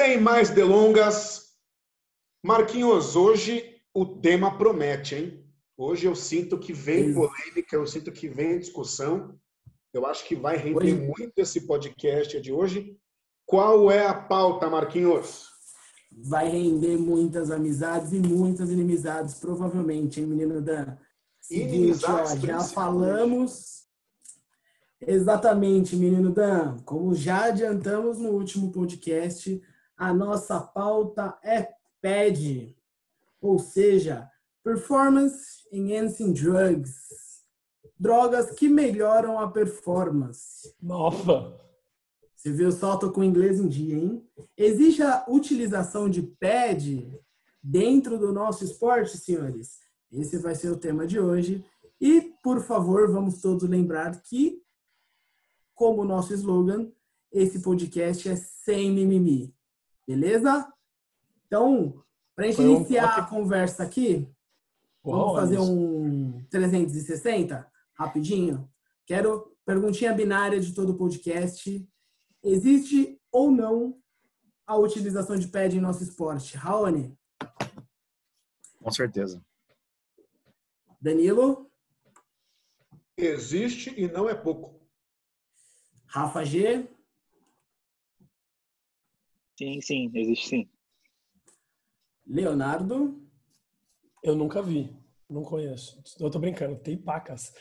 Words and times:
Sem 0.00 0.18
mais 0.18 0.48
delongas, 0.48 1.50
Marquinhos, 2.42 3.16
hoje 3.16 3.82
o 3.92 4.06
tema 4.06 4.56
promete, 4.56 5.14
hein? 5.14 5.44
Hoje 5.76 6.06
eu 6.06 6.14
sinto 6.14 6.58
que 6.58 6.72
vem 6.72 7.12
polêmica, 7.12 7.76
eu 7.76 7.86
sinto 7.86 8.10
que 8.10 8.26
vem 8.26 8.58
discussão. 8.58 9.38
Eu 9.92 10.06
acho 10.06 10.26
que 10.26 10.34
vai 10.34 10.56
render 10.56 10.94
hoje... 10.94 10.94
muito 10.94 11.34
esse 11.36 11.66
podcast 11.66 12.40
de 12.40 12.50
hoje. 12.50 12.96
Qual 13.44 13.90
é 13.90 14.06
a 14.06 14.14
pauta, 14.14 14.70
Marquinhos? 14.70 15.50
Vai 16.10 16.48
render 16.48 16.96
muitas 16.96 17.50
amizades 17.50 18.10
e 18.14 18.20
muitas 18.20 18.70
inimizades, 18.70 19.34
provavelmente, 19.34 20.18
hein, 20.18 20.26
menino 20.26 20.62
Dan? 20.62 20.96
Seguinte, 21.42 22.06
ó, 22.06 22.36
já 22.36 22.60
falamos. 22.60 23.84
Exatamente, 24.98 25.94
menino 25.94 26.30
Dan. 26.30 26.78
Como 26.86 27.14
já 27.14 27.44
adiantamos 27.44 28.16
no 28.16 28.30
último 28.30 28.72
podcast, 28.72 29.60
a 30.00 30.14
nossa 30.14 30.58
pauta 30.58 31.38
é 31.44 31.68
PED, 32.00 32.74
ou 33.38 33.58
seja, 33.58 34.26
Performance 34.64 35.68
Enhancing 35.70 36.32
Drugs. 36.32 37.44
Drogas 37.98 38.50
que 38.52 38.66
melhoram 38.66 39.38
a 39.38 39.50
performance. 39.50 40.74
Nova. 40.80 41.60
Você 42.34 42.50
viu 42.50 42.72
só, 42.72 42.96
tô 42.96 43.12
com 43.12 43.22
inglês 43.22 43.60
em 43.60 43.68
dia, 43.68 43.98
hein? 43.98 44.26
Existe 44.56 45.02
a 45.02 45.26
utilização 45.28 46.08
de 46.08 46.22
PED 46.22 47.20
dentro 47.62 48.18
do 48.18 48.32
nosso 48.32 48.64
esporte, 48.64 49.18
senhores? 49.18 49.80
Esse 50.10 50.38
vai 50.38 50.54
ser 50.54 50.70
o 50.70 50.78
tema 50.78 51.06
de 51.06 51.20
hoje. 51.20 51.62
E, 52.00 52.22
por 52.42 52.62
favor, 52.62 53.12
vamos 53.12 53.42
todos 53.42 53.68
lembrar 53.68 54.18
que, 54.22 54.62
como 55.74 56.06
nosso 56.06 56.32
slogan, 56.32 56.90
esse 57.30 57.60
podcast 57.60 58.30
é 58.30 58.36
sem 58.36 58.90
mimimi. 58.90 59.54
Beleza? 60.10 60.68
Então, 61.46 62.04
para 62.34 62.46
a 62.46 62.48
gente 62.48 62.56
Foi 62.56 62.64
iniciar 62.64 63.16
um... 63.16 63.22
a 63.22 63.26
conversa 63.28 63.84
aqui, 63.84 64.28
Uau, 65.06 65.34
vamos 65.36 65.40
fazer 65.40 65.60
um 65.60 66.44
360 66.50 67.70
rapidinho. 67.94 68.68
Quero 69.06 69.56
perguntinha 69.64 70.12
binária 70.12 70.58
de 70.60 70.74
todo 70.74 70.90
o 70.90 70.98
podcast. 70.98 71.88
Existe 72.42 73.22
ou 73.30 73.52
não 73.52 74.02
a 74.66 74.76
utilização 74.76 75.38
de 75.38 75.46
pad 75.46 75.76
em 75.76 75.80
nosso 75.80 76.02
esporte? 76.02 76.56
Raoni? 76.56 77.16
Com 78.82 78.90
certeza. 78.90 79.40
Danilo? 81.00 81.70
Existe 83.16 83.94
e 83.96 84.10
não 84.10 84.28
é 84.28 84.34
pouco. 84.34 84.74
Rafa 86.06 86.44
G? 86.44 86.90
Sim, 89.60 89.78
sim, 89.82 90.10
existe 90.14 90.48
sim. 90.48 90.70
Leonardo? 92.26 93.22
Eu 94.22 94.34
nunca 94.34 94.62
vi, 94.62 94.96
não 95.28 95.42
conheço. 95.42 96.02
Eu 96.18 96.30
tô 96.30 96.38
brincando, 96.38 96.78
tem 96.78 96.96
pacas. 96.96 97.52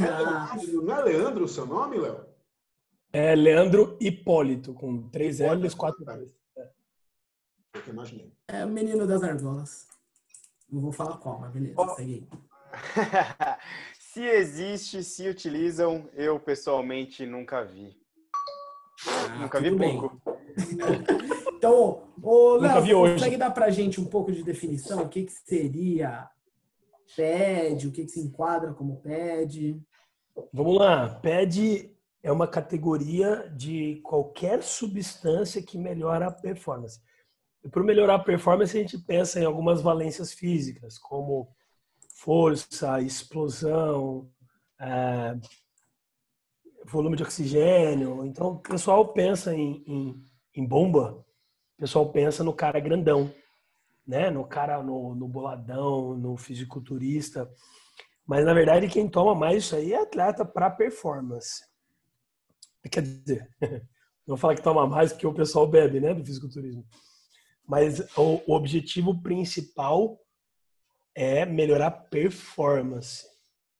Ah. 0.00 0.56
Não 0.82 0.96
é 0.96 1.02
Leandro 1.04 1.44
o 1.44 1.48
seu 1.48 1.64
nome, 1.64 1.96
Léo? 1.96 2.26
É 3.12 3.36
Leandro 3.36 3.96
Hipólito, 4.00 4.74
com 4.74 5.08
três 5.08 5.38
L's, 5.38 5.74
quatro 5.74 6.04
L's. 6.04 6.34
É. 6.56 6.72
Eu 7.86 7.92
imaginei. 7.92 8.32
É 8.48 8.64
o 8.64 8.68
menino 8.68 9.06
das 9.06 9.22
argolas. 9.22 9.86
Não 10.68 10.80
vou 10.80 10.90
falar 10.90 11.18
qual, 11.18 11.38
mas 11.38 11.52
beleza, 11.52 11.80
oh. 11.80 11.94
segue 11.94 12.14
aí. 12.14 12.28
se 13.96 14.24
existe, 14.24 15.04
se 15.04 15.28
utilizam, 15.28 16.10
eu 16.14 16.40
pessoalmente 16.40 17.24
nunca 17.24 17.62
vi. 17.62 17.96
Ah, 19.06 19.38
nunca 19.38 19.60
vi 19.60 19.70
pouco. 19.76 20.25
Então, 21.54 22.04
ô, 22.22 22.56
Léo, 22.56 23.12
consegue 23.12 23.36
dar 23.36 23.50
pra 23.50 23.70
gente 23.70 24.00
um 24.00 24.04
pouco 24.04 24.32
de 24.32 24.42
definição? 24.42 25.02
O 25.02 25.08
que, 25.08 25.24
que 25.24 25.32
seria 25.32 26.28
PED? 27.14 27.88
O 27.88 27.92
que, 27.92 28.04
que 28.04 28.10
se 28.10 28.20
enquadra 28.20 28.72
como 28.72 29.00
PED? 29.00 29.80
Vamos 30.52 30.78
lá. 30.78 31.08
PED 31.08 31.96
é 32.22 32.32
uma 32.32 32.48
categoria 32.48 33.52
de 33.56 34.00
qualquer 34.02 34.62
substância 34.62 35.62
que 35.62 35.78
melhora 35.78 36.26
a 36.26 36.32
performance. 36.32 37.00
E 37.64 37.68
para 37.68 37.82
melhorar 37.82 38.16
a 38.16 38.18
performance, 38.20 38.76
a 38.76 38.80
gente 38.80 38.98
pensa 38.98 39.40
em 39.40 39.44
algumas 39.44 39.80
valências 39.80 40.32
físicas, 40.32 40.98
como 40.98 41.48
força, 42.14 43.00
explosão, 43.00 44.28
é, 44.80 45.36
volume 46.84 47.16
de 47.16 47.22
oxigênio. 47.22 48.24
Então, 48.24 48.48
o 48.48 48.58
pessoal 48.58 49.12
pensa 49.12 49.54
em, 49.54 49.82
em, 49.86 50.24
em, 50.56 50.66
bomba, 50.66 51.12
o 51.12 51.80
pessoal 51.80 52.10
pensa 52.10 52.42
no 52.42 52.52
cara 52.52 52.80
grandão, 52.80 53.32
né? 54.06 54.30
No 54.30 54.44
cara, 54.44 54.82
no, 54.82 55.14
no 55.14 55.28
boladão, 55.28 56.16
no 56.16 56.36
fisiculturista. 56.36 57.50
Mas, 58.26 58.44
na 58.44 58.54
verdade, 58.54 58.88
quem 58.88 59.08
toma 59.08 59.34
mais 59.34 59.64
isso 59.64 59.76
aí 59.76 59.92
é 59.92 60.02
atleta 60.02 60.44
para 60.44 60.70
performance. 60.70 61.64
Quer 62.90 63.02
dizer, 63.02 63.50
não 64.26 64.36
falar 64.36 64.54
que 64.54 64.62
toma 64.62 64.86
mais 64.86 65.12
porque 65.12 65.26
o 65.26 65.34
pessoal 65.34 65.66
bebe, 65.66 66.00
né? 66.00 66.14
Do 66.14 66.24
fisiculturismo. 66.24 66.84
Mas 67.66 68.00
o, 68.16 68.42
o 68.46 68.54
objetivo 68.54 69.20
principal 69.20 70.18
é 71.14 71.44
melhorar 71.44 71.90
performance. 71.90 73.26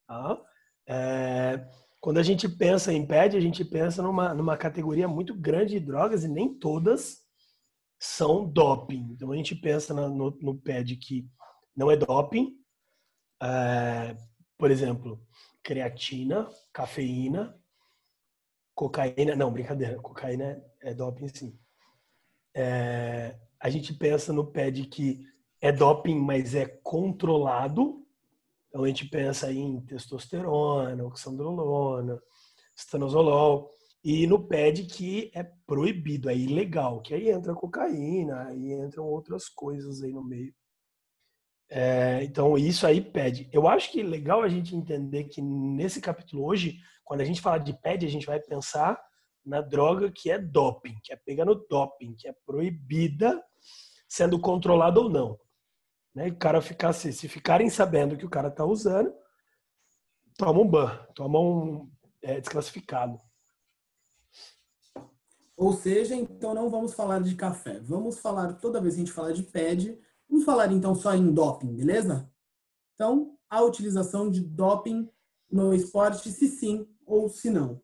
Tá? 0.06 0.40
É, 0.86 1.66
quando 2.06 2.18
a 2.18 2.22
gente 2.22 2.48
pensa 2.48 2.92
em 2.92 3.04
PED, 3.04 3.36
a 3.36 3.40
gente 3.40 3.64
pensa 3.64 4.00
numa, 4.00 4.32
numa 4.32 4.56
categoria 4.56 5.08
muito 5.08 5.34
grande 5.34 5.72
de 5.72 5.84
drogas 5.84 6.22
e 6.22 6.28
nem 6.28 6.54
todas 6.54 7.26
são 7.98 8.48
doping. 8.48 9.08
Então 9.10 9.32
a 9.32 9.36
gente 9.36 9.56
pensa 9.56 9.92
no, 9.92 10.30
no 10.40 10.56
PED 10.56 10.94
que 10.98 11.28
não 11.76 11.90
é 11.90 11.96
doping, 11.96 12.56
é, 13.42 14.16
por 14.56 14.70
exemplo, 14.70 15.20
creatina, 15.64 16.48
cafeína, 16.72 17.60
cocaína. 18.72 19.34
Não, 19.34 19.52
brincadeira, 19.52 19.98
cocaína 19.98 20.44
é, 20.80 20.90
é 20.90 20.94
doping 20.94 21.26
sim. 21.26 21.58
É, 22.54 23.36
a 23.58 23.68
gente 23.68 23.92
pensa 23.92 24.32
no 24.32 24.46
PED 24.46 24.86
que 24.86 25.26
é 25.60 25.72
doping, 25.72 26.20
mas 26.20 26.54
é 26.54 26.66
controlado. 26.84 28.05
Então 28.68 28.84
a 28.84 28.88
gente 28.88 29.08
pensa 29.08 29.52
em 29.52 29.80
testosterona, 29.80 31.04
oxandrolona, 31.04 32.20
estanozolol. 32.76 33.70
E 34.04 34.26
no 34.26 34.46
PED 34.46 34.84
que 34.84 35.30
é 35.34 35.42
proibido, 35.66 36.30
é 36.30 36.36
ilegal, 36.36 37.00
que 37.00 37.14
aí 37.14 37.28
entra 37.28 37.54
cocaína, 37.54 38.48
aí 38.48 38.72
entram 38.72 39.04
outras 39.04 39.48
coisas 39.48 40.02
aí 40.02 40.12
no 40.12 40.22
meio. 40.22 40.54
É, 41.68 42.22
então 42.22 42.56
isso 42.56 42.86
aí 42.86 43.00
pede. 43.00 43.48
Eu 43.52 43.66
acho 43.66 43.90
que 43.90 44.00
é 44.00 44.04
legal 44.04 44.42
a 44.42 44.48
gente 44.48 44.76
entender 44.76 45.24
que 45.24 45.42
nesse 45.42 46.00
capítulo 46.00 46.44
hoje, 46.44 46.78
quando 47.04 47.20
a 47.20 47.24
gente 47.24 47.40
fala 47.40 47.58
de 47.58 47.72
PED, 47.72 48.06
a 48.06 48.10
gente 48.10 48.26
vai 48.26 48.38
pensar 48.38 49.00
na 49.44 49.60
droga 49.60 50.10
que 50.10 50.30
é 50.30 50.38
doping, 50.38 50.96
que 51.02 51.12
é 51.12 51.16
pegar 51.16 51.44
no 51.44 51.54
doping, 51.68 52.14
que 52.14 52.28
é 52.28 52.34
proibida, 52.44 53.42
sendo 54.08 54.40
controlada 54.40 55.00
ou 55.00 55.08
não. 55.08 55.38
Né? 56.16 56.28
O 56.28 56.36
cara 56.36 56.62
ficar, 56.62 56.94
se, 56.94 57.12
se 57.12 57.28
ficarem 57.28 57.68
sabendo 57.68 58.16
que 58.16 58.24
o 58.24 58.30
cara 58.30 58.48
está 58.48 58.64
usando, 58.64 59.14
toma 60.38 60.60
um 60.62 60.66
ban, 60.66 61.06
toma 61.14 61.38
um 61.38 61.90
é, 62.22 62.40
desclassificado. 62.40 63.20
Ou 65.54 65.74
seja, 65.74 66.14
então 66.14 66.54
não 66.54 66.70
vamos 66.70 66.94
falar 66.94 67.20
de 67.20 67.34
café. 67.34 67.80
Vamos 67.80 68.18
falar, 68.18 68.54
toda 68.54 68.80
vez 68.80 68.94
que 68.94 69.02
a 69.02 69.04
gente 69.04 69.12
falar 69.12 69.32
de 69.32 69.42
PED, 69.42 70.00
vamos 70.26 70.44
falar 70.44 70.72
então 70.72 70.94
só 70.94 71.14
em 71.14 71.32
doping, 71.32 71.74
beleza? 71.74 72.30
Então, 72.94 73.36
a 73.48 73.62
utilização 73.62 74.30
de 74.30 74.40
doping 74.40 75.10
no 75.50 75.74
esporte, 75.74 76.32
se 76.32 76.48
sim 76.48 76.88
ou 77.04 77.28
se 77.28 77.50
não. 77.50 77.82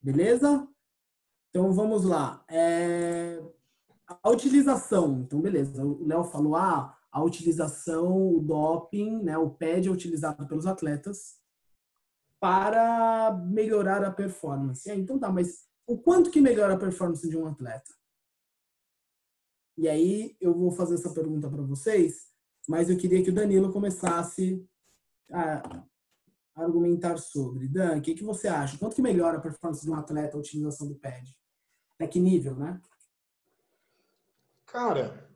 Beleza? 0.00 0.68
Então 1.50 1.72
vamos 1.72 2.04
lá. 2.04 2.44
É... 2.48 3.40
A 4.22 4.30
utilização, 4.30 5.20
então 5.20 5.40
beleza. 5.40 5.84
O 5.84 6.04
Léo 6.04 6.24
falou, 6.24 6.56
ah, 6.56 6.96
a 7.12 7.22
utilização, 7.22 8.34
o 8.34 8.40
doping, 8.40 9.22
né, 9.22 9.36
o 9.36 9.50
PED 9.50 9.88
é 9.88 9.92
utilizado 9.92 10.48
pelos 10.48 10.66
atletas 10.66 11.38
para 12.40 13.32
melhorar 13.50 14.02
a 14.02 14.10
performance. 14.10 14.90
É, 14.90 14.94
então 14.96 15.18
tá, 15.18 15.30
mas 15.30 15.68
o 15.86 15.98
quanto 15.98 16.30
que 16.30 16.40
melhora 16.40 16.74
a 16.74 16.78
performance 16.78 17.28
de 17.28 17.36
um 17.36 17.46
atleta? 17.46 17.92
E 19.76 19.88
aí 19.88 20.36
eu 20.40 20.54
vou 20.54 20.72
fazer 20.72 20.94
essa 20.94 21.12
pergunta 21.12 21.50
para 21.50 21.62
vocês, 21.62 22.28
mas 22.66 22.88
eu 22.88 22.96
queria 22.96 23.22
que 23.22 23.30
o 23.30 23.34
Danilo 23.34 23.72
começasse 23.72 24.66
a 25.30 25.84
argumentar 26.54 27.18
sobre. 27.18 27.68
Dan, 27.68 27.98
o 27.98 28.02
que, 28.02 28.14
que 28.14 28.24
você 28.24 28.48
acha? 28.48 28.78
Quanto 28.78 28.96
que 28.96 29.02
melhora 29.02 29.38
a 29.38 29.40
performance 29.40 29.84
de 29.84 29.90
um 29.90 29.94
atleta 29.94 30.36
a 30.36 30.40
utilização 30.40 30.88
do 30.88 30.94
PED? 30.94 31.36
Até 31.94 32.06
que 32.06 32.20
nível, 32.20 32.56
né? 32.56 32.80
Cara, 34.66 35.30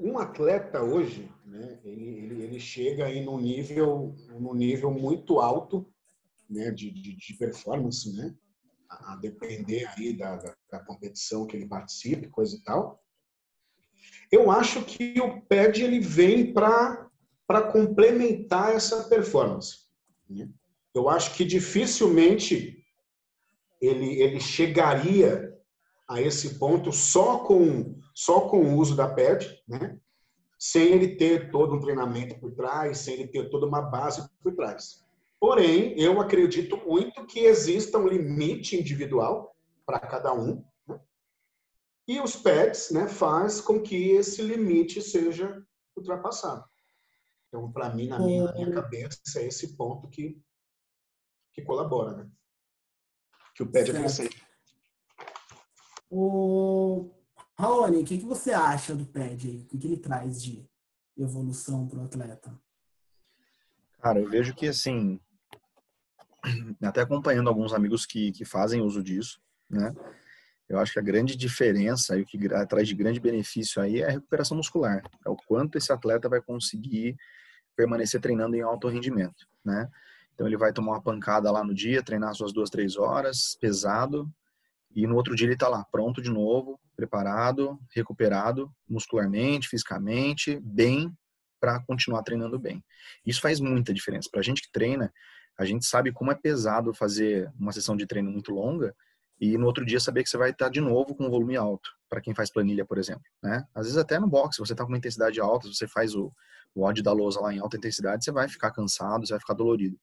um 0.00 0.18
atleta 0.18 0.82
hoje, 0.82 1.30
né, 1.44 1.78
ele, 1.84 2.42
ele, 2.42 2.58
chega 2.58 3.04
aí 3.04 3.22
num 3.22 3.38
nível, 3.38 4.16
num 4.38 4.54
nível 4.54 4.90
muito 4.90 5.38
alto 5.38 5.86
né, 6.48 6.70
de, 6.70 6.90
de, 6.90 7.14
de 7.14 7.34
performance, 7.34 8.10
né, 8.16 8.34
a, 8.88 9.16
depender 9.16 9.86
aí 9.96 10.16
da, 10.16 10.36
da, 10.36 10.56
a 10.72 10.84
competição 10.84 11.46
que 11.46 11.56
ele 11.56 11.68
participe, 11.68 12.28
coisa 12.28 12.56
e 12.56 12.62
tal. 12.62 13.04
Eu 14.32 14.50
acho 14.50 14.82
que 14.84 15.20
o 15.20 15.42
PED 15.42 15.84
ele 15.84 16.00
vem 16.00 16.52
para 16.54 17.10
complementar 17.72 18.74
essa 18.74 19.04
performance. 19.04 19.80
Eu 20.94 21.08
acho 21.08 21.34
que 21.34 21.44
dificilmente 21.44 22.82
ele, 23.80 24.20
ele 24.20 24.40
chegaria 24.40 25.50
a 26.08 26.20
esse 26.20 26.58
ponto 26.58 26.92
só 26.92 27.38
com, 27.38 27.99
só 28.14 28.48
com 28.48 28.58
o 28.58 28.76
uso 28.76 28.94
da 28.94 29.08
PED, 29.08 29.62
né? 29.68 29.98
sem 30.58 30.92
ele 30.92 31.16
ter 31.16 31.50
todo 31.50 31.74
um 31.74 31.80
treinamento 31.80 32.38
por 32.38 32.52
trás, 32.52 32.98
sem 32.98 33.14
ele 33.14 33.28
ter 33.28 33.48
toda 33.48 33.66
uma 33.66 33.80
base 33.80 34.28
por 34.42 34.54
trás. 34.54 35.02
Porém, 35.38 35.98
eu 35.98 36.20
acredito 36.20 36.76
muito 36.86 37.26
que 37.26 37.40
exista 37.40 37.96
um 37.96 38.06
limite 38.06 38.76
individual 38.76 39.56
para 39.86 39.98
cada 39.98 40.34
um, 40.34 40.62
né? 40.86 41.00
e 42.06 42.20
os 42.20 42.36
PEDs 42.36 42.90
né, 42.90 43.08
faz 43.08 43.60
com 43.60 43.80
que 43.80 44.10
esse 44.10 44.42
limite 44.42 45.00
seja 45.00 45.64
ultrapassado. 45.96 46.64
Então, 47.48 47.72
para 47.72 47.88
mim, 47.88 48.06
na 48.06 48.18
minha, 48.18 48.44
na 48.44 48.52
minha 48.52 48.72
cabeça, 48.72 49.18
é 49.36 49.46
esse 49.46 49.76
ponto 49.76 50.08
que, 50.08 50.40
que 51.52 51.62
colabora, 51.62 52.16
né? 52.18 52.30
Que 53.56 53.62
o 53.62 53.70
PED 53.70 53.90
acrescenta. 53.90 54.36
O 56.08 57.10
Raoni, 57.60 57.98
o 57.98 58.04
que, 58.04 58.16
que 58.16 58.24
você 58.24 58.52
acha 58.52 58.94
do 58.94 59.04
PED 59.04 59.48
aí? 59.48 59.68
O 59.70 59.78
que, 59.78 59.86
ele 59.86 59.98
traz 59.98 60.42
de 60.42 60.66
evolução 61.14 61.86
para 61.86 61.98
o 61.98 62.04
atleta? 62.04 62.58
Cara, 64.00 64.18
eu 64.18 64.30
vejo 64.30 64.54
que, 64.54 64.66
assim, 64.66 65.20
até 66.82 67.02
acompanhando 67.02 67.48
alguns 67.48 67.74
amigos 67.74 68.06
que, 68.06 68.32
que 68.32 68.46
fazem 68.46 68.80
uso 68.80 69.02
disso, 69.02 69.42
né? 69.68 69.94
Eu 70.70 70.78
acho 70.78 70.92
que 70.92 71.00
a 71.00 71.02
grande 71.02 71.36
diferença 71.36 72.16
e 72.16 72.22
o 72.22 72.24
que 72.24 72.38
traz 72.66 72.88
de 72.88 72.94
grande 72.94 73.20
benefício 73.20 73.82
aí 73.82 74.00
é 74.00 74.06
a 74.06 74.12
recuperação 74.12 74.56
muscular. 74.56 75.02
É 75.26 75.28
o 75.28 75.36
quanto 75.36 75.76
esse 75.76 75.92
atleta 75.92 76.28
vai 76.28 76.40
conseguir 76.40 77.16
permanecer 77.76 78.20
treinando 78.20 78.56
em 78.56 78.62
alto 78.62 78.88
rendimento, 78.88 79.46
né? 79.62 79.90
Então 80.32 80.46
ele 80.46 80.56
vai 80.56 80.72
tomar 80.72 80.92
uma 80.92 81.02
pancada 81.02 81.50
lá 81.50 81.62
no 81.62 81.74
dia, 81.74 82.02
treinar 82.02 82.34
suas 82.34 82.52
duas, 82.52 82.70
três 82.70 82.96
horas, 82.96 83.58
pesado, 83.60 84.32
e 84.94 85.06
no 85.06 85.16
outro 85.16 85.34
dia 85.36 85.46
ele 85.46 85.54
está 85.54 85.68
lá, 85.68 85.84
pronto 85.90 86.22
de 86.22 86.30
novo, 86.30 86.80
preparado, 87.00 87.78
recuperado 87.94 88.70
muscularmente, 88.86 89.68
fisicamente, 89.68 90.60
bem, 90.62 91.10
para 91.58 91.80
continuar 91.80 92.22
treinando 92.22 92.58
bem. 92.58 92.84
Isso 93.24 93.40
faz 93.40 93.58
muita 93.58 93.94
diferença. 93.94 94.28
Para 94.30 94.40
a 94.40 94.44
gente 94.44 94.60
que 94.60 94.70
treina, 94.70 95.10
a 95.58 95.64
gente 95.64 95.86
sabe 95.86 96.12
como 96.12 96.30
é 96.30 96.34
pesado 96.34 96.92
fazer 96.92 97.50
uma 97.58 97.72
sessão 97.72 97.96
de 97.96 98.06
treino 98.06 98.30
muito 98.30 98.52
longa 98.52 98.94
e 99.40 99.56
no 99.56 99.66
outro 99.66 99.84
dia 99.86 99.98
saber 99.98 100.22
que 100.22 100.28
você 100.28 100.36
vai 100.36 100.50
estar 100.50 100.68
de 100.68 100.80
novo 100.80 101.14
com 101.14 101.24
um 101.24 101.30
volume 101.30 101.56
alto, 101.56 101.88
para 102.08 102.20
quem 102.20 102.34
faz 102.34 102.52
planilha, 102.52 102.84
por 102.84 102.98
exemplo. 102.98 103.24
Né? 103.42 103.64
Às 103.74 103.86
vezes 103.86 103.96
até 103.96 104.18
no 104.18 104.28
boxe, 104.28 104.58
você 104.58 104.72
está 104.72 104.84
com 104.84 104.90
uma 104.90 104.98
intensidade 104.98 105.40
alta, 105.40 105.68
você 105.68 105.88
faz 105.88 106.14
o, 106.14 106.30
o 106.74 106.84
odd 106.84 107.02
da 107.02 107.12
lousa 107.12 107.40
lá 107.40 107.52
em 107.52 107.58
alta 107.58 107.78
intensidade, 107.78 108.22
você 108.22 108.30
vai 108.30 108.46
ficar 108.46 108.70
cansado, 108.72 109.26
você 109.26 109.32
vai 109.32 109.40
ficar 109.40 109.54
dolorido. 109.54 109.98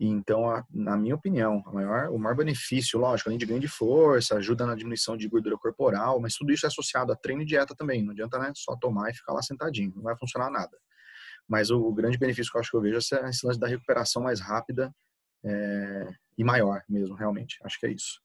Então, 0.00 0.48
a, 0.48 0.64
na 0.70 0.96
minha 0.96 1.16
opinião, 1.16 1.60
maior, 1.72 2.08
o 2.10 2.18
maior 2.18 2.36
benefício, 2.36 3.00
lógico, 3.00 3.28
além 3.28 3.38
de 3.38 3.46
ganho 3.46 3.58
de 3.58 3.66
força, 3.66 4.36
ajuda 4.36 4.64
na 4.64 4.76
diminuição 4.76 5.16
de 5.16 5.28
gordura 5.28 5.56
corporal, 5.58 6.20
mas 6.20 6.34
tudo 6.34 6.52
isso 6.52 6.66
é 6.66 6.68
associado 6.68 7.12
a 7.12 7.16
treino 7.16 7.42
e 7.42 7.44
dieta 7.44 7.74
também. 7.74 8.04
Não 8.04 8.12
adianta 8.12 8.38
né, 8.38 8.52
só 8.54 8.76
tomar 8.76 9.10
e 9.10 9.14
ficar 9.14 9.32
lá 9.32 9.42
sentadinho, 9.42 9.92
não 9.96 10.02
vai 10.02 10.16
funcionar 10.16 10.50
nada. 10.50 10.78
Mas 11.48 11.70
o, 11.70 11.80
o 11.80 11.92
grande 11.92 12.18
benefício 12.18 12.52
que 12.52 12.56
eu 12.56 12.60
acho 12.60 12.70
que 12.70 12.76
eu 12.76 12.80
vejo 12.80 12.96
é 12.96 13.28
esse 13.28 13.44
lance 13.44 13.58
da 13.58 13.66
recuperação 13.66 14.22
mais 14.22 14.40
rápida 14.40 14.94
é, 15.44 16.10
e 16.36 16.44
maior 16.44 16.82
mesmo, 16.88 17.16
realmente. 17.16 17.58
Acho 17.64 17.80
que 17.80 17.86
é 17.86 17.92
isso. 17.92 18.20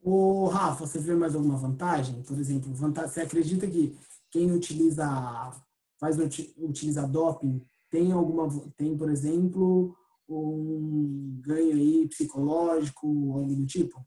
O 0.00 0.48
Rafa, 0.48 0.86
você 0.86 0.98
vê 0.98 1.14
mais 1.14 1.34
alguma 1.34 1.56
vantagem? 1.56 2.22
Por 2.22 2.38
exemplo, 2.38 2.72
vantagem, 2.74 3.10
você 3.10 3.22
acredita 3.22 3.66
que 3.66 3.98
quem 4.30 4.52
utiliza 4.52 5.06
faz 5.98 6.18
utiliza 6.58 7.08
doping 7.08 7.64
tem 7.90 8.12
alguma 8.12 8.48
tem, 8.76 8.96
por 8.98 9.08
exemplo, 9.08 9.96
um 10.28 11.40
ganho 11.44 11.76
aí 11.76 12.08
psicológico, 12.08 13.06
algo 13.06 13.54
do 13.54 13.66
tipo? 13.66 14.04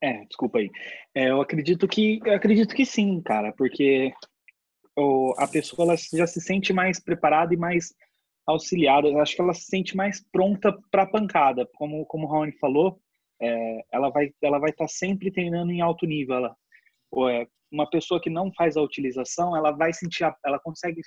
É, 0.00 0.24
desculpa 0.24 0.58
aí. 0.58 0.70
É, 1.14 1.30
eu 1.30 1.40
acredito 1.40 1.86
que 1.86 2.20
eu 2.24 2.34
acredito 2.34 2.74
que 2.74 2.86
sim, 2.86 3.20
cara, 3.20 3.52
porque 3.52 4.12
o, 4.96 5.34
a 5.38 5.46
pessoa 5.46 5.86
ela 5.86 5.96
já 5.96 6.26
se 6.26 6.40
sente 6.40 6.72
mais 6.72 6.98
preparada 6.98 7.52
e 7.52 7.58
mais 7.58 7.94
auxiliada. 8.46 9.08
Eu 9.08 9.20
acho 9.20 9.34
que 9.36 9.42
ela 9.42 9.52
se 9.52 9.66
sente 9.66 9.96
mais 9.96 10.24
pronta 10.32 10.72
para 10.90 11.02
a 11.02 11.10
pancada, 11.10 11.68
como 11.74 12.06
como 12.06 12.26
o 12.26 12.30
Raoni 12.30 12.52
falou. 12.52 12.98
É, 13.40 13.84
ela 13.92 14.08
vai 14.10 14.32
ela 14.42 14.58
vai 14.58 14.70
estar 14.70 14.84
tá 14.84 14.88
sempre 14.88 15.30
treinando 15.30 15.70
em 15.72 15.80
alto 15.82 16.06
nível. 16.06 16.36
Ela, 16.36 16.56
é, 17.30 17.46
uma 17.70 17.88
pessoa 17.90 18.20
que 18.20 18.30
não 18.30 18.52
faz 18.54 18.76
a 18.76 18.82
utilização, 18.82 19.56
ela 19.56 19.72
vai 19.72 19.92
sentir, 19.92 20.24
ela 20.44 20.58
consegue 20.60 21.02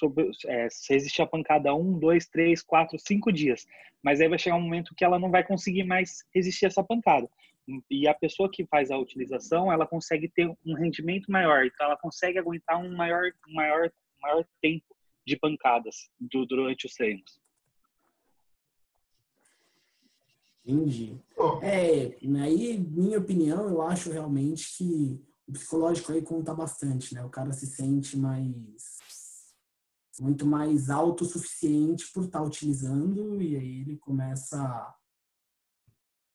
sobre, 0.00 0.30
é, 0.46 0.66
resistir 0.88 1.20
a 1.20 1.26
pancada 1.26 1.74
um, 1.74 1.98
dois, 1.98 2.26
três, 2.26 2.62
quatro, 2.62 2.98
cinco 2.98 3.30
dias. 3.30 3.66
Mas 4.02 4.20
aí 4.20 4.28
vai 4.28 4.38
chegar 4.38 4.56
um 4.56 4.62
momento 4.62 4.94
que 4.96 5.04
ela 5.04 5.18
não 5.18 5.30
vai 5.30 5.44
conseguir 5.44 5.84
mais 5.84 6.24
resistir 6.34 6.64
a 6.64 6.68
essa 6.68 6.82
pancada. 6.82 7.28
E 7.90 8.08
a 8.08 8.14
pessoa 8.14 8.50
que 8.50 8.66
faz 8.66 8.90
a 8.90 8.98
utilização, 8.98 9.70
ela 9.70 9.86
consegue 9.86 10.28
ter 10.28 10.48
um 10.66 10.74
rendimento 10.74 11.30
maior. 11.30 11.64
Então, 11.66 11.86
ela 11.86 11.96
consegue 11.98 12.38
aguentar 12.38 12.82
um 12.82 12.96
maior, 12.96 13.30
maior, 13.48 13.92
maior 14.20 14.44
tempo 14.60 14.96
de 15.26 15.36
pancadas 15.36 16.08
do, 16.18 16.46
durante 16.46 16.86
os 16.86 16.94
treinos. 16.94 17.38
Entendi. 20.64 21.18
É, 21.62 22.16
aí, 22.42 22.78
minha 22.78 23.18
opinião, 23.18 23.68
eu 23.68 23.82
acho 23.82 24.10
realmente 24.10 24.76
que 24.76 25.20
o 25.46 25.52
psicológico 25.52 26.12
aí 26.12 26.22
conta 26.22 26.54
bastante, 26.54 27.14
né? 27.14 27.24
O 27.24 27.30
cara 27.30 27.52
se 27.52 27.66
sente 27.66 28.16
mais 28.16 28.99
muito 30.20 30.46
mais 30.46 30.90
autossuficiente 30.90 32.12
por 32.12 32.24
estar 32.24 32.40
tá 32.40 32.44
utilizando 32.44 33.40
e 33.40 33.56
aí 33.56 33.80
ele 33.80 33.96
começa, 33.96 34.94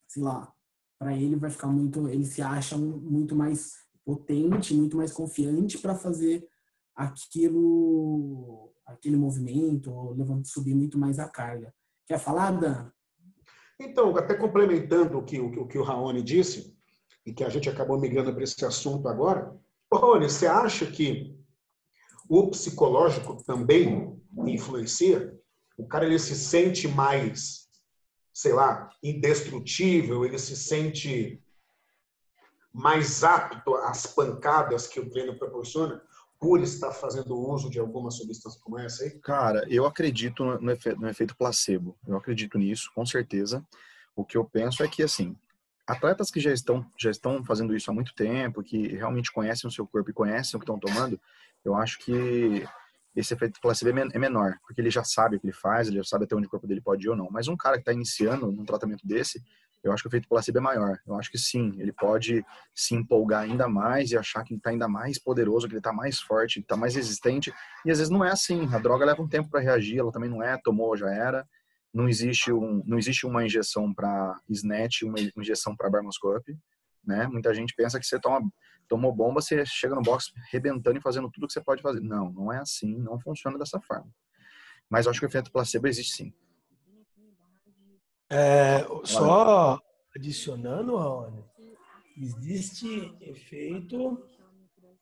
sei 0.07 0.23
lá, 0.23 0.51
para 0.97 1.15
ele 1.15 1.35
vai 1.35 1.51
ficar 1.51 1.67
muito, 1.67 2.07
ele 2.09 2.25
se 2.25 2.41
acha 2.41 2.75
muito 2.77 3.35
mais 3.35 3.73
potente, 4.03 4.73
muito 4.73 4.97
mais 4.97 5.11
confiante 5.11 5.77
para 5.77 5.93
fazer 5.93 6.47
aquilo, 6.95 8.73
aquele 8.85 9.17
movimento, 9.17 9.91
ou 9.91 10.15
subir 10.43 10.73
muito 10.73 10.97
mais 10.97 11.19
a 11.19 11.27
carga. 11.27 11.73
Quer 12.07 12.19
falar, 12.19 12.51
Dan? 12.51 12.89
Então, 13.79 14.15
até 14.15 14.33
complementando 14.35 15.17
o 15.17 15.23
que 15.23 15.39
o, 15.39 15.63
o, 15.63 15.67
que 15.67 15.77
o 15.77 15.83
Raoni 15.83 16.23
disse, 16.23 16.75
e 17.25 17.33
que 17.33 17.43
a 17.43 17.49
gente 17.49 17.69
acabou 17.69 17.99
migrando 17.99 18.33
para 18.33 18.43
esse 18.43 18.63
assunto 18.63 19.07
agora, 19.07 19.55
Raoni, 19.93 20.29
você 20.29 20.47
acha 20.47 20.85
que 20.85 21.34
o 22.27 22.49
psicológico 22.49 23.43
também 23.43 24.19
influencia. 24.47 25.33
O 25.77 25.87
cara 25.87 26.05
ele 26.05 26.19
se 26.19 26.35
sente 26.35 26.87
mais, 26.87 27.67
sei 28.33 28.53
lá, 28.53 28.89
indestrutível, 29.03 30.25
ele 30.25 30.39
se 30.39 30.55
sente 30.55 31.41
mais 32.73 33.23
apto 33.23 33.75
às 33.75 34.05
pancadas 34.05 34.87
que 34.87 34.99
o 34.99 35.09
treino 35.09 35.37
proporciona 35.37 36.01
por 36.39 36.61
estar 36.61 36.91
fazendo 36.91 37.37
uso 37.37 37.69
de 37.69 37.79
alguma 37.79 38.11
substância 38.11 38.59
como 38.61 38.77
essa 38.77 39.03
aí? 39.03 39.11
Cara, 39.21 39.65
eu 39.69 39.85
acredito 39.85 40.43
no 40.59 40.71
efeito, 40.71 40.99
no 40.99 41.09
efeito 41.09 41.35
placebo. 41.35 41.97
Eu 42.05 42.17
acredito 42.17 42.57
nisso, 42.57 42.91
com 42.93 43.05
certeza. 43.05 43.65
O 44.15 44.25
que 44.25 44.37
eu 44.37 44.43
penso 44.43 44.83
é 44.83 44.87
que, 44.87 45.01
assim, 45.01 45.35
atletas 45.87 46.29
que 46.29 46.39
já 46.39 46.51
estão, 46.51 46.85
já 46.99 47.09
estão 47.09 47.43
fazendo 47.43 47.75
isso 47.75 47.89
há 47.89 47.93
muito 47.93 48.13
tempo, 48.13 48.63
que 48.63 48.89
realmente 48.89 49.31
conhecem 49.31 49.67
o 49.67 49.71
seu 49.71 49.87
corpo 49.87 50.09
e 50.09 50.13
conhecem 50.13 50.57
o 50.57 50.59
que 50.59 50.69
estão 50.69 50.79
tomando, 50.79 51.19
eu 51.67 51.75
acho 51.75 51.99
que 51.99 52.65
esse 53.15 53.33
efeito 53.33 53.59
placebo 53.61 53.97
é, 53.97 54.07
é 54.13 54.19
menor, 54.19 54.57
porque 54.65 54.81
ele 54.81 54.89
já 54.89 55.03
sabe 55.03 55.37
o 55.37 55.39
que 55.39 55.45
ele 55.45 55.53
faz, 55.53 55.87
ele 55.87 55.97
já 55.97 56.03
sabe 56.03 56.25
até 56.25 56.35
onde 56.35 56.47
o 56.47 56.49
corpo 56.49 56.67
dele 56.67 56.81
pode 56.81 57.05
ir 57.05 57.09
ou 57.09 57.15
não. 57.15 57.29
Mas 57.31 57.47
um 57.47 57.55
cara 57.55 57.75
que 57.75 57.81
está 57.81 57.93
iniciando 57.93 58.51
num 58.51 58.65
tratamento 58.65 59.07
desse, 59.07 59.41
eu 59.85 59.93
acho 59.93 60.01
que 60.03 60.07
o 60.07 60.09
efeito 60.09 60.27
placebo 60.27 60.57
é 60.57 60.61
maior. 60.61 60.99
Eu 61.07 61.15
acho 61.15 61.31
que 61.31 61.37
sim, 61.37 61.73
ele 61.77 61.93
pode 61.93 62.43
se 62.73 62.95
empolgar 62.95 63.43
ainda 63.43 63.67
mais 63.67 64.11
e 64.11 64.17
achar 64.17 64.43
que 64.43 64.53
ele 64.53 64.59
está 64.59 64.71
ainda 64.71 64.87
mais 64.87 65.19
poderoso, 65.19 65.67
que 65.67 65.73
ele 65.73 65.79
está 65.79 65.93
mais 65.93 66.19
forte, 66.19 66.59
está 66.59 66.75
mais 66.75 66.95
resistente. 66.95 67.53
E 67.85 67.91
às 67.91 67.99
vezes 67.99 68.11
não 68.11 68.25
é 68.25 68.31
assim. 68.31 68.67
A 68.73 68.79
droga 68.79 69.05
leva 69.05 69.21
um 69.21 69.27
tempo 69.27 69.49
para 69.49 69.59
reagir, 69.59 69.99
ela 69.99 70.11
também 70.11 70.29
não 70.29 70.41
é, 70.41 70.57
tomou, 70.57 70.97
já 70.97 71.09
era. 71.09 71.47
Não 71.93 72.09
existe, 72.09 72.51
um, 72.51 72.83
não 72.85 72.97
existe 72.97 73.25
uma 73.25 73.45
injeção 73.45 73.93
para 73.93 74.37
snatch, 74.49 75.03
uma 75.03 75.17
injeção 75.37 75.75
para 75.75 75.89
barmoscope. 75.89 76.57
Né? 77.05 77.27
Muita 77.27 77.53
gente 77.53 77.73
pensa 77.75 77.99
que 77.99 78.05
você 78.05 78.19
toma 78.19 78.51
tomou 78.87 79.11
bomba, 79.11 79.41
você 79.41 79.65
chega 79.65 79.95
no 79.95 80.01
box 80.01 80.31
rebentando 80.51 80.97
e 80.97 81.01
fazendo 81.01 81.29
tudo 81.31 81.47
que 81.47 81.53
você 81.53 81.61
pode 81.61 81.81
fazer. 81.81 82.01
Não, 82.01 82.31
não 82.31 82.53
é 82.53 82.59
assim, 82.59 82.95
não 82.97 83.19
funciona 83.19 83.57
dessa 83.57 83.79
forma. 83.81 84.09
Mas 84.89 85.05
eu 85.05 85.11
acho 85.11 85.19
que 85.19 85.25
o 85.25 85.29
efeito 85.29 85.51
placebo 85.51 85.87
existe 85.87 86.15
sim. 86.15 86.33
É, 88.29 88.85
só 89.03 89.79
adicionando, 90.15 90.95
Raoni, 90.97 91.43
existe 92.17 93.15
efeito 93.21 94.23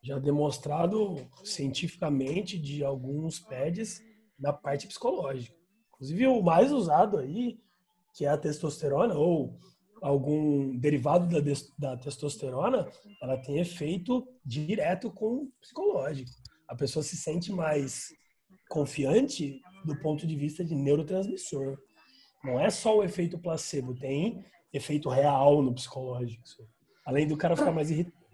já 0.02 0.18
demonstrado 0.18 1.26
cientificamente 1.42 2.58
de 2.58 2.84
alguns 2.84 3.38
pads 3.38 4.02
na 4.38 4.52
parte 4.52 4.86
psicológica. 4.86 5.56
Inclusive, 5.88 6.26
o 6.26 6.42
mais 6.42 6.72
usado 6.72 7.18
aí 7.18 7.58
que 8.14 8.24
é 8.24 8.28
a 8.28 8.38
testosterona 8.38 9.14
ou 9.14 9.58
algum 10.04 10.76
derivado 10.76 11.26
da, 11.26 11.40
da 11.78 11.96
testosterona, 11.96 12.86
ela 13.22 13.38
tem 13.38 13.58
efeito 13.58 14.28
direto 14.44 15.10
com 15.10 15.34
o 15.36 15.52
psicológico. 15.62 16.30
A 16.68 16.74
pessoa 16.74 17.02
se 17.02 17.16
sente 17.16 17.50
mais 17.50 18.14
confiante 18.68 19.62
do 19.82 19.96
ponto 19.96 20.26
de 20.26 20.36
vista 20.36 20.62
de 20.62 20.74
neurotransmissor. 20.74 21.78
Não 22.44 22.60
é 22.60 22.68
só 22.68 22.98
o 22.98 23.02
efeito 23.02 23.38
placebo, 23.38 23.94
tem 23.94 24.44
efeito 24.74 25.08
real 25.08 25.62
no 25.62 25.74
psicológico. 25.74 26.42
Além 27.06 27.26
do 27.26 27.36
cara 27.36 27.56
ficar 27.56 27.72
mais 27.72 27.90
irritado. 27.90 28.24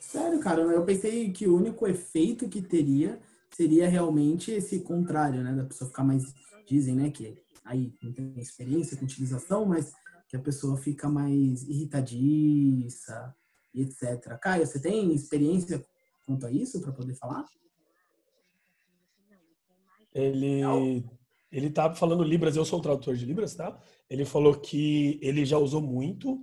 Sério, 0.00 0.40
cara, 0.40 0.62
eu 0.62 0.84
pensei 0.84 1.30
que 1.30 1.46
o 1.46 1.56
único 1.56 1.86
efeito 1.86 2.48
que 2.48 2.62
teria 2.62 3.20
seria 3.50 3.86
realmente 3.86 4.50
esse 4.50 4.80
contrário, 4.80 5.42
né? 5.42 5.52
Da 5.52 5.64
pessoa 5.64 5.90
ficar 5.90 6.04
mais. 6.04 6.34
Dizem, 6.66 6.94
né? 6.94 7.10
Que 7.10 7.36
aí 7.64 7.92
não 8.02 8.12
tem 8.12 8.32
experiência 8.38 8.96
com 8.96 9.04
utilização, 9.04 9.66
mas 9.66 9.92
que 10.28 10.36
a 10.36 10.40
pessoa 10.40 10.76
fica 10.76 11.08
mais 11.08 11.62
irritadiça 11.62 13.34
e 13.74 13.82
etc. 13.82 14.38
Caio, 14.40 14.66
você 14.66 14.80
tem 14.80 15.14
experiência 15.14 15.84
quanto 16.26 16.46
a 16.46 16.52
isso 16.52 16.80
para 16.80 16.92
poder 16.92 17.14
falar? 17.14 17.44
Ele 20.14 20.62
ele 21.50 21.70
tá 21.70 21.94
falando 21.94 22.22
Libras, 22.22 22.56
eu 22.56 22.64
sou 22.64 22.78
o 22.78 22.82
tradutor 22.82 23.14
de 23.14 23.24
Libras, 23.24 23.54
tá? 23.54 23.78
Ele 24.10 24.24
falou 24.26 24.54
que 24.54 25.18
ele 25.22 25.46
já 25.46 25.56
usou 25.56 25.80
muito, 25.80 26.38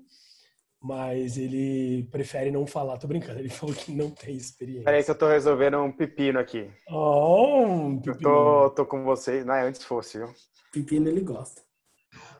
mas 0.81 1.37
ele 1.37 2.07
prefere 2.11 2.49
não 2.49 2.65
falar. 2.65 2.97
Tô 2.97 3.07
brincando, 3.07 3.39
ele 3.39 3.49
falou 3.49 3.75
que 3.75 3.91
não 3.91 4.09
tem 4.09 4.35
experiência. 4.35 4.85
Peraí 4.85 5.03
que 5.03 5.11
eu 5.11 5.17
tô 5.17 5.27
resolvendo 5.27 5.77
um 5.77 5.91
pepino 5.91 6.39
aqui. 6.39 6.71
Oh, 6.89 7.55
um 7.55 8.01
pepino. 8.01 8.29
Eu 8.29 8.69
tô, 8.69 8.69
tô 8.71 8.85
com 8.85 9.03
vocês, 9.03 9.45
não 9.45 9.53
é 9.53 9.67
antes 9.67 9.83
fosse, 9.83 10.17
viu? 10.17 10.33
Pepino 10.71 11.07
ele 11.07 11.21
gosta. 11.21 11.61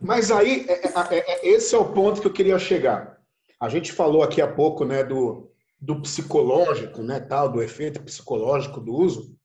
Mas 0.01 0.31
aí, 0.31 0.65
é, 0.67 0.87
é, 0.87 1.17
é, 1.17 1.47
esse 1.47 1.73
é 1.75 1.77
o 1.77 1.93
ponto 1.93 2.21
que 2.21 2.27
eu 2.27 2.33
queria 2.33 2.59
chegar. 2.59 3.21
A 3.59 3.69
gente 3.69 3.91
falou 3.91 4.23
aqui 4.23 4.41
há 4.41 4.51
pouco, 4.51 4.85
né, 4.85 5.03
do, 5.03 5.51
do 5.79 6.01
psicológico, 6.01 7.01
né, 7.01 7.19
tal, 7.19 7.51
do 7.51 7.61
efeito 7.61 8.01
psicológico 8.03 8.79
do 8.79 8.93
uso. 8.93 9.35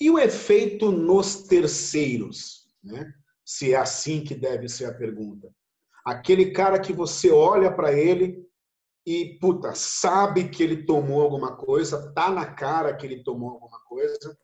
E 0.00 0.10
o 0.10 0.18
efeito 0.18 0.90
nos 0.90 1.42
terceiros, 1.42 2.66
né? 2.82 3.12
Se 3.44 3.74
é 3.74 3.76
assim 3.76 4.22
que 4.22 4.34
deve 4.34 4.68
ser 4.68 4.86
a 4.86 4.94
pergunta. 4.94 5.52
Aquele 6.04 6.52
cara 6.52 6.78
que 6.80 6.92
você 6.92 7.30
olha 7.30 7.70
para 7.70 7.92
ele 7.92 8.42
e, 9.06 9.38
puta, 9.40 9.74
sabe 9.74 10.48
que 10.48 10.62
ele 10.62 10.84
tomou 10.84 11.20
alguma 11.20 11.56
coisa, 11.56 12.12
tá 12.12 12.30
na 12.30 12.46
cara 12.46 12.94
que 12.94 13.04
ele 13.04 13.22
tomou 13.22 13.50
alguma 13.50 13.80
coisa, 13.80 14.38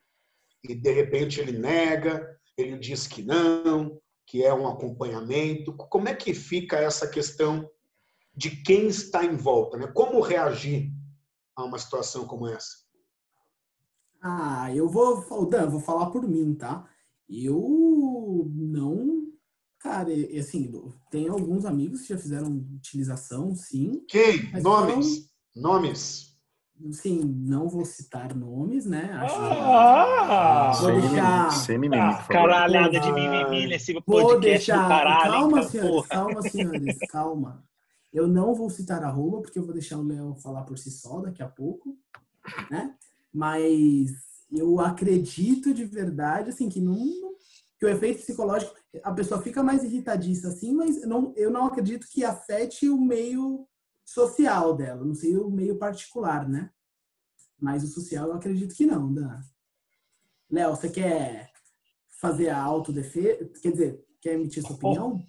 e 0.62 0.74
de 0.74 0.90
repente 0.90 1.40
ele 1.40 1.56
nega, 1.56 2.28
ele 2.56 2.78
diz 2.78 3.06
que 3.06 3.22
não, 3.22 4.00
que 4.26 4.44
é 4.44 4.52
um 4.52 4.66
acompanhamento. 4.66 5.72
Como 5.72 6.08
é 6.08 6.14
que 6.14 6.34
fica 6.34 6.76
essa 6.76 7.06
questão 7.08 7.70
de 8.34 8.50
quem 8.62 8.88
está 8.88 9.24
em 9.24 9.36
volta? 9.36 9.78
Né? 9.78 9.86
Como 9.86 10.20
reagir 10.20 10.92
a 11.54 11.64
uma 11.64 11.78
situação 11.78 12.26
como 12.26 12.46
essa? 12.48 12.84
Ah, 14.20 14.74
eu 14.74 14.88
vou, 14.88 15.46
Dan, 15.48 15.68
vou 15.68 15.80
falar 15.80 16.10
por 16.10 16.28
mim, 16.28 16.54
tá? 16.54 16.88
Eu 17.28 18.50
não, 18.54 19.28
cara, 19.78 20.10
assim, 20.38 20.72
tem 21.10 21.28
alguns 21.28 21.64
amigos 21.64 22.02
que 22.02 22.08
já 22.08 22.18
fizeram 22.18 22.48
utilização, 22.74 23.54
sim. 23.54 24.04
Quem? 24.08 24.52
Nomes? 24.60 25.30
Não... 25.54 25.72
Nomes? 25.72 26.35
Sim, 26.92 27.20
não 27.24 27.68
vou 27.68 27.84
citar 27.84 28.34
nomes, 28.34 28.84
né? 28.84 29.10
Acho 29.14 29.34
ah, 29.38 30.72
que... 30.74 30.82
Vou 30.82 31.00
deixar... 31.00 31.50
Sem 31.50 31.78
mimimi, 31.78 32.02
ah, 32.02 32.22
Caralhada 32.28 33.00
de 33.00 33.12
mimimi 33.12 33.66
nesse 33.66 33.94
podcast 33.94 34.32
vou 34.32 34.40
deixar... 34.40 34.88
caralho. 34.88 35.32
Calma, 35.32 35.58
então, 35.58 35.70
senhores, 35.70 35.90
porra. 35.90 36.08
calma, 36.08 36.42
senhores, 36.42 36.98
calma. 37.08 37.64
Eu 38.12 38.28
não 38.28 38.54
vou 38.54 38.68
citar 38.68 39.02
a 39.02 39.08
Roma, 39.08 39.40
porque 39.40 39.58
eu 39.58 39.64
vou 39.64 39.72
deixar 39.72 39.98
o 39.98 40.06
Léo 40.06 40.34
falar 40.36 40.62
por 40.64 40.78
si 40.78 40.90
só 40.90 41.20
daqui 41.20 41.42
a 41.42 41.48
pouco, 41.48 41.96
né? 42.70 42.94
Mas 43.32 44.10
eu 44.52 44.78
acredito 44.78 45.72
de 45.72 45.84
verdade, 45.84 46.50
assim, 46.50 46.68
que 46.68 46.80
não, 46.80 46.96
que 47.78 47.86
o 47.86 47.88
efeito 47.88 48.20
psicológico, 48.20 48.74
a 49.02 49.12
pessoa 49.12 49.42
fica 49.42 49.62
mais 49.62 49.82
irritadiça, 49.82 50.48
assim, 50.48 50.72
mas 50.72 51.02
não, 51.06 51.32
eu 51.36 51.50
não 51.50 51.66
acredito 51.66 52.06
que 52.10 52.24
afete 52.24 52.88
o 52.88 52.98
meio 52.98 53.66
social 54.06 54.74
dela, 54.74 55.04
não 55.04 55.14
sei 55.14 55.36
o 55.36 55.50
meio 55.50 55.76
particular, 55.76 56.48
né? 56.48 56.70
Mas 57.60 57.82
o 57.82 57.88
social 57.88 58.28
eu 58.28 58.34
acredito 58.34 58.74
que 58.74 58.86
não, 58.86 59.12
Dan. 59.12 59.42
Léo, 60.50 60.76
você 60.76 60.88
quer 60.88 61.50
fazer 62.20 62.50
a 62.50 62.62
autodefesa? 62.62 63.50
Quer 63.60 63.72
dizer, 63.72 64.04
quer 64.20 64.34
emitir 64.34 64.62
sua 64.62 64.76
opinião? 64.76 65.20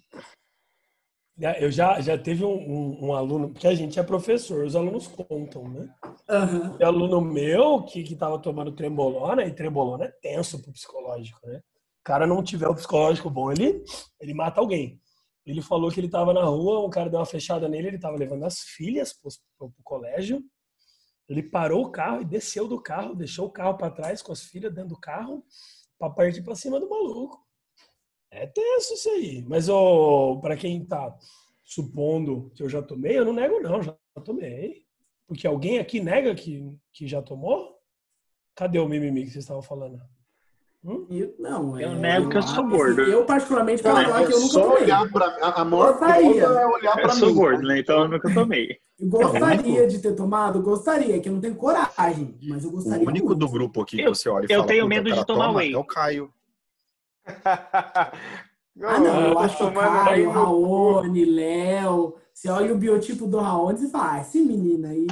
É, 1.40 1.64
eu 1.64 1.70
já, 1.70 2.00
já 2.00 2.18
teve 2.18 2.44
um, 2.44 2.56
um, 2.56 3.06
um, 3.06 3.14
aluno, 3.14 3.50
porque 3.50 3.66
a 3.66 3.74
gente 3.74 3.98
é 3.98 4.02
professor, 4.02 4.64
os 4.64 4.74
alunos 4.74 5.06
contam, 5.06 5.68
né? 5.68 5.88
Uhum. 6.28 6.76
Um 6.80 6.84
aluno 6.84 7.20
meu 7.20 7.82
que, 7.84 8.02
que 8.02 8.16
tava 8.16 8.40
tomando 8.40 8.72
trembolona, 8.72 9.44
e 9.44 9.54
trembolona 9.54 10.06
é 10.06 10.12
tenso 10.20 10.60
pro 10.60 10.72
psicológico, 10.72 11.38
né? 11.46 11.58
O 11.58 12.04
cara 12.04 12.26
não 12.26 12.42
tiver 12.42 12.68
o 12.68 12.74
psicológico 12.74 13.30
bom, 13.30 13.52
ele, 13.52 13.84
ele 14.20 14.34
mata 14.34 14.60
alguém. 14.60 15.00
Ele 15.50 15.62
falou 15.62 15.90
que 15.90 15.98
ele 15.98 16.08
estava 16.08 16.34
na 16.34 16.44
rua, 16.44 16.84
um 16.84 16.90
cara 16.90 17.08
deu 17.08 17.18
uma 17.18 17.26
fechada 17.26 17.68
nele, 17.68 17.88
ele 17.88 17.96
estava 17.96 18.16
levando 18.16 18.44
as 18.44 18.60
filhas 18.60 19.14
para 19.14 19.66
o 19.66 19.72
colégio. 19.82 20.44
Ele 21.26 21.42
parou 21.42 21.86
o 21.86 21.90
carro 21.90 22.20
e 22.20 22.24
desceu 22.24 22.68
do 22.68 22.80
carro, 22.80 23.14
deixou 23.14 23.46
o 23.46 23.50
carro 23.50 23.76
para 23.76 23.90
trás 23.90 24.20
com 24.20 24.32
as 24.32 24.42
filhas 24.42 24.74
dentro 24.74 24.90
do 24.90 25.00
carro 25.00 25.42
para 25.98 26.10
partir 26.10 26.42
para 26.42 26.54
cima 26.54 26.78
do 26.78 26.88
maluco. 26.88 27.42
É 28.30 28.46
tenso 28.46 28.94
isso 28.94 29.08
aí. 29.10 29.42
Mas 29.42 29.68
oh, 29.68 30.38
para 30.40 30.56
quem 30.56 30.82
está 30.82 31.16
supondo 31.64 32.50
que 32.54 32.62
eu 32.62 32.68
já 32.68 32.82
tomei, 32.82 33.18
eu 33.18 33.24
não 33.24 33.32
nego 33.32 33.60
não, 33.60 33.82
já 33.82 33.96
tomei. 34.24 34.86
Porque 35.26 35.46
alguém 35.46 35.78
aqui 35.78 36.00
nega 36.00 36.34
que, 36.34 36.62
que 36.92 37.06
já 37.06 37.22
tomou? 37.22 37.78
Cadê 38.54 38.78
o 38.78 38.88
mimimi 38.88 39.24
que 39.24 39.30
vocês 39.30 39.44
estavam 39.44 39.62
falando? 39.62 39.98
Hum? 40.84 41.06
Eu, 41.10 41.34
não, 41.40 41.80
eu 41.80 41.90
é, 41.90 41.94
nego 41.96 42.30
que 42.30 42.36
eu 42.36 42.42
sou 42.42 42.64
gordo. 42.68 43.02
Eu, 43.02 43.24
particularmente, 43.24 43.82
para 43.82 44.04
falar 44.04 44.26
que 44.26 44.32
eu 44.32 44.40
nunca 44.40 44.52
só 44.52 44.62
tomei. 44.62 44.82
Olhar 44.84 45.12
pra, 45.12 45.26
a, 45.26 45.60
a 45.60 45.64
maior 45.64 45.98
coisa 45.98 46.14
é 46.14 46.66
olhar 46.66 46.92
para 46.92 47.02
mim. 47.02 47.10
Eu 47.10 47.16
sou 47.16 47.34
gordo, 47.34 47.62
né? 47.66 47.78
Então 47.80 48.02
eu 48.02 48.08
nunca 48.08 48.32
tomei. 48.32 48.78
Eu 48.98 49.08
gostaria 49.08 49.86
de 49.88 49.98
ter 49.98 50.14
tomado, 50.14 50.62
gostaria, 50.62 51.20
que 51.20 51.28
eu 51.28 51.32
não 51.32 51.40
tenho 51.40 51.56
coragem, 51.56 52.38
mas 52.42 52.64
eu 52.64 52.70
gostaria. 52.70 53.04
O 53.04 53.08
único 53.08 53.26
muito. 53.26 53.38
do 53.38 53.48
grupo 53.48 53.82
aqui 53.82 53.96
que 53.96 54.08
você 54.08 54.28
olha 54.28 54.46
e 54.48 54.52
eu 54.52 54.60
fala, 54.60 54.68
tenho 54.68 54.86
medo 54.86 55.12
de 55.12 55.26
tomar 55.26 55.50
whey. 55.50 55.72
É 55.72 55.78
o 55.78 55.84
Caio. 55.84 56.32
ah, 57.44 58.12
não, 58.78 59.20
eu 59.30 59.38
acho 59.40 59.56
que 59.56 59.64
o 59.64 59.72
Caio, 59.72 60.30
Raoni, 60.30 61.24
Léo. 61.24 62.14
Você 62.32 62.48
olha 62.48 62.72
o 62.72 62.78
biotipo 62.78 63.26
do 63.26 63.40
Raoni 63.40 63.84
e 63.84 63.90
fala, 63.90 64.12
ah, 64.12 64.20
esse 64.20 64.40
menino 64.40 64.86
aí 64.86 65.08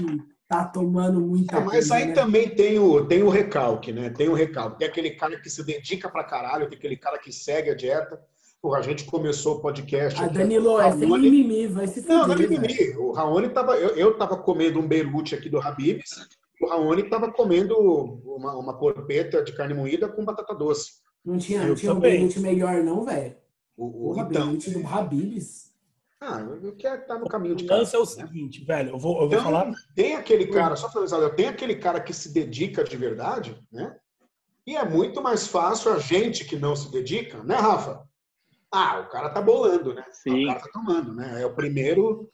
tá 0.48 0.64
tomando 0.64 1.20
muita 1.20 1.56
é, 1.56 1.60
Mas 1.60 1.70
coisa, 1.70 1.94
aí 1.96 2.06
né? 2.06 2.12
também 2.14 2.48
tem 2.48 2.78
o, 2.78 3.04
tem 3.04 3.22
o 3.22 3.28
recalque, 3.28 3.92
né? 3.92 4.10
Tem 4.10 4.28
o 4.28 4.34
recalque. 4.34 4.78
Tem 4.78 4.88
aquele 4.88 5.10
cara 5.10 5.38
que 5.40 5.50
se 5.50 5.64
dedica 5.64 6.08
pra 6.08 6.24
caralho, 6.24 6.68
tem 6.68 6.78
aquele 6.78 6.96
cara 6.96 7.18
que 7.18 7.32
segue 7.32 7.70
a 7.70 7.74
dieta. 7.74 8.20
Porra, 8.62 8.78
a 8.78 8.82
gente 8.82 9.04
começou 9.04 9.56
o 9.56 9.60
podcast. 9.60 10.20
Ah, 10.20 10.28
Danilo, 10.28 10.80
é 10.80 10.90
sem 10.92 11.08
mimimi, 11.08 11.66
vai 11.66 11.86
se. 11.86 12.06
Não, 12.08 12.26
não 12.26 12.34
é 12.34 12.38
mimimi. 12.38 12.96
O 12.96 13.12
Raoni 13.12 13.48
tava. 13.50 13.76
Eu, 13.76 13.90
eu 13.90 14.16
tava 14.16 14.36
comendo 14.36 14.80
um 14.80 14.86
berute 14.86 15.34
aqui 15.34 15.48
do 15.48 15.60
Habibs. 15.60 16.10
O 16.60 16.66
Raoni 16.66 17.02
tava 17.04 17.30
comendo 17.30 17.76
uma, 17.78 18.56
uma 18.56 18.78
porpeta 18.78 19.44
de 19.44 19.52
carne 19.52 19.74
moída 19.74 20.08
com 20.08 20.24
batata 20.24 20.54
doce. 20.54 20.92
Não 21.24 21.38
tinha, 21.38 21.66
não 21.66 21.74
tinha 21.74 21.92
um 21.92 22.00
berute 22.00 22.40
melhor, 22.40 22.82
não, 22.82 23.04
velho. 23.04 23.36
O, 23.76 23.86
o, 23.86 24.14
Porra, 24.14 24.26
então, 24.30 24.46
berute 24.48 24.70
do 24.70 24.86
Habibs. 24.86 25.65
Ah, 26.20 26.40
eu 26.40 26.74
quero 26.76 27.02
estar 27.02 27.18
no 27.18 27.28
caminho 27.28 27.54
de 27.54 27.66
casa. 27.66 27.74
O 27.74 27.82
lance 27.82 27.96
é 27.96 27.98
o 27.98 28.06
seguinte, 28.06 28.64
velho, 28.64 28.90
eu 28.90 28.98
vou, 28.98 29.14
eu 29.14 29.28
vou 29.28 29.38
então, 29.38 29.42
falar. 29.44 29.70
Tem 29.94 30.16
aquele 30.16 30.46
cara, 30.46 30.74
só 30.74 30.88
para 30.88 31.00
avisar, 31.00 31.34
tem 31.34 31.46
aquele 31.48 31.76
cara 31.76 32.00
que 32.00 32.12
se 32.12 32.32
dedica 32.32 32.82
de 32.82 32.96
verdade, 32.96 33.62
né? 33.70 33.96
E 34.66 34.76
é 34.76 34.84
muito 34.84 35.22
mais 35.22 35.46
fácil 35.46 35.92
a 35.92 35.98
gente 35.98 36.44
que 36.44 36.56
não 36.56 36.74
se 36.74 36.90
dedica, 36.90 37.42
né, 37.44 37.54
Rafa? 37.56 38.04
Ah, 38.72 39.00
o 39.00 39.08
cara 39.08 39.30
tá 39.30 39.40
bolando, 39.40 39.94
né? 39.94 40.04
Sim. 40.10 40.44
O 40.44 40.48
cara 40.48 40.60
tá 40.60 40.70
tomando, 40.72 41.14
né? 41.14 41.42
É 41.42 41.46
o 41.46 41.54
primeiro. 41.54 42.30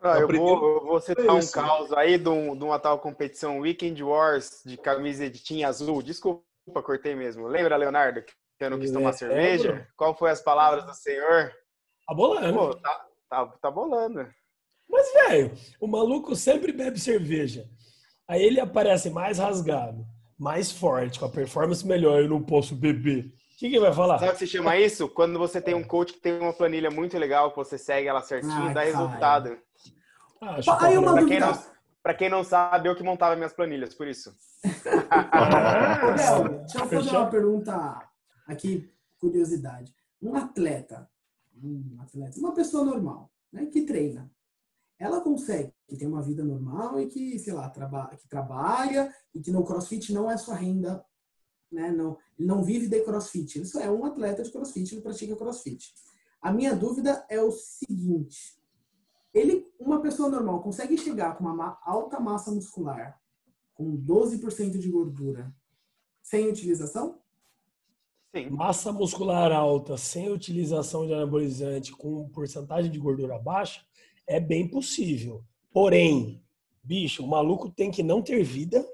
Ah, 0.00 0.16
é 0.16 0.18
o 0.18 0.20
eu, 0.22 0.28
primeiro... 0.28 0.60
vou, 0.60 0.74
eu 0.76 0.86
vou 0.86 1.00
citar 1.00 1.34
um 1.34 1.46
caos 1.46 1.92
aí 1.92 2.18
de, 2.18 2.28
um, 2.28 2.56
de 2.56 2.64
uma 2.64 2.78
tal 2.78 2.98
competição 2.98 3.58
Weekend 3.58 4.02
Wars 4.02 4.62
de 4.64 4.76
camisa 4.76 5.28
de 5.28 5.42
tinha 5.42 5.68
azul. 5.68 6.02
Desculpa, 6.02 6.44
cortei 6.84 7.14
mesmo. 7.14 7.46
Lembra, 7.46 7.76
Leonardo, 7.76 8.22
que 8.22 8.32
eu 8.60 8.70
não 8.70 8.78
quis 8.78 8.92
tomar 8.92 9.10
É, 9.10 9.14
cerveja? 9.14 9.72
lembro. 9.72 9.86
Qual 9.96 10.16
foi 10.16 10.30
as 10.30 10.40
palavras 10.40 10.84
do 10.86 10.94
senhor? 10.94 11.52
Tá 12.10 12.14
bolando. 12.16 12.58
Pô, 12.58 12.74
tá, 12.74 13.06
tá, 13.28 13.46
tá 13.62 13.70
bolando. 13.70 14.26
Mas, 14.88 15.12
velho, 15.12 15.52
o 15.80 15.86
maluco 15.86 16.34
sempre 16.34 16.72
bebe 16.72 16.98
cerveja. 16.98 17.68
Aí 18.26 18.42
ele 18.42 18.58
aparece 18.58 19.08
mais 19.10 19.38
rasgado, 19.38 20.04
mais 20.36 20.72
forte, 20.72 21.20
com 21.20 21.26
a 21.26 21.30
performance 21.30 21.86
melhor, 21.86 22.20
eu 22.20 22.28
não 22.28 22.42
posso 22.42 22.74
beber. 22.74 23.26
O 23.26 23.58
que, 23.60 23.70
que 23.70 23.78
vai 23.78 23.92
falar? 23.92 24.18
Sabe 24.18 24.30
o 24.30 24.32
que 24.32 24.38
se 24.40 24.46
chama 24.48 24.76
isso? 24.76 25.08
Quando 25.08 25.38
você 25.38 25.60
tem 25.60 25.74
um 25.74 25.84
coach 25.84 26.14
que 26.14 26.20
tem 26.20 26.36
uma 26.40 26.52
planilha 26.52 26.90
muito 26.90 27.16
legal, 27.16 27.50
que 27.52 27.56
você 27.56 27.78
segue 27.78 28.08
ela 28.08 28.22
certinho, 28.22 28.52
Ai, 28.54 28.74
dá 28.74 28.80
cara. 28.80 28.84
resultado. 28.86 29.58
Ah, 30.42 30.56
Aí 30.80 30.98
uma 30.98 31.12
Pra 31.12 31.20
rola. 31.20 31.28
quem, 31.28 31.38
não, 31.40 31.62
pra 32.02 32.14
quem 32.14 32.28
não 32.28 32.42
sabe, 32.42 32.88
eu 32.88 32.96
que 32.96 33.04
montava 33.04 33.36
minhas 33.36 33.52
planilhas, 33.52 33.94
por 33.94 34.08
isso. 34.08 34.34
Léo, 36.16 36.58
deixa 36.60 36.78
eu 36.80 36.86
fazer 36.88 37.16
uma 37.16 37.30
pergunta 37.30 38.02
aqui, 38.48 38.90
curiosidade. 39.20 39.94
um 40.20 40.34
atleta, 40.34 41.08
um 41.62 42.00
atleta, 42.00 42.38
uma 42.38 42.54
pessoa 42.54 42.84
normal, 42.84 43.30
né, 43.52 43.66
que 43.66 43.82
treina, 43.82 44.30
ela 44.98 45.20
consegue 45.20 45.72
que 45.88 45.96
tem 45.96 46.06
uma 46.06 46.22
vida 46.22 46.44
normal 46.44 47.00
e 47.00 47.08
que, 47.08 47.38
sei 47.38 47.52
lá, 47.52 47.68
traba 47.68 48.14
que 48.16 48.28
trabalha 48.28 49.12
e 49.34 49.40
que 49.40 49.50
no 49.50 49.64
CrossFit 49.64 50.12
não 50.12 50.30
é 50.30 50.36
sua 50.36 50.54
renda, 50.54 51.04
né? 51.70 51.90
Não, 51.90 52.18
ele 52.38 52.46
não 52.46 52.62
vive 52.62 52.88
de 52.88 53.00
CrossFit. 53.00 53.58
Ele 53.58 53.64
só 53.64 53.80
é 53.80 53.90
um 53.90 54.04
atleta 54.04 54.42
de 54.42 54.50
CrossFit, 54.50 54.94
ele 54.94 55.02
pratica 55.02 55.36
CrossFit. 55.36 55.92
A 56.40 56.52
minha 56.52 56.74
dúvida 56.74 57.24
é 57.28 57.40
o 57.40 57.50
seguinte: 57.50 58.60
ele, 59.32 59.66
uma 59.78 60.00
pessoa 60.00 60.28
normal, 60.28 60.62
consegue 60.62 60.96
chegar 60.96 61.36
com 61.36 61.44
uma 61.44 61.78
alta 61.82 62.20
massa 62.20 62.50
muscular, 62.50 63.20
com 63.74 63.96
12% 63.96 64.78
de 64.78 64.90
gordura, 64.90 65.54
sem 66.22 66.48
utilização? 66.48 67.19
Sim. 68.34 68.48
Massa 68.50 68.92
muscular 68.92 69.50
alta, 69.50 69.96
sem 69.96 70.30
utilização 70.30 71.06
de 71.06 71.12
anabolizante, 71.12 71.92
com 71.92 72.28
porcentagem 72.28 72.90
de 72.90 72.98
gordura 72.98 73.38
baixa, 73.38 73.84
é 74.26 74.38
bem 74.38 74.68
possível. 74.68 75.42
Porém, 75.72 76.40
bicho, 76.82 77.24
o 77.24 77.26
maluco 77.26 77.70
tem 77.70 77.90
que 77.90 78.02
não 78.02 78.22
ter 78.22 78.42
vida 78.44 78.86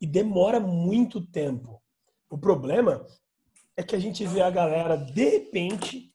e 0.00 0.06
demora 0.06 0.58
muito 0.58 1.20
tempo. 1.20 1.82
O 2.30 2.38
problema 2.38 3.06
é 3.76 3.82
que 3.82 3.94
a 3.94 3.98
gente 3.98 4.24
vê 4.26 4.40
a 4.40 4.50
galera, 4.50 4.96
de 4.96 5.28
repente, 5.28 6.10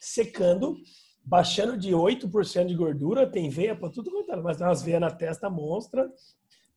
secando, 0.00 0.76
baixando 1.24 1.78
de 1.78 1.92
8% 1.92 2.66
de 2.66 2.74
gordura, 2.74 3.30
tem 3.30 3.48
veia 3.48 3.76
para 3.76 3.90
tudo 3.90 4.10
quanto 4.10 4.32
é, 4.32 4.36
mas 4.36 4.56
tem 4.56 4.66
umas 4.66 4.82
veias 4.82 5.00
na 5.00 5.10
testa 5.10 5.48
monstra, 5.48 6.12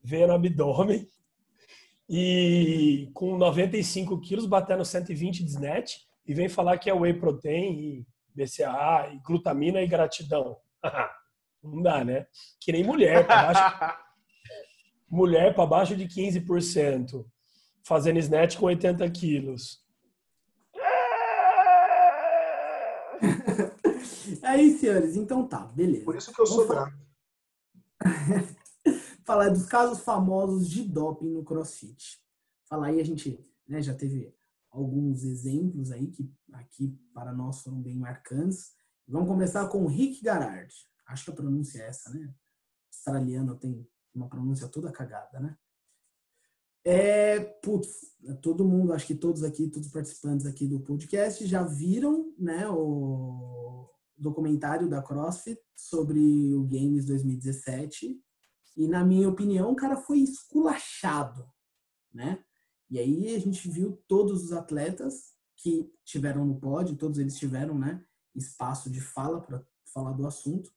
veia 0.03 0.27
no 0.27 0.33
abdômen, 0.33 1.07
e 2.07 3.09
com 3.13 3.37
95 3.37 4.19
quilos, 4.21 4.45
batendo 4.45 4.85
120 4.85 5.43
de 5.43 5.49
snatch, 5.49 5.95
e 6.25 6.33
vem 6.33 6.47
falar 6.47 6.77
que 6.77 6.89
é 6.89 6.93
whey 6.93 7.13
protein, 7.13 7.73
e 7.79 8.05
BCAA, 8.35 9.13
e 9.13 9.19
glutamina 9.19 9.81
e 9.81 9.87
gratidão. 9.87 10.57
Não 11.63 11.81
dá, 11.81 12.03
né? 12.05 12.27
Que 12.59 12.71
nem 12.71 12.83
mulher, 12.83 13.25
para 13.25 13.53
baixo, 13.53 13.97
mulher 15.09 15.55
para 15.55 15.65
baixo 15.65 15.95
de 15.95 16.07
15%, 16.07 17.25
fazendo 17.83 18.19
snatch 18.19 18.57
com 18.57 18.67
80 18.67 19.09
quilos. 19.09 19.83
Aí, 24.43 24.77
senhores, 24.77 25.15
então 25.15 25.47
tá, 25.47 25.59
beleza. 25.59 26.05
Por 26.05 26.15
isso 26.15 26.31
que 26.31 26.39
eu 26.39 26.45
sou 26.45 26.67
bravo. 26.67 26.93
Falar 29.25 29.49
dos 29.49 29.65
casos 29.65 29.99
famosos 29.99 30.69
de 30.69 30.83
doping 30.83 31.31
no 31.31 31.43
CrossFit. 31.43 32.19
Falar 32.69 32.87
aí, 32.87 33.01
a 33.01 33.03
gente 33.03 33.43
né, 33.67 33.81
já 33.81 33.95
teve 33.95 34.31
alguns 34.69 35.23
exemplos 35.23 35.91
aí 35.91 36.07
que 36.07 36.31
aqui 36.53 36.95
para 37.11 37.33
nós 37.33 37.61
foram 37.61 37.81
bem 37.81 37.97
marcantes. 37.97 38.73
Vamos 39.07 39.27
começar 39.27 39.67
com 39.67 39.83
o 39.83 39.87
Rick 39.87 40.23
Garard. 40.23 40.71
Acho 41.07 41.25
que 41.25 41.31
a 41.31 41.35
pronúncia 41.35 41.81
é 41.81 41.87
essa, 41.87 42.11
né? 42.11 42.31
Australiano 42.93 43.55
tem 43.55 43.87
uma 44.13 44.29
pronúncia 44.29 44.67
toda 44.67 44.91
cagada, 44.91 45.39
né? 45.39 45.57
É, 46.83 47.39
putz, 47.39 48.15
todo 48.43 48.63
mundo, 48.63 48.93
acho 48.93 49.07
que 49.07 49.15
todos 49.15 49.43
aqui, 49.43 49.67
todos 49.67 49.87
os 49.87 49.93
participantes 49.93 50.45
aqui 50.45 50.67
do 50.67 50.79
podcast 50.79 51.43
já 51.47 51.63
viram, 51.63 52.31
né, 52.37 52.69
o 52.69 53.89
documentário 54.15 54.87
da 54.87 55.01
CrossFit 55.01 55.59
sobre 55.75 56.53
o 56.53 56.63
Games 56.63 57.05
2017. 57.05 58.23
E 58.75 58.87
na 58.87 59.03
minha 59.05 59.29
opinião, 59.29 59.71
o 59.71 59.75
cara 59.75 59.95
foi 59.95 60.19
esculachado, 60.19 61.49
né? 62.13 62.43
E 62.89 62.99
aí 62.99 63.35
a 63.35 63.39
gente 63.39 63.69
viu 63.69 64.03
todos 64.07 64.43
os 64.43 64.51
atletas 64.51 65.33
que 65.55 65.91
tiveram 66.03 66.45
no 66.45 66.59
pódio, 66.59 66.97
todos 66.97 67.17
eles 67.17 67.37
tiveram, 67.37 67.77
né, 67.77 68.05
espaço 68.35 68.89
de 68.89 69.01
fala 69.01 69.41
para 69.41 69.65
falar 69.93 70.11
do 70.11 70.27
assunto, 70.27 70.71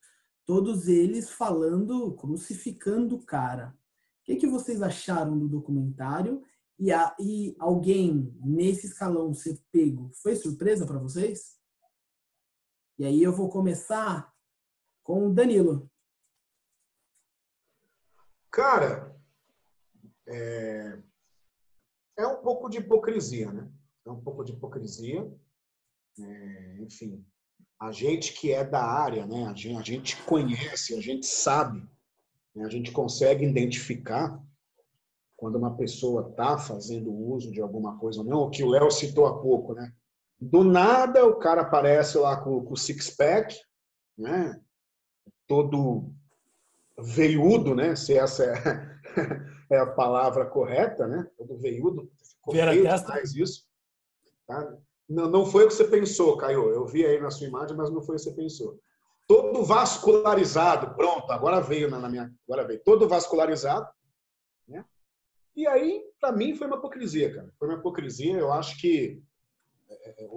todos 0.47 0.89
eles 0.89 1.31
falando, 1.31 2.15
crucificando 2.15 3.17
o 3.17 3.25
cara. 3.25 3.77
O 4.23 4.25
que, 4.25 4.37
que 4.37 4.47
vocês 4.47 4.81
acharam 4.81 5.39
do 5.39 5.49
documentário? 5.49 6.43
E, 6.79 6.93
a, 6.93 7.15
e 7.19 7.57
alguém 7.59 8.33
nesse 8.41 8.87
escalão 8.87 9.35
ser 9.35 9.61
pego 9.73 10.11
foi 10.23 10.37
surpresa 10.37 10.87
para 10.87 10.99
vocês? 10.99 11.59
E 12.99 13.05
aí 13.05 13.23
eu 13.23 13.33
vou 13.33 13.49
começar 13.49 14.33
com 15.03 15.29
o 15.29 15.35
Danilo. 15.35 15.91
Cara, 18.51 19.15
é, 20.27 20.99
é 22.19 22.27
um 22.27 22.43
pouco 22.43 22.69
de 22.69 22.79
hipocrisia, 22.79 23.53
né? 23.53 23.71
É 24.07 24.11
um 24.11 24.21
pouco 24.21 24.45
de 24.45 24.53
hipocrisia. 24.53 25.31
É, 26.19 26.77
enfim, 26.81 27.25
a 27.81 27.93
gente 27.93 28.33
que 28.33 28.53
é 28.53 28.65
da 28.65 28.83
área, 28.83 29.27
né? 29.27 29.47
A 29.47 29.55
gente, 29.55 29.77
a 29.77 29.83
gente 29.83 30.23
conhece, 30.25 30.95
a 30.95 31.01
gente 31.01 31.27
sabe, 31.27 31.89
né? 32.55 32.65
a 32.65 32.69
gente 32.69 32.91
consegue 32.91 33.45
identificar 33.45 34.43
quando 35.37 35.57
uma 35.57 35.77
pessoa 35.77 36.31
está 36.31 36.59
fazendo 36.59 37.15
uso 37.15 37.53
de 37.53 37.61
alguma 37.61 37.97
coisa 37.97 38.21
ou 38.21 38.27
não, 38.27 38.41
o 38.41 38.51
que 38.51 38.65
o 38.65 38.69
Léo 38.69 38.91
citou 38.91 39.27
há 39.27 39.41
pouco, 39.41 39.73
né? 39.73 39.93
Do 40.41 40.65
nada 40.65 41.25
o 41.25 41.37
cara 41.37 41.63
aparece 41.63 42.19
lá 42.19 42.37
com 42.37 42.65
o 42.69 42.77
six-pack, 42.77 43.57
né? 44.17 44.61
Todo 45.47 46.13
veiudo, 46.99 47.75
né? 47.75 47.95
Se 47.97 48.17
essa 48.17 48.45
é, 48.45 48.99
é 49.71 49.79
a 49.79 49.87
palavra 49.87 50.47
correta, 50.47 51.07
né? 51.07 51.29
Todo 51.37 51.57
veiudo. 51.59 52.11
Ficou 52.23 52.55
feio 52.55 52.85
isso. 53.37 53.67
Tá? 54.47 54.77
Não, 55.09 55.31
não 55.31 55.47
foi 55.47 55.65
o 55.65 55.69
que 55.69 55.75
você 55.75 55.85
pensou, 55.85 56.37
Caio. 56.37 56.71
Eu 56.71 56.87
vi 56.87 57.05
aí 57.05 57.21
na 57.21 57.31
sua 57.31 57.47
imagem, 57.47 57.77
mas 57.77 57.91
não 57.91 58.03
foi 58.03 58.17
o 58.17 58.19
que 58.19 58.25
você 58.25 58.33
pensou. 58.33 58.79
Todo 59.27 59.63
vascularizado, 59.63 60.95
pronto, 60.95 61.31
agora 61.31 61.61
veio 61.61 61.91
na, 61.91 62.09
minha. 62.09 62.35
Agora 62.49 62.67
veio. 62.67 62.83
Todo 62.83 63.09
vascularizado. 63.09 63.87
Né? 64.67 64.85
E 65.55 65.67
aí, 65.67 66.03
para 66.21 66.33
mim, 66.33 66.55
foi 66.55 66.67
uma 66.67 66.77
hipocrisia, 66.77 67.35
cara. 67.35 67.53
Foi 67.59 67.69
uma 67.69 67.79
hipocrisia. 67.79 68.39
Eu 68.39 68.53
acho 68.53 68.81
que 68.81 69.23
é, 69.89 70.25
é, 70.25 70.29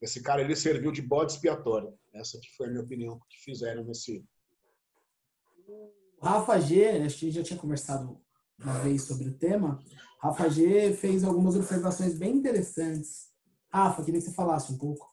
esse 0.00 0.22
cara 0.22 0.42
ele 0.42 0.54
serviu 0.54 0.92
de 0.92 1.00
bode 1.00 1.32
expiatório. 1.32 1.98
Essa 2.12 2.38
que 2.38 2.54
foi 2.56 2.66
a 2.66 2.70
minha 2.70 2.82
opinião 2.82 3.18
que 3.28 3.42
fizeram 3.42 3.84
nesse. 3.84 4.24
Rafa 6.22 6.58
G, 6.60 6.88
a 6.88 7.08
gente 7.08 7.30
já 7.30 7.42
tinha 7.42 7.58
conversado 7.58 8.20
uma 8.58 8.74
vez 8.80 9.02
sobre 9.02 9.28
o 9.28 9.34
tema. 9.34 9.82
Rafa 10.20 10.48
G 10.48 10.92
fez 10.94 11.22
algumas 11.24 11.54
observações 11.56 12.18
bem 12.18 12.36
interessantes 12.36 13.34
Rafa, 13.74 14.04
queria 14.04 14.20
que 14.20 14.26
você 14.28 14.32
falasse 14.32 14.72
um 14.72 14.78
pouco. 14.78 15.12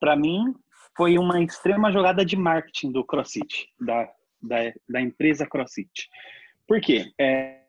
Para 0.00 0.16
mim, 0.16 0.54
foi 0.96 1.18
uma 1.18 1.38
extrema 1.42 1.92
jogada 1.92 2.24
de 2.24 2.34
marketing 2.34 2.92
do 2.92 3.04
CrossFit, 3.04 3.68
da, 3.78 4.10
da, 4.42 4.72
da 4.88 5.02
empresa 5.02 5.46
CrossFit. 5.46 6.08
Por 6.66 6.80
quê? 6.80 7.12
É, 7.20 7.60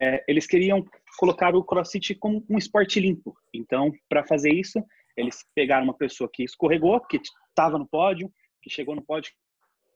é, 0.00 0.24
eles 0.26 0.48
queriam 0.48 0.84
colocar 1.16 1.54
o 1.54 1.62
CrossFit 1.62 2.16
como 2.16 2.44
um 2.50 2.58
esporte 2.58 2.98
limpo. 2.98 3.36
Então, 3.54 3.92
para 4.08 4.24
fazer 4.24 4.52
isso, 4.52 4.84
eles 5.16 5.46
pegaram 5.54 5.84
uma 5.84 5.94
pessoa 5.94 6.28
que 6.32 6.42
escorregou, 6.42 7.00
que 7.02 7.20
estava 7.50 7.78
no 7.78 7.86
pódio, 7.86 8.32
que 8.62 8.70
chegou 8.70 8.94
no 8.94 9.02
pódio, 9.02 9.32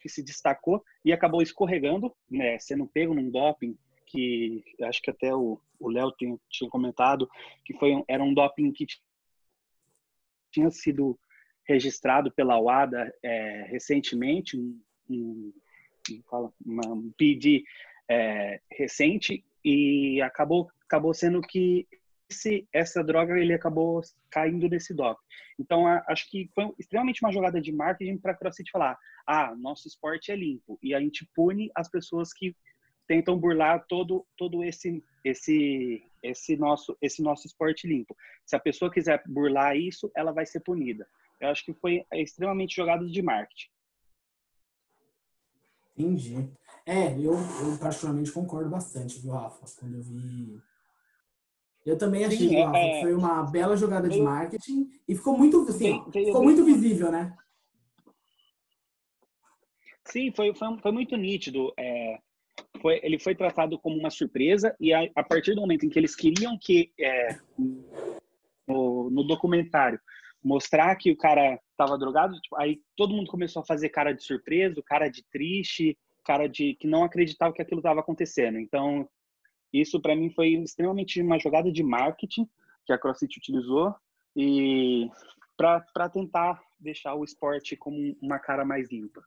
que 0.00 0.08
se 0.08 0.22
destacou 0.22 0.82
e 1.04 1.12
acabou 1.12 1.42
escorregando, 1.42 2.14
né, 2.30 2.58
sendo 2.58 2.86
pego 2.86 3.14
num 3.14 3.30
doping 3.30 3.76
que 4.06 4.62
acho 4.82 5.00
que 5.00 5.10
até 5.10 5.34
o 5.34 5.58
Léo 5.80 6.12
tinha 6.50 6.70
comentado, 6.70 7.28
que 7.64 7.72
foi 7.74 7.92
era 8.06 8.22
um 8.22 8.34
doping 8.34 8.70
que 8.70 8.86
tinha 10.50 10.70
sido 10.70 11.18
registrado 11.66 12.30
pela 12.30 12.60
UADA 12.60 13.12
é, 13.22 13.62
recentemente, 13.68 14.58
um, 14.58 14.78
um, 15.08 15.52
um 16.66 17.12
PD 17.16 17.64
é, 18.08 18.60
recente, 18.70 19.44
e 19.64 20.20
acabou, 20.20 20.68
acabou 20.84 21.14
sendo 21.14 21.40
que 21.40 21.86
esse, 22.32 22.68
essa 22.72 23.04
droga 23.04 23.38
ele 23.38 23.52
acabou 23.52 24.00
caindo 24.30 24.68
nesse 24.68 24.94
doping. 24.94 25.20
Então, 25.58 25.86
a, 25.86 26.02
acho 26.08 26.28
que 26.30 26.50
foi 26.54 26.72
extremamente 26.78 27.22
uma 27.22 27.32
jogada 27.32 27.60
de 27.60 27.70
marketing 27.70 28.18
para 28.18 28.32
a 28.32 28.34
CrossFit 28.34 28.70
falar: 28.70 28.98
ah, 29.26 29.54
nosso 29.54 29.86
esporte 29.86 30.32
é 30.32 30.36
limpo, 30.36 30.78
e 30.82 30.94
a 30.94 31.00
gente 31.00 31.28
pune 31.34 31.70
as 31.74 31.88
pessoas 31.88 32.32
que 32.32 32.56
tentam 33.06 33.38
burlar 33.38 33.84
todo 33.88 34.26
todo 34.36 34.64
esse 34.64 35.04
esse 35.24 36.02
esse 36.22 36.56
nosso 36.56 36.96
esse 37.00 37.22
nosso 37.22 37.46
esporte 37.46 37.86
limpo. 37.86 38.16
Se 38.46 38.56
a 38.56 38.60
pessoa 38.60 38.90
quiser 38.90 39.22
burlar 39.26 39.76
isso, 39.76 40.10
ela 40.16 40.32
vai 40.32 40.46
ser 40.46 40.60
punida. 40.60 41.06
Eu 41.40 41.48
acho 41.48 41.64
que 41.64 41.74
foi 41.74 42.04
extremamente 42.14 42.74
jogado 42.74 43.10
de 43.10 43.20
marketing. 43.20 43.68
Entendi. 45.96 46.50
É, 46.86 47.12
eu, 47.12 47.34
eu 47.34 47.78
particularmente 47.78 48.32
concordo 48.32 48.70
bastante, 48.70 49.20
viu, 49.20 49.32
Rafa? 49.32 49.66
Quando 49.78 49.96
eu 49.96 50.02
vi. 50.02 50.60
Eu 51.84 51.98
também 51.98 52.24
achei, 52.24 52.48
Sim, 52.48 52.56
é... 52.56 53.00
foi 53.00 53.12
uma 53.12 53.42
bela 53.42 53.76
jogada 53.76 54.08
de 54.08 54.20
marketing 54.20 54.88
e 55.08 55.16
ficou 55.16 55.36
muito, 55.36 55.62
assim, 55.68 56.02
ficou 56.12 56.42
muito 56.42 56.64
visível, 56.64 57.10
né? 57.10 57.36
Sim, 60.04 60.32
foi, 60.32 60.54
foi, 60.54 60.78
foi 60.78 60.92
muito 60.92 61.16
nítido. 61.16 61.72
É, 61.76 62.18
foi, 62.80 63.00
ele 63.02 63.18
foi 63.18 63.34
tratado 63.34 63.78
como 63.78 63.96
uma 63.96 64.10
surpresa 64.10 64.74
e 64.78 64.92
a, 64.92 65.08
a 65.14 65.22
partir 65.22 65.54
do 65.54 65.60
momento 65.60 65.86
em 65.86 65.88
que 65.88 65.98
eles 65.98 66.14
queriam 66.14 66.58
que 66.60 66.92
é, 66.98 67.38
no, 68.66 69.10
no 69.10 69.24
documentário 69.24 70.00
mostrar 70.42 70.94
que 70.96 71.10
o 71.10 71.16
cara 71.16 71.58
estava 71.70 71.96
drogado, 71.96 72.40
tipo, 72.40 72.56
aí 72.56 72.80
todo 72.96 73.14
mundo 73.14 73.30
começou 73.30 73.62
a 73.62 73.66
fazer 73.66 73.90
cara 73.90 74.12
de 74.12 74.24
surpreso, 74.24 74.82
cara 74.82 75.08
de 75.08 75.24
triste, 75.30 75.96
cara 76.24 76.48
de 76.48 76.74
que 76.74 76.86
não 76.86 77.04
acreditava 77.04 77.52
que 77.52 77.62
aquilo 77.62 77.78
estava 77.78 78.00
acontecendo. 78.00 78.58
Então, 78.58 79.08
isso 79.72 80.00
para 80.00 80.14
mim 80.14 80.30
foi 80.30 80.54
extremamente 80.54 81.20
uma 81.20 81.38
jogada 81.38 81.70
de 81.72 81.82
marketing 81.82 82.48
que 82.84 82.92
a 82.92 82.98
CrossFit 82.98 83.38
utilizou 83.38 83.94
e 84.36 85.08
para 85.56 86.08
tentar 86.08 86.62
deixar 86.78 87.14
o 87.14 87.24
esporte 87.24 87.76
como 87.76 88.16
uma 88.20 88.38
cara 88.38 88.64
mais 88.64 88.90
limpa. 88.90 89.22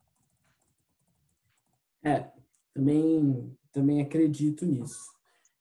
É, 2.02 2.30
também, 2.74 3.56
também 3.72 4.00
acredito 4.00 4.66
nisso. 4.66 5.10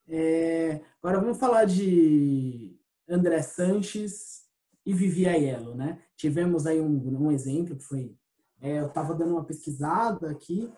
É, 0.07 0.81
agora 1.01 1.19
vamos 1.19 1.39
falar 1.39 1.65
de 1.65 2.77
André 3.09 3.41
Sanches 3.41 4.45
e 4.85 4.93
Vivi 4.93 5.27
Aiello, 5.27 5.73
né? 5.73 6.01
Tivemos 6.15 6.67
aí 6.67 6.79
um, 6.79 7.25
um 7.25 7.31
exemplo 7.31 7.75
que 7.75 7.83
foi, 7.83 8.15
é, 8.61 8.79
eu 8.79 8.87
estava 8.87 9.15
dando 9.15 9.31
uma 9.31 9.43
pesquisada 9.43 10.29
aqui, 10.29 10.71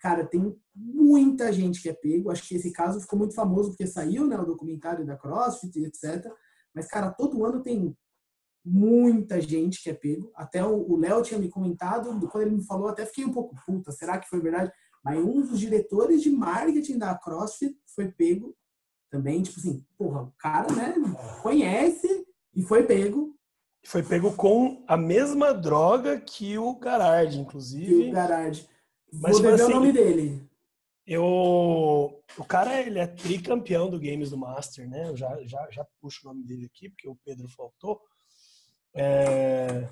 cara, 0.00 0.26
tem 0.26 0.54
muita 0.74 1.52
gente 1.52 1.80
que 1.80 1.88
é 1.88 1.92
pego. 1.92 2.30
Acho 2.30 2.46
que 2.46 2.54
esse 2.54 2.72
caso 2.72 3.00
ficou 3.00 3.18
muito 3.18 3.34
famoso 3.34 3.70
porque 3.70 3.86
saiu, 3.86 4.26
né, 4.26 4.38
o 4.38 4.46
documentário 4.46 5.06
da 5.06 5.16
CrossFit, 5.16 5.78
etc. 5.80 6.30
Mas, 6.74 6.86
cara, 6.86 7.10
todo 7.10 7.44
ano 7.44 7.62
tem 7.62 7.96
muita 8.64 9.40
gente 9.40 9.82
que 9.82 9.90
é 9.90 9.94
pego. 9.94 10.30
Até 10.34 10.64
o 10.64 10.96
Léo 10.96 11.22
tinha 11.22 11.40
me 11.40 11.48
comentado, 11.48 12.28
quando 12.28 12.42
ele 12.42 12.56
me 12.56 12.64
falou, 12.64 12.88
até 12.88 13.06
fiquei 13.06 13.24
um 13.24 13.32
pouco 13.32 13.56
puta, 13.66 13.90
será 13.92 14.18
que 14.18 14.28
foi 14.28 14.40
verdade? 14.40 14.70
Mas 15.02 15.18
um 15.18 15.40
dos 15.40 15.58
diretores 15.58 16.22
de 16.22 16.30
marketing 16.30 16.98
da 16.98 17.14
CrossFit 17.16 17.76
foi 17.94 18.10
pego 18.10 18.54
também, 19.10 19.42
tipo 19.42 19.58
assim, 19.58 19.84
porra, 19.96 20.22
o 20.22 20.32
cara, 20.38 20.70
né, 20.74 20.94
conhece 21.42 22.26
e 22.54 22.62
foi 22.62 22.82
pego. 22.82 23.34
Foi 23.86 24.02
pego 24.02 24.32
com 24.32 24.84
a 24.86 24.96
mesma 24.96 25.54
droga 25.54 26.20
que 26.20 26.58
o 26.58 26.74
Garard, 26.74 27.38
inclusive. 27.38 27.86
Que 27.86 28.10
o 28.10 28.12
Garard. 28.12 28.68
Mas, 29.12 29.32
Vou 29.32 29.42
ver 29.42 29.54
assim, 29.54 29.64
o 29.64 29.76
nome 29.76 29.92
dele. 29.92 30.48
Eu, 31.06 31.22
o 32.36 32.44
cara, 32.46 32.82
ele 32.82 32.98
é 32.98 33.06
tricampeão 33.06 33.88
do 33.88 33.98
Games 33.98 34.30
do 34.30 34.36
Master, 34.36 34.88
né? 34.88 35.08
Eu 35.08 35.16
já, 35.16 35.42
já, 35.44 35.66
já 35.70 35.86
puxo 36.00 36.20
o 36.24 36.28
nome 36.32 36.44
dele 36.44 36.66
aqui, 36.66 36.90
porque 36.90 37.08
o 37.08 37.16
Pedro 37.24 37.48
faltou. 37.48 38.00
É, 38.94 39.88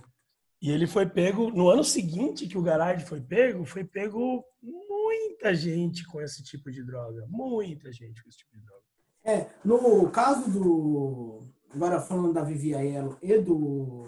e 0.60 0.70
ele 0.70 0.86
foi 0.86 1.06
pego, 1.06 1.50
no 1.50 1.68
ano 1.68 1.84
seguinte 1.84 2.46
que 2.46 2.58
o 2.58 2.62
Garage 2.62 3.04
foi 3.04 3.20
pego, 3.20 3.64
foi 3.64 3.84
pego 3.84 4.44
muita 4.60 5.54
gente 5.54 6.04
com 6.06 6.20
esse 6.20 6.42
tipo 6.42 6.70
de 6.70 6.84
droga. 6.84 7.26
Muita 7.28 7.92
gente 7.92 8.22
com 8.22 8.28
esse 8.28 8.38
tipo 8.38 8.54
de 8.54 8.62
droga. 8.62 8.82
É, 9.24 9.48
no 9.64 10.10
caso 10.10 10.50
do. 10.50 11.46
Agora 11.70 12.00
falando 12.00 12.32
da 12.32 12.42
Vivi 12.42 12.74
Aiello 12.74 13.18
e 13.20 13.38
do 13.38 14.04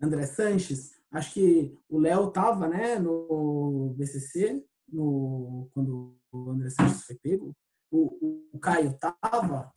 André 0.00 0.26
Sanches, 0.26 0.95
acho 1.12 1.34
que 1.34 1.78
o 1.88 1.98
Léo 1.98 2.30
tava, 2.30 2.68
né, 2.68 2.98
no 2.98 3.94
BCC, 3.96 4.64
no, 4.88 5.68
quando 5.72 6.16
o 6.32 6.50
André 6.50 6.70
Sanches 6.70 7.04
foi 7.04 7.16
pego. 7.16 7.56
O, 7.90 8.48
o 8.52 8.58
Caio 8.58 8.96
tava. 8.98 9.72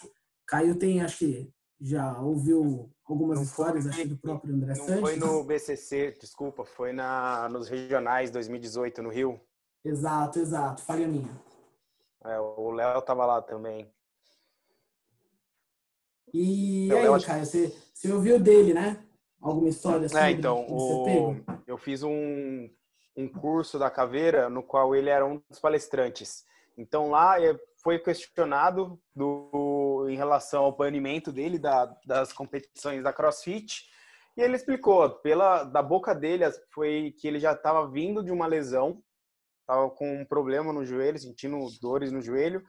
Caio 0.47 0.75
tem, 0.75 1.01
acho 1.01 1.19
que 1.19 1.53
já 1.79 2.19
ouviu 2.19 2.91
algumas 3.05 3.37
não 3.37 3.43
histórias, 3.43 3.83
foi, 3.83 3.93
acho 3.93 4.09
do 4.09 4.17
próprio 4.17 4.53
André 4.53 4.73
não 4.75 4.85
Sanches. 4.85 5.01
Foi 5.01 5.15
no 5.15 5.43
BCC, 5.43 6.17
desculpa, 6.19 6.65
foi 6.65 6.91
na, 6.91 7.47
nos 7.49 7.67
regionais 7.69 8.31
2018 8.31 9.01
no 9.01 9.09
Rio. 9.09 9.39
Exato, 9.83 10.39
exato, 10.39 10.81
falha 10.81 11.07
minha. 11.07 11.29
É, 12.25 12.39
o 12.39 12.71
Léo 12.71 13.01
tava 13.01 13.25
lá 13.25 13.41
também. 13.41 13.89
E 16.33 16.85
então, 16.85 17.15
aí, 17.15 17.23
Caio, 17.23 17.45
você, 17.45 17.75
você 17.93 18.11
ouviu 18.11 18.39
dele, 18.39 18.73
né? 18.73 19.03
Alguma 19.41 19.69
história 19.69 20.07
sobre 20.09 20.25
é, 20.25 20.31
então, 20.31 20.65
o... 20.69 21.35
eu 21.65 21.77
fiz 21.77 22.03
um, 22.03 22.69
um 23.15 23.27
curso 23.27 23.79
da 23.79 23.89
Caveira 23.89 24.49
no 24.49 24.61
qual 24.61 24.95
ele 24.95 25.09
era 25.09 25.25
um 25.25 25.41
dos 25.49 25.59
palestrantes. 25.59 26.45
Então 26.77 27.09
lá 27.09 27.41
eh, 27.41 27.57
foi 27.83 27.99
questionado 27.99 28.99
do, 29.15 30.07
em 30.09 30.15
relação 30.15 30.63
ao 30.63 30.75
banimento 30.75 31.31
dele 31.31 31.59
da, 31.59 31.85
das 32.05 32.31
competições 32.31 33.03
da 33.03 33.13
CrossFit 33.13 33.83
e 34.37 34.41
ele 34.41 34.55
explicou 34.55 35.09
pela 35.09 35.63
da 35.63 35.81
boca 35.81 36.15
dele 36.15 36.45
foi 36.73 37.13
que 37.19 37.27
ele 37.27 37.39
já 37.39 37.51
estava 37.51 37.85
vindo 37.89 38.23
de 38.23 38.31
uma 38.31 38.47
lesão, 38.47 39.01
estava 39.61 39.89
com 39.89 40.21
um 40.21 40.25
problema 40.25 40.71
no 40.71 40.85
joelho, 40.85 41.19
sentindo 41.19 41.57
dores 41.81 42.11
no 42.11 42.21
joelho 42.21 42.63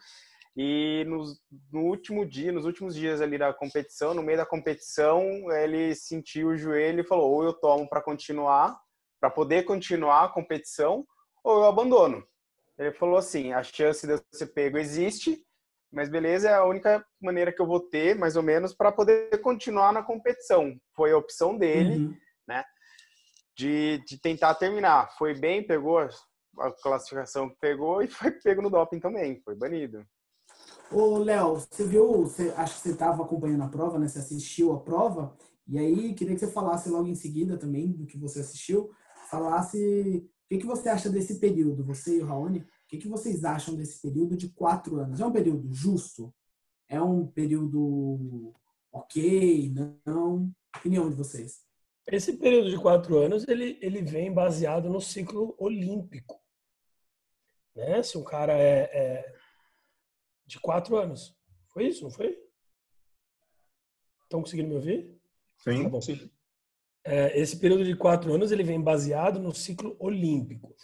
e 0.57 1.05
no, 1.07 1.25
no, 1.73 1.81
último 1.87 2.27
dia, 2.27 2.51
nos 2.51 2.65
últimos 2.65 2.95
dias 2.95 3.21
ali 3.21 3.39
da 3.39 3.53
competição, 3.53 4.15
no 4.15 4.23
meio 4.23 4.39
da 4.39 4.47
competição, 4.47 5.23
ele 5.53 5.95
sentiu 5.95 6.49
o 6.49 6.57
joelho 6.57 7.01
e 7.01 7.07
falou: 7.07 7.31
ou 7.31 7.45
eu 7.45 7.53
tomo 7.53 7.89
para 7.89 8.03
continuar, 8.03 8.77
para 9.21 9.31
poder 9.31 9.65
continuar 9.65 10.25
a 10.25 10.29
competição, 10.29 11.07
ou 11.45 11.59
eu 11.59 11.65
abandono. 11.67 12.27
Ele 12.79 12.93
falou 12.93 13.17
assim: 13.17 13.53
a 13.53 13.63
chance 13.63 14.07
de 14.07 14.15
eu 14.15 14.21
ser 14.33 14.47
pego 14.47 14.77
existe, 14.77 15.41
mas 15.93 16.09
beleza, 16.09 16.51
é 16.51 16.55
a 16.55 16.65
única 16.65 17.05
maneira 17.21 17.53
que 17.53 17.61
eu 17.61 17.67
vou 17.67 17.81
ter, 17.81 18.17
mais 18.17 18.37
ou 18.37 18.43
menos, 18.43 18.75
para 18.75 18.91
poder 18.91 19.41
continuar 19.43 19.93
na 19.93 20.03
competição. 20.03 20.77
Foi 20.97 21.13
a 21.13 21.17
opção 21.17 21.57
dele, 21.57 21.97
uhum. 21.97 22.17
né? 22.49 22.65
De, 23.57 24.03
de 24.07 24.21
tentar 24.21 24.55
terminar. 24.57 25.11
Foi 25.17 25.35
bem, 25.35 25.65
pegou 25.65 25.99
a 25.99 26.09
classificação 26.83 27.49
que 27.49 27.57
pegou 27.61 28.03
e 28.03 28.09
foi 28.11 28.33
pego 28.33 28.63
no 28.63 28.71
doping 28.71 28.99
também, 28.99 29.41
foi 29.45 29.55
banido. 29.55 30.05
Ô, 30.93 31.19
Léo, 31.19 31.55
você 31.55 31.87
viu, 31.87 32.25
você, 32.25 32.53
acho 32.57 32.75
que 32.75 32.81
você 32.81 32.91
estava 32.91 33.23
acompanhando 33.23 33.63
a 33.63 33.69
prova, 33.69 33.97
né? 33.97 34.09
Você 34.09 34.19
assistiu 34.19 34.73
a 34.73 34.81
prova, 34.81 35.37
e 35.69 35.79
aí 35.79 36.13
queria 36.15 36.35
que 36.35 36.41
você 36.41 36.51
falasse 36.51 36.89
logo 36.89 37.07
em 37.07 37.15
seguida 37.15 37.57
também 37.57 37.93
do 37.93 38.07
que 38.07 38.19
você 38.19 38.41
assistiu, 38.41 38.91
falasse 39.31 40.29
o 40.45 40.49
que, 40.49 40.59
que 40.59 40.67
você 40.67 40.89
acha 40.89 41.09
desse 41.09 41.39
período, 41.39 41.85
você 41.85 42.19
e 42.19 42.23
o 42.23 42.27
Raoni, 42.27 42.59
o 42.59 42.67
que, 42.89 42.99
que 42.99 43.07
vocês 43.07 43.45
acham 43.45 43.77
desse 43.77 44.03
período 44.03 44.37
de 44.37 44.49
quatro 44.49 44.99
anos? 44.99 45.21
É 45.21 45.27
um 45.27 45.31
período 45.31 45.73
justo? 45.73 46.35
É 46.89 47.01
um 47.01 47.25
período 47.25 48.53
ok? 48.91 49.73
Não? 50.05 50.51
Opinião 50.77 51.09
de 51.09 51.15
vocês. 51.15 51.61
Esse 52.05 52.33
período 52.33 52.69
de 52.69 52.77
quatro 52.77 53.17
anos, 53.17 53.47
ele, 53.47 53.79
ele 53.81 54.03
vem 54.03 54.35
baseado 54.35 54.89
no 54.91 55.01
ciclo 55.01 55.55
olímpico. 55.57 56.41
Né? 57.77 58.03
Se 58.03 58.19
um 58.19 58.25
cara 58.25 58.55
é, 58.55 58.91
é 58.93 59.40
de 60.51 60.61
quatro 60.61 60.97
anos. 60.97 61.35
Foi 61.69 61.87
isso, 61.87 62.03
não 62.03 62.11
foi? 62.11 62.37
Estão 64.25 64.41
conseguindo 64.41 64.69
me 64.69 64.75
ouvir? 64.75 65.17
Sim. 65.59 65.85
Tá 65.85 65.89
bom. 65.89 66.01
Sim. 66.01 66.31
É, 67.05 67.39
esse 67.39 67.59
período 67.59 67.85
de 67.85 67.97
quatro 67.97 68.33
anos 68.33 68.53
ele 68.53 68.63
vem 68.63 68.81
baseado 68.81 69.39
no 69.41 69.55
ciclo 69.55 69.97
olímpico. 69.99 70.75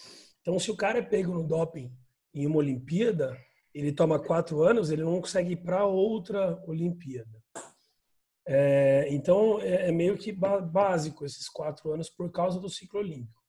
Então, 0.40 0.58
se 0.58 0.70
o 0.70 0.76
cara 0.76 0.98
é 0.98 1.02
pego 1.02 1.32
no 1.32 1.46
doping 1.46 1.92
em 2.32 2.46
uma 2.46 2.58
Olimpíada, 2.58 3.36
ele 3.74 3.92
toma 3.92 4.22
quatro 4.22 4.62
anos, 4.62 4.90
ele 4.90 5.02
não 5.02 5.20
consegue 5.20 5.52
ir 5.52 5.56
para 5.56 5.84
outra 5.84 6.62
Olimpíada. 6.66 7.42
É, 8.46 9.08
então, 9.10 9.60
é, 9.60 9.88
é, 9.88 9.92
meio 9.92 10.16
que 10.16 10.32
básico 10.32 11.24
esses 11.24 11.48
quatro 11.48 11.92
anos 11.92 12.08
por 12.08 12.30
causa 12.30 12.60
do 12.60 12.70
ciclo 12.70 13.00
olímpico. 13.00 13.42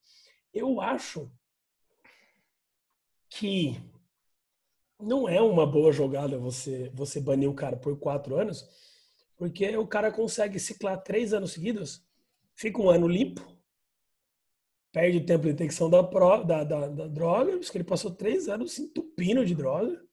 Eu 0.51 0.81
acho 0.81 1.31
que 3.29 3.79
não 4.99 5.27
é 5.29 5.41
uma 5.41 5.65
boa 5.65 5.91
jogada 5.91 6.37
você, 6.37 6.91
você 6.93 7.19
banir 7.19 7.49
o 7.49 7.53
cara 7.53 7.77
por 7.77 7.97
quatro 7.99 8.35
anos, 8.35 8.67
porque 9.35 9.75
o 9.77 9.87
cara 9.87 10.11
consegue 10.11 10.59
ciclar 10.59 11.01
três 11.01 11.33
anos 11.33 11.53
seguidos, 11.53 12.03
fica 12.55 12.81
um 12.81 12.89
ano 12.89 13.07
limpo, 13.07 13.41
perde 14.91 15.17
o 15.17 15.25
tempo 15.25 15.45
de 15.45 15.51
detecção 15.51 15.89
da, 15.89 16.03
pro, 16.03 16.43
da, 16.43 16.63
da, 16.63 16.87
da 16.87 17.07
droga, 17.07 17.57
porque 17.57 17.77
ele 17.77 17.83
passou 17.83 18.11
três 18.11 18.47
anos 18.47 18.73
se 18.73 18.81
entupindo 18.81 19.45
de 19.45 19.53
droga, 19.53 20.03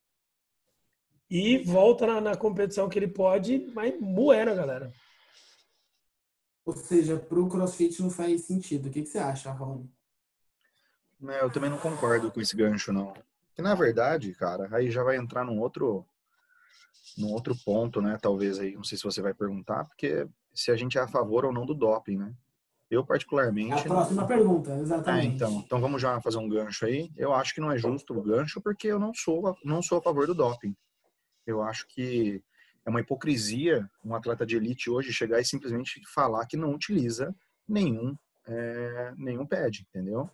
e 1.30 1.58
volta 1.58 2.06
na, 2.06 2.20
na 2.20 2.36
competição 2.36 2.88
que 2.88 2.98
ele 2.98 3.08
pode, 3.08 3.66
mas 3.74 3.98
moer 3.98 4.48
a 4.48 4.54
galera. 4.54 4.92
Ou 6.64 6.74
seja, 6.74 7.18
para 7.18 7.40
o 7.40 7.48
CrossFit 7.48 8.00
não 8.00 8.10
faz 8.10 8.42
sentido. 8.42 8.86
O 8.86 8.90
que, 8.90 9.02
que 9.02 9.08
você 9.08 9.18
acha, 9.18 9.50
Rony? 9.50 9.90
Eu 11.20 11.50
também 11.50 11.70
não 11.70 11.78
concordo 11.78 12.30
com 12.30 12.40
esse 12.40 12.54
gancho, 12.56 12.92
não. 12.92 13.12
Que 13.54 13.62
na 13.62 13.74
verdade, 13.74 14.32
cara, 14.34 14.68
aí 14.72 14.90
já 14.90 15.02
vai 15.02 15.16
entrar 15.16 15.44
num 15.44 15.60
outro 15.60 16.06
num 17.16 17.32
outro 17.32 17.54
ponto, 17.64 18.00
né? 18.02 18.18
Talvez 18.20 18.58
aí, 18.58 18.74
não 18.74 18.82
sei 18.82 18.98
se 18.98 19.04
você 19.04 19.22
vai 19.22 19.32
perguntar, 19.32 19.84
porque 19.84 20.26
se 20.52 20.70
a 20.70 20.76
gente 20.76 20.98
é 20.98 21.00
a 21.00 21.08
favor 21.08 21.44
ou 21.44 21.52
não 21.52 21.66
do 21.66 21.74
doping, 21.74 22.16
né? 22.16 22.34
Eu 22.90 23.04
particularmente. 23.04 23.72
É 23.72 23.80
a 23.80 23.82
próxima 23.84 24.22
não... 24.22 24.28
pergunta, 24.28 24.74
exatamente. 24.76 25.26
É, 25.26 25.34
então, 25.34 25.62
então 25.64 25.80
vamos 25.80 26.00
já 26.00 26.20
fazer 26.20 26.38
um 26.38 26.48
gancho 26.48 26.86
aí. 26.86 27.10
Eu 27.16 27.32
acho 27.32 27.54
que 27.54 27.60
não 27.60 27.72
é 27.72 27.78
justo 27.78 28.16
o 28.16 28.22
gancho 28.22 28.60
porque 28.60 28.88
eu 28.88 28.98
não 28.98 29.12
sou 29.14 29.56
não 29.64 29.82
sou 29.82 29.98
a 29.98 30.02
favor 30.02 30.26
do 30.26 30.34
doping. 30.34 30.76
Eu 31.46 31.62
acho 31.62 31.86
que 31.88 32.42
é 32.84 32.90
uma 32.90 33.00
hipocrisia 33.00 33.88
um 34.04 34.14
atleta 34.14 34.44
de 34.44 34.56
elite 34.56 34.90
hoje 34.90 35.12
chegar 35.12 35.40
e 35.40 35.44
simplesmente 35.44 36.00
falar 36.12 36.46
que 36.46 36.56
não 36.56 36.74
utiliza 36.74 37.34
nenhum 37.66 38.16
é, 38.46 39.12
nenhum 39.16 39.46
pad, 39.46 39.86
entendeu? 39.88 40.30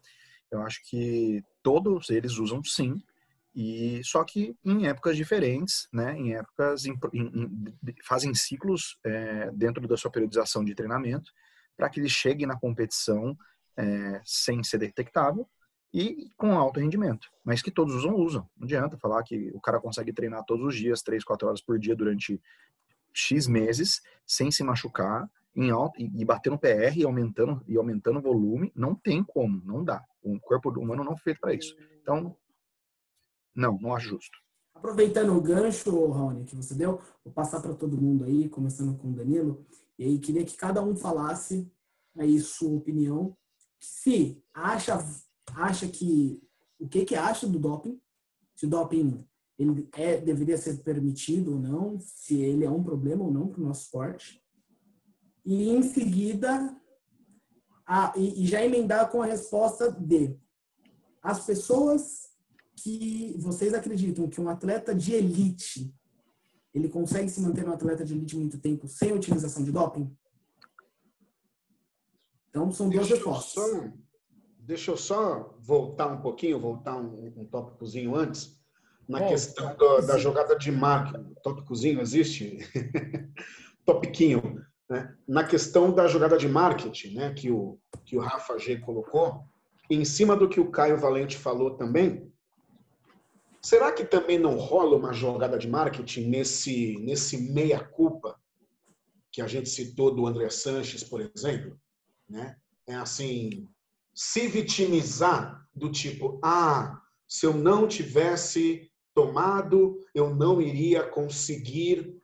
Eu 0.50 0.62
acho 0.62 0.80
que 0.88 1.42
todos 1.62 2.11
eles 2.11 2.38
usam 2.38 2.62
sim, 2.64 3.00
E 3.54 4.00
só 4.04 4.22
que 4.24 4.56
em 4.64 4.86
épocas 4.86 5.16
diferentes, 5.16 5.88
né? 5.92 6.16
Em 6.16 6.34
épocas 6.34 6.86
em, 6.86 6.96
em, 7.12 7.74
fazem 8.04 8.34
ciclos 8.34 8.96
é, 9.04 9.50
dentro 9.52 9.86
da 9.88 9.96
sua 9.96 10.10
periodização 10.10 10.64
de 10.64 10.74
treinamento 10.74 11.32
para 11.76 11.88
que 11.88 11.98
ele 11.98 12.08
chegue 12.08 12.46
na 12.46 12.58
competição 12.58 13.36
é, 13.76 14.20
sem 14.24 14.62
ser 14.62 14.78
detectável 14.78 15.48
e 15.92 16.30
com 16.36 16.56
alto 16.56 16.78
rendimento, 16.78 17.28
mas 17.44 17.62
que 17.62 17.70
todos 17.70 17.94
usam, 17.94 18.14
usam. 18.14 18.48
Não 18.56 18.64
adianta 18.64 18.96
falar 18.96 19.22
que 19.24 19.50
o 19.52 19.60
cara 19.60 19.80
consegue 19.80 20.12
treinar 20.12 20.44
todos 20.44 20.66
os 20.66 20.76
dias, 20.76 21.02
três, 21.02 21.24
quatro 21.24 21.48
horas 21.48 21.60
por 21.60 21.78
dia 21.78 21.96
durante 21.96 22.40
X 23.12 23.48
meses, 23.48 24.00
sem 24.24 24.50
se 24.50 24.62
machucar, 24.62 25.28
em 25.54 25.70
alto, 25.70 26.00
e 26.00 26.24
bater 26.24 26.50
no 26.50 26.58
PR 26.58 26.96
e 26.96 27.04
aumentando, 27.04 27.60
e 27.66 27.76
aumentando 27.76 28.20
o 28.20 28.22
volume, 28.22 28.70
não 28.74 28.94
tem 28.94 29.24
como, 29.24 29.60
não 29.64 29.82
dá. 29.82 30.04
O 30.22 30.38
corpo 30.38 30.70
humano 30.78 31.02
não 31.02 31.14
é 31.14 31.16
feito 31.16 31.40
para 31.40 31.52
isso. 31.52 31.74
Então, 32.00 32.36
não, 33.54 33.78
não 33.78 33.94
acho 33.94 34.08
justo. 34.08 34.38
Aproveitando 34.74 35.36
o 35.36 35.40
gancho, 35.40 36.10
Raoni, 36.10 36.44
que 36.44 36.56
você 36.56 36.74
deu, 36.74 37.00
vou 37.24 37.32
passar 37.32 37.60
para 37.60 37.74
todo 37.74 38.00
mundo 38.00 38.24
aí, 38.24 38.48
começando 38.48 38.96
com 38.96 39.08
o 39.08 39.12
Danilo, 39.12 39.66
e 39.98 40.04
aí 40.04 40.18
queria 40.18 40.44
que 40.44 40.56
cada 40.56 40.82
um 40.82 40.96
falasse 40.96 41.70
aí 42.16 42.40
sua 42.40 42.76
opinião, 42.76 43.36
se 43.78 44.42
acha 44.54 44.98
acha 45.54 45.88
que 45.88 46.40
o 46.78 46.88
que 46.88 47.04
que 47.04 47.14
acha 47.14 47.46
do 47.46 47.58
doping, 47.58 48.00
se 48.54 48.66
o 48.66 48.68
doping 48.68 49.24
ele 49.58 49.88
é, 49.92 50.18
deveria 50.18 50.56
ser 50.56 50.82
permitido 50.82 51.52
ou 51.52 51.58
não, 51.58 52.00
se 52.00 52.40
ele 52.40 52.64
é 52.64 52.70
um 52.70 52.82
problema 52.82 53.24
ou 53.24 53.30
não 53.30 53.48
para 53.48 53.60
o 53.60 53.64
nosso 53.64 53.82
esporte. 53.82 54.42
E 55.44 55.68
em 55.68 55.82
seguida, 55.82 56.74
a, 57.86 58.14
e, 58.16 58.42
e 58.42 58.46
já 58.46 58.64
emendar 58.64 59.10
com 59.10 59.20
a 59.20 59.26
resposta 59.26 59.92
de 59.92 60.34
as 61.22 61.44
pessoas 61.44 62.29
que 62.82 63.34
vocês 63.38 63.74
acreditam 63.74 64.28
que 64.28 64.40
um 64.40 64.48
atleta 64.48 64.94
de 64.94 65.12
elite 65.12 65.94
ele 66.72 66.88
consegue 66.88 67.28
se 67.28 67.40
manter 67.40 67.68
um 67.68 67.72
atleta 67.72 68.04
de 68.04 68.14
elite 68.14 68.36
muito 68.36 68.58
tempo 68.58 68.86
sem 68.86 69.12
utilização 69.12 69.64
de 69.64 69.72
doping? 69.72 70.10
Então 72.48 72.70
são 72.70 72.88
duas 72.88 73.08
respostas. 73.08 73.92
Deixa 74.58 74.90
eu 74.90 74.96
só 74.96 75.56
voltar 75.60 76.06
um 76.06 76.20
pouquinho, 76.20 76.60
voltar 76.60 76.96
um, 76.96 77.32
um 77.36 77.44
tópicozinho 77.44 78.14
antes, 78.14 78.56
na 79.08 79.26
questão 79.26 79.74
do, 79.76 80.00
da 80.02 80.16
jogada 80.16 80.56
de 80.56 80.70
marketing. 80.70 81.34
Tópicozinho 81.42 82.00
existe? 82.00 82.58
Topiquinho. 83.84 84.64
Né? 84.88 85.16
Na 85.26 85.44
questão 85.44 85.92
da 85.92 86.06
jogada 86.06 86.36
de 86.36 86.48
marketing, 86.48 87.14
né, 87.14 87.32
que, 87.32 87.50
o, 87.50 87.78
que 88.04 88.16
o 88.16 88.20
Rafa 88.20 88.58
G 88.58 88.78
colocou, 88.78 89.44
em 89.88 90.04
cima 90.04 90.36
do 90.36 90.48
que 90.48 90.60
o 90.60 90.70
Caio 90.70 90.98
Valente 90.98 91.36
falou 91.36 91.76
também, 91.76 92.29
será 93.62 93.92
que 93.92 94.05
também 94.05 94.38
não 94.38 94.57
rola 94.57 94.96
uma 94.96 95.12
jogada 95.12 95.59
de 95.59 95.68
marketing 95.68 96.29
nesse, 96.29 96.99
nesse 97.01 97.37
meia-culpa 97.53 98.38
que 99.33 99.40
a 99.40 99.46
gente 99.46 99.68
citou 99.68 100.14
do 100.14 100.27
André 100.27 100.49
Sanches, 100.51 101.05
por 101.05 101.20
exemplo? 101.20 101.79
Né? 102.29 102.57
É 102.87 102.94
assim, 102.94 103.68
se 104.14 104.49
vitimizar 104.49 105.66
do 105.75 105.90
tipo, 105.90 106.40
ah, 106.42 107.01
se 107.29 107.46
eu 107.46 107.55
não 107.55 107.87
tivesse 107.87 108.90
tomado, 109.14 110.01
eu 110.14 110.35
não 110.35 110.61
iria 110.61 111.03
conseguir 111.03 112.20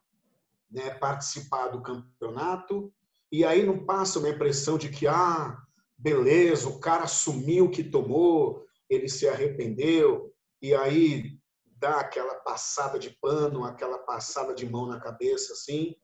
né, 0.70 0.90
participar 0.90 1.68
do 1.68 1.82
campeonato. 1.82 2.92
E 3.30 3.44
aí 3.44 3.64
não 3.64 3.84
passa 3.84 4.18
uma 4.18 4.28
impressão 4.28 4.76
de 4.78 4.88
que, 4.88 5.06
ah, 5.06 5.56
beleza, 5.96 6.68
o 6.68 6.78
cara 6.78 7.04
assumiu 7.04 7.70
que 7.70 7.84
tomou, 7.84 8.64
ele 8.88 9.08
se 9.08 9.28
arrependeu, 9.28 10.32
e 10.60 10.74
aí 10.74 11.38
dá 11.78 12.00
aquela 12.00 12.34
passada 12.36 12.98
de 12.98 13.10
pano, 13.10 13.64
aquela 13.64 13.98
passada 13.98 14.54
de 14.54 14.68
mão 14.68 14.86
na 14.86 14.98
cabeça, 14.98 15.52
assim, 15.52 15.94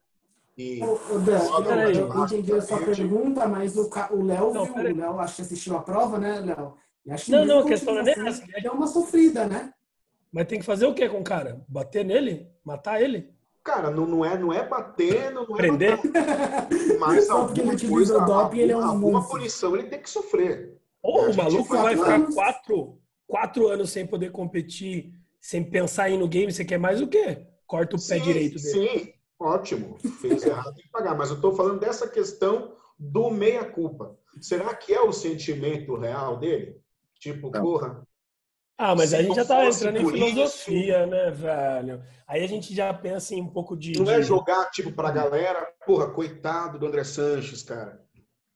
e... 0.57 0.81
Ô, 0.83 1.19
Dan, 1.19 1.39
eu, 1.89 2.07
eu 2.07 2.25
entendi 2.25 2.53
a 2.53 2.61
sua 2.61 2.77
pergunta, 2.77 3.47
mas 3.47 3.75
o 3.75 3.89
Léo 4.23 4.51
viu, 4.51 4.73
o 4.73 4.97
Léo 4.97 5.19
acho 5.19 5.37
que 5.37 5.41
assistiu 5.41 5.75
a 5.75 5.81
prova, 5.81 6.19
né, 6.19 6.39
Léo? 6.41 6.77
Não, 7.27 7.45
não, 7.45 7.59
a 7.59 7.65
questão 7.65 7.95
não 7.95 8.01
é 8.01 8.11
essa. 8.11 8.43
É 8.63 8.71
uma 8.71 8.87
sofrida, 8.87 9.45
né? 9.45 9.73
Mas 10.31 10.47
tem 10.47 10.59
que 10.59 10.65
fazer 10.65 10.85
o 10.85 10.93
que 10.93 11.07
com 11.09 11.19
o 11.19 11.23
cara? 11.23 11.63
Bater 11.67 12.05
nele? 12.05 12.47
Matar 12.63 13.01
ele? 13.01 13.33
Cara, 13.63 13.89
não, 13.89 14.05
não, 14.05 14.25
é, 14.25 14.37
não 14.37 14.53
é 14.53 14.67
bater, 14.67 15.31
não, 15.31 15.43
é 15.43 15.55
Prender? 15.55 15.97
Matar, 15.97 16.67
mas 16.99 17.25
Só 17.27 17.45
porque 17.45 17.61
ele 17.61 17.71
utiliza 17.71 18.17
o 18.17 18.25
doping, 18.25 18.59
ele 18.59 18.71
é 18.71 18.77
um 18.77 18.83
Alguma 18.83 19.27
punição 19.27 19.75
ele 19.75 19.87
tem 19.87 20.01
que 20.01 20.09
sofrer. 20.09 20.77
Ou 21.01 21.29
o 21.29 21.35
maluco 21.35 21.75
vai 21.75 21.95
ficar 21.95 22.21
quatro, 22.33 22.97
quatro 23.27 23.67
anos 23.67 23.91
sem 23.91 24.05
poder 24.05 24.31
competir, 24.31 25.13
sem 25.39 25.63
pensar 25.63 26.09
em 26.09 26.15
ir 26.15 26.17
no 26.17 26.27
game, 26.27 26.51
você 26.51 26.63
quer 26.63 26.77
mais 26.77 27.01
o 27.01 27.07
quê? 27.07 27.45
Corta 27.65 27.95
o 27.95 27.99
sim, 27.99 28.15
pé 28.15 28.19
direito 28.19 28.61
dele. 28.61 28.89
Sim, 28.89 29.13
Ótimo, 29.43 29.97
fez 30.21 30.43
errado, 30.45 30.73
tem 30.73 30.85
que 30.85 30.91
pagar. 30.91 31.15
Mas 31.15 31.29
eu 31.29 31.35
estou 31.35 31.53
falando 31.53 31.79
dessa 31.79 32.07
questão 32.07 32.73
do 32.97 33.29
meia-culpa. 33.29 34.17
Será 34.39 34.73
que 34.73 34.93
é 34.93 35.01
o 35.01 35.11
sentimento 35.11 35.95
real 35.97 36.37
dele? 36.37 36.81
Tipo, 37.19 37.49
Não. 37.49 37.61
porra. 37.61 38.07
Ah, 38.77 38.95
mas 38.95 39.13
a 39.13 39.21
gente 39.21 39.35
já 39.35 39.45
tá 39.45 39.65
entrando 39.65 39.99
em 39.99 40.09
filosofia, 40.09 41.03
isso, 41.03 41.11
né, 41.11 41.31
velho? 41.31 42.03
Aí 42.27 42.43
a 42.43 42.47
gente 42.47 42.73
já 42.73 42.91
pensa 42.91 43.35
em 43.35 43.41
um 43.41 43.47
pouco 43.47 43.77
de. 43.77 43.93
Não 43.93 44.05
de... 44.05 44.11
é 44.11 44.21
jogar, 44.21 44.71
tipo, 44.71 44.91
pra 44.91 45.11
galera, 45.11 45.71
porra, 45.85 46.09
coitado 46.09 46.79
do 46.79 46.87
André 46.87 47.03
Sanches, 47.03 47.61
cara. 47.61 48.02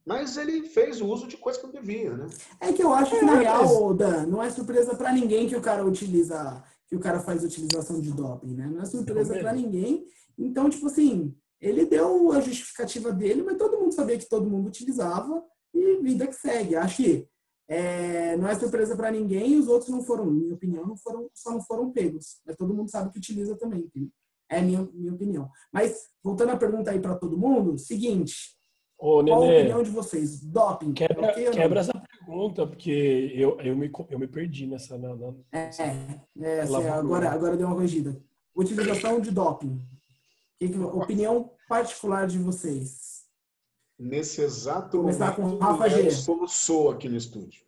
Mas 0.08 0.38
ele 0.38 0.64
fez 0.70 1.02
o 1.02 1.06
uso 1.06 1.28
de 1.28 1.36
coisa 1.36 1.60
que 1.60 1.66
não 1.66 1.74
devia, 1.74 2.16
né? 2.16 2.30
É 2.62 2.72
que 2.72 2.82
eu 2.82 2.94
acho 2.94 3.12
que, 3.12 3.26
na 3.26 3.36
é, 3.36 3.40
real, 3.40 3.94
Dan, 3.94 4.26
não 4.26 4.42
é 4.42 4.50
surpresa 4.50 4.96
para 4.96 5.12
ninguém 5.12 5.50
que 5.50 5.56
o 5.56 5.62
cara 5.62 5.86
utiliza, 5.86 6.64
que 6.88 6.96
o 6.96 7.00
cara 7.00 7.20
faz 7.20 7.44
utilização 7.44 8.00
de 8.00 8.14
doping, 8.14 8.54
né? 8.54 8.68
Não 8.68 8.82
é 8.82 8.86
surpresa 8.86 9.38
para 9.38 9.52
ninguém. 9.52 10.06
Então, 10.38 10.70
tipo 10.70 10.88
assim, 10.88 11.36
ele 11.60 11.86
deu 11.86 12.32
a 12.32 12.40
justificativa 12.40 13.12
dele, 13.12 13.44
mas 13.44 13.58
todo 13.58 13.78
mundo 13.78 13.94
sabia 13.94 14.18
que 14.18 14.30
todo 14.30 14.50
mundo 14.50 14.70
utilizava 14.70 15.44
e 15.74 15.98
vida 15.98 16.26
que 16.26 16.36
segue. 16.36 16.78
Acho 16.78 17.04
que 17.04 17.28
é, 17.68 18.38
não 18.38 18.48
é 18.48 18.58
surpresa 18.58 18.96
para 18.96 19.12
ninguém 19.12 19.56
e 19.56 19.60
os 19.60 19.68
outros 19.68 19.90
não 19.92 20.02
foram, 20.02 20.26
na 20.28 20.32
minha 20.32 20.56
opinião, 20.56 20.88
não 20.88 20.96
foram, 20.96 21.30
só 21.34 21.52
não 21.52 21.62
foram 21.62 21.92
pegos. 21.92 22.38
Mas 22.46 22.56
todo 22.56 22.74
mundo 22.74 22.90
sabe 22.90 23.12
que 23.12 23.20
utiliza 23.20 23.58
também. 23.58 23.82
Entendeu? 23.82 24.10
É 24.50 24.62
minha, 24.62 24.88
minha 24.94 25.14
opinião. 25.14 25.50
Mas, 25.70 26.08
voltando 26.24 26.54
a 26.54 26.58
pergunta 26.58 26.92
aí 26.92 27.00
para 27.02 27.18
todo 27.18 27.38
mundo, 27.38 27.78
seguinte. 27.78 28.57
Ô, 28.98 29.24
qual 29.24 29.24
Nenê, 29.24 29.58
a 29.58 29.60
opinião 29.60 29.84
de 29.84 29.92
vocês? 29.92 30.42
Doping? 30.42 30.94
Quebra, 30.94 31.30
okay 31.30 31.52
quebra 31.52 31.80
essa 31.82 31.94
pergunta, 31.94 32.66
porque 32.66 33.32
eu, 33.36 33.60
eu, 33.62 33.76
me, 33.76 33.92
eu 34.10 34.20
me 34.20 34.28
perdi 34.28 34.66
nessa. 34.66 34.98
Na, 34.98 35.16
na, 35.16 35.34
é, 35.52 35.70
é 36.40 36.62
assim, 36.62 36.88
agora, 36.88 37.30
agora 37.30 37.56
deu 37.56 37.68
uma 37.68 37.76
corrigida. 37.76 38.20
Utilização 38.56 39.22
de 39.22 39.30
doping. 39.30 39.80
Que 40.58 40.70
que, 40.70 40.80
opinião 40.80 41.52
particular 41.70 42.26
de 42.26 42.40
vocês. 42.40 43.28
Nesse 44.00 44.42
exato 44.42 44.98
Começar 44.98 45.38
momento, 45.38 45.60
com 45.60 45.64
Rafa 45.64 45.90
G. 45.90 46.10
soluçou 46.12 46.90
aqui 46.90 47.08
no 47.08 47.18
estúdio. 47.18 47.66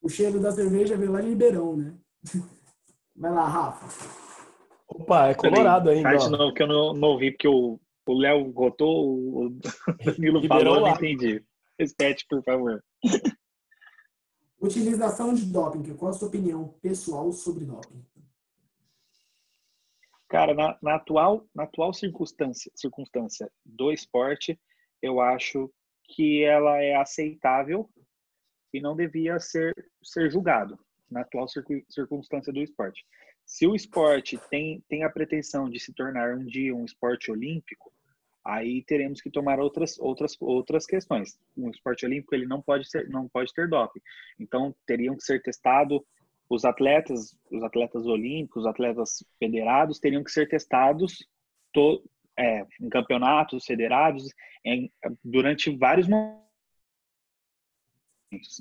O 0.00 0.08
cheiro 0.08 0.40
da 0.40 0.50
cerveja 0.50 0.96
veio 0.96 1.12
lá 1.12 1.22
em 1.22 1.28
Ribeirão, 1.28 1.76
né? 1.76 1.94
Vai 3.14 3.30
lá, 3.30 3.46
Rafa. 3.46 3.86
Opa, 4.88 5.28
é 5.28 5.34
colorado 5.34 5.90
ainda. 5.90 6.08
Faz 6.08 6.28
não, 6.30 6.52
que 6.52 6.62
eu 6.62 6.66
não, 6.66 6.92
não 6.92 7.08
ouvi, 7.08 7.30
porque 7.30 7.46
o 8.06 8.14
Léo 8.14 8.52
votou, 8.52 9.46
o 9.46 9.50
Danilo 10.04 10.46
falou, 10.46 10.80
não 10.80 10.88
entendi. 10.88 11.44
Repete, 11.78 12.26
por 12.28 12.42
favor. 12.42 12.82
Utilização 14.60 15.34
de 15.34 15.44
doping. 15.46 15.94
Qual 15.96 16.10
a 16.10 16.14
sua 16.14 16.28
opinião 16.28 16.68
pessoal 16.80 17.32
sobre 17.32 17.64
doping? 17.64 18.04
Cara, 20.28 20.54
na, 20.54 20.78
na, 20.80 20.94
atual, 20.94 21.46
na 21.54 21.64
atual 21.64 21.92
circunstância, 21.92 22.70
circunstância 22.74 23.50
do 23.66 23.92
esporte, 23.92 24.58
eu 25.02 25.20
acho 25.20 25.70
que 26.04 26.42
ela 26.42 26.80
é 26.80 26.94
aceitável 26.94 27.90
e 28.72 28.80
não 28.80 28.96
devia 28.96 29.38
ser, 29.38 29.74
ser 30.02 30.30
julgado 30.30 30.78
na 31.10 31.20
atual 31.20 31.46
circunstância 31.46 32.52
do 32.52 32.60
esporte. 32.60 33.04
Se 33.52 33.66
o 33.66 33.74
esporte 33.74 34.40
tem, 34.48 34.82
tem 34.88 35.04
a 35.04 35.10
pretensão 35.10 35.68
de 35.68 35.78
se 35.78 35.92
tornar 35.92 36.34
um 36.34 36.46
dia 36.46 36.74
um 36.74 36.86
esporte 36.86 37.30
olímpico, 37.30 37.92
aí 38.42 38.82
teremos 38.82 39.20
que 39.20 39.30
tomar 39.30 39.60
outras, 39.60 39.98
outras, 39.98 40.34
outras 40.40 40.86
questões. 40.86 41.38
Um 41.54 41.68
esporte 41.68 42.06
olímpico 42.06 42.34
ele 42.34 42.46
não 42.46 42.62
pode 42.62 42.88
ser, 42.88 43.10
não 43.10 43.28
pode 43.28 43.52
ter 43.52 43.68
doping. 43.68 44.00
Então 44.40 44.74
teriam 44.86 45.14
que 45.14 45.22
ser 45.22 45.42
testado 45.42 46.02
os 46.48 46.64
atletas, 46.64 47.38
os 47.50 47.62
atletas 47.62 48.06
olímpicos, 48.06 48.62
os 48.62 48.66
atletas 48.66 49.22
federados 49.38 49.98
teriam 49.98 50.24
que 50.24 50.32
ser 50.32 50.48
testados 50.48 51.18
to, 51.74 52.02
é, 52.38 52.66
em 52.80 52.88
campeonatos 52.88 53.66
federados 53.66 54.32
em, 54.64 54.90
durante 55.22 55.76
vários 55.76 56.08
momentos, 56.08 56.40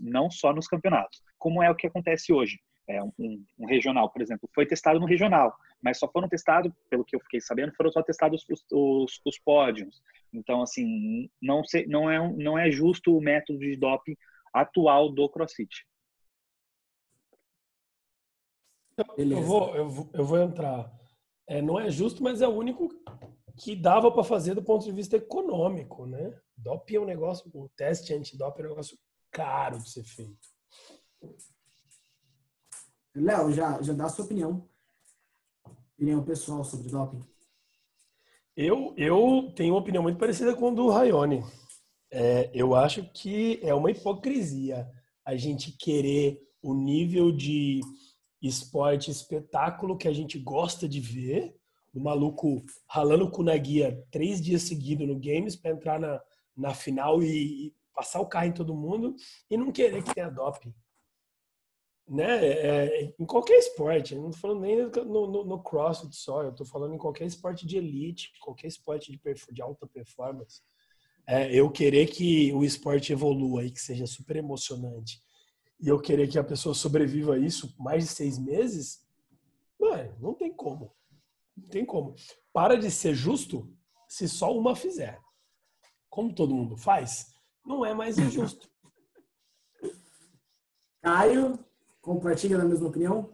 não 0.01 0.29
só 0.29 0.51
nos 0.51 0.67
campeonatos, 0.67 1.23
como 1.39 1.63
é 1.63 1.71
o 1.71 1.75
que 1.75 1.87
acontece 1.87 2.33
hoje. 2.33 2.59
É, 2.91 3.01
um, 3.01 3.45
um, 3.57 3.65
regional, 3.65 4.09
por 4.09 4.21
exemplo, 4.21 4.49
foi 4.53 4.65
testado 4.65 4.99
no 4.99 5.05
regional, 5.05 5.55
mas 5.81 5.97
só 5.97 6.07
foram 6.09 6.27
testados, 6.27 6.71
pelo 6.89 7.05
que 7.05 7.15
eu 7.15 7.19
fiquei 7.21 7.39
sabendo, 7.39 7.73
foram 7.73 7.91
só 7.91 8.03
testados 8.03 8.45
os, 8.49 8.65
os, 8.69 9.21
os 9.25 9.39
pódios. 9.39 10.01
Então, 10.33 10.61
assim, 10.61 11.29
não, 11.41 11.63
se, 11.63 11.85
não, 11.87 12.09
é, 12.09 12.33
não 12.35 12.57
é 12.57 12.69
justo 12.69 13.15
o 13.15 13.21
método 13.21 13.59
de 13.59 13.77
doping 13.77 14.17
atual 14.53 15.09
do 15.09 15.29
CrossFit. 15.29 15.85
Eu 19.17 19.41
vou, 19.41 19.75
eu 19.75 19.89
vou, 19.89 20.09
eu 20.13 20.25
vou 20.25 20.39
entrar. 20.39 20.91
É, 21.47 21.61
não 21.61 21.79
é 21.79 21.89
justo, 21.89 22.21
mas 22.21 22.41
é 22.41 22.47
o 22.47 22.55
único 22.55 22.89
que 23.57 23.75
dava 23.75 24.11
para 24.11 24.23
fazer 24.23 24.53
do 24.53 24.63
ponto 24.63 24.83
de 24.83 24.91
vista 24.91 25.17
econômico, 25.17 26.05
né? 26.05 26.37
DOP 26.57 26.95
é 26.95 26.99
um 26.99 27.05
negócio, 27.05 27.49
o 27.53 27.69
teste 27.69 28.13
antidop 28.13 28.59
é 28.59 28.65
um 28.65 28.69
negócio 28.69 28.97
caro 29.31 29.77
de 29.77 29.89
ser 29.89 30.03
feito. 30.03 30.51
Léo, 33.15 33.51
já, 33.51 33.81
já 33.81 33.93
dá 33.93 34.05
a 34.05 34.09
sua 34.09 34.25
opinião. 34.25 34.67
Opinião 35.95 36.23
pessoal 36.23 36.63
sobre 36.63 36.89
doping. 36.89 37.23
Eu, 38.55 38.93
eu 38.97 39.53
tenho 39.55 39.73
uma 39.73 39.79
opinião 39.79 40.03
muito 40.03 40.19
parecida 40.19 40.55
com 40.55 40.69
a 40.69 40.71
do 40.71 40.89
Rayone. 40.89 41.43
É, 42.11 42.49
eu 42.53 42.75
acho 42.75 43.03
que 43.13 43.59
é 43.63 43.73
uma 43.73 43.91
hipocrisia 43.91 44.89
a 45.25 45.35
gente 45.35 45.71
querer 45.77 46.41
o 46.61 46.73
nível 46.73 47.31
de 47.31 47.79
esporte 48.41 49.11
espetáculo 49.11 49.97
que 49.97 50.07
a 50.07 50.13
gente 50.13 50.37
gosta 50.39 50.87
de 50.87 50.99
ver, 50.99 51.55
o 51.93 51.99
maluco 51.99 52.63
ralando 52.87 53.29
com 53.29 53.43
na 53.43 53.55
guia 53.55 54.03
três 54.09 54.41
dias 54.41 54.63
seguidos 54.63 55.07
no 55.07 55.19
games 55.19 55.55
para 55.55 55.71
entrar 55.71 55.99
na, 55.99 56.21
na 56.55 56.73
final 56.73 57.21
e, 57.21 57.67
e, 57.67 57.75
passar 57.93 58.21
o 58.21 58.27
carro 58.27 58.47
em 58.47 58.53
todo 58.53 58.73
mundo 58.73 59.15
e 59.49 59.57
não 59.57 59.71
querer 59.71 60.01
que 60.01 60.13
tenha 60.13 60.29
doping. 60.29 60.73
Né? 62.11 62.45
É, 62.45 63.15
em 63.17 63.25
qualquer 63.25 63.57
esporte, 63.57 64.15
não 64.15 64.31
estou 64.31 64.41
falando 64.41 64.59
nem 64.59 64.85
no, 64.85 65.27
no, 65.31 65.45
no 65.45 65.63
crossfit 65.63 66.13
só, 66.13 66.43
eu 66.43 66.49
estou 66.49 66.65
falando 66.65 66.93
em 66.93 66.97
qualquer 66.97 67.25
esporte 67.25 67.65
de 67.65 67.77
elite, 67.77 68.33
qualquer 68.41 68.67
esporte 68.67 69.13
de, 69.13 69.19
de 69.49 69.61
alta 69.61 69.87
performance. 69.87 70.61
É, 71.25 71.55
eu 71.55 71.71
querer 71.71 72.07
que 72.07 72.51
o 72.51 72.65
esporte 72.65 73.13
evolua 73.13 73.63
e 73.63 73.71
que 73.71 73.79
seja 73.79 74.05
super 74.05 74.35
emocionante 74.35 75.21
e 75.79 75.87
eu 75.87 76.01
querer 76.01 76.27
que 76.27 76.37
a 76.37 76.43
pessoa 76.43 76.75
sobreviva 76.75 77.35
a 77.35 77.39
isso 77.39 77.73
mais 77.79 78.03
de 78.03 78.09
seis 78.09 78.37
meses, 78.37 79.07
mano, 79.79 80.13
não 80.19 80.33
tem 80.33 80.51
como. 80.53 80.93
Não 81.55 81.69
tem 81.69 81.85
como. 81.85 82.13
Para 82.51 82.75
de 82.75 82.91
ser 82.91 83.15
justo 83.15 83.73
se 84.09 84.27
só 84.27 84.53
uma 84.53 84.75
fizer. 84.75 85.17
Como 86.09 86.35
todo 86.35 86.53
mundo 86.53 86.75
faz, 86.75 87.33
não 87.65 87.85
é 87.85 87.93
mais 87.93 88.17
injusto. 88.17 88.69
Caio, 91.01 91.57
compartilha 92.01 92.57
da 92.57 92.65
mesma 92.65 92.89
opinião? 92.89 93.29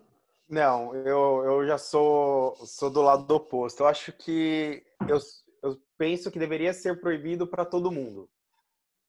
Não, 0.48 0.96
eu, 0.96 1.44
eu 1.44 1.68
já 1.68 1.78
sou, 1.78 2.56
sou 2.66 2.90
do 2.90 3.02
lado 3.02 3.30
oposto. 3.34 3.82
Eu 3.82 3.88
acho 3.88 4.14
que 4.14 4.84
eu, 5.08 5.18
eu 5.62 5.78
penso 5.98 6.32
que 6.32 6.40
deveria 6.40 6.74
ser 6.74 7.00
proibido 7.02 7.48
para 7.48 7.66
todo 7.66 7.92
mundo. 7.92 8.30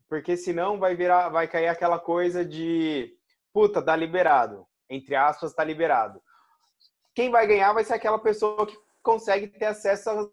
Porque 0.09 0.37
senão 0.37 0.79
vai 0.79 0.97
virar, 0.97 1.29
vai 1.29 1.47
cair 1.47 1.69
aquela 1.69 1.99
coisa 1.99 2.45
de 2.45 3.15
puta, 3.53 3.83
tá 3.83 3.95
liberado. 3.95 4.67
Entre 4.89 5.15
aspas, 5.15 5.53
tá 5.55 5.63
liberado. 5.63 6.21
Quem 7.15 7.31
vai 7.31 7.47
ganhar 7.47 7.73
vai 7.73 7.85
ser 7.85 7.95
aquela 7.95 8.19
pessoa 8.19 8.67
que 8.67 8.77
consegue 9.03 9.49
ter 9.49 9.67
acesso 9.67 10.11
às 10.11 10.29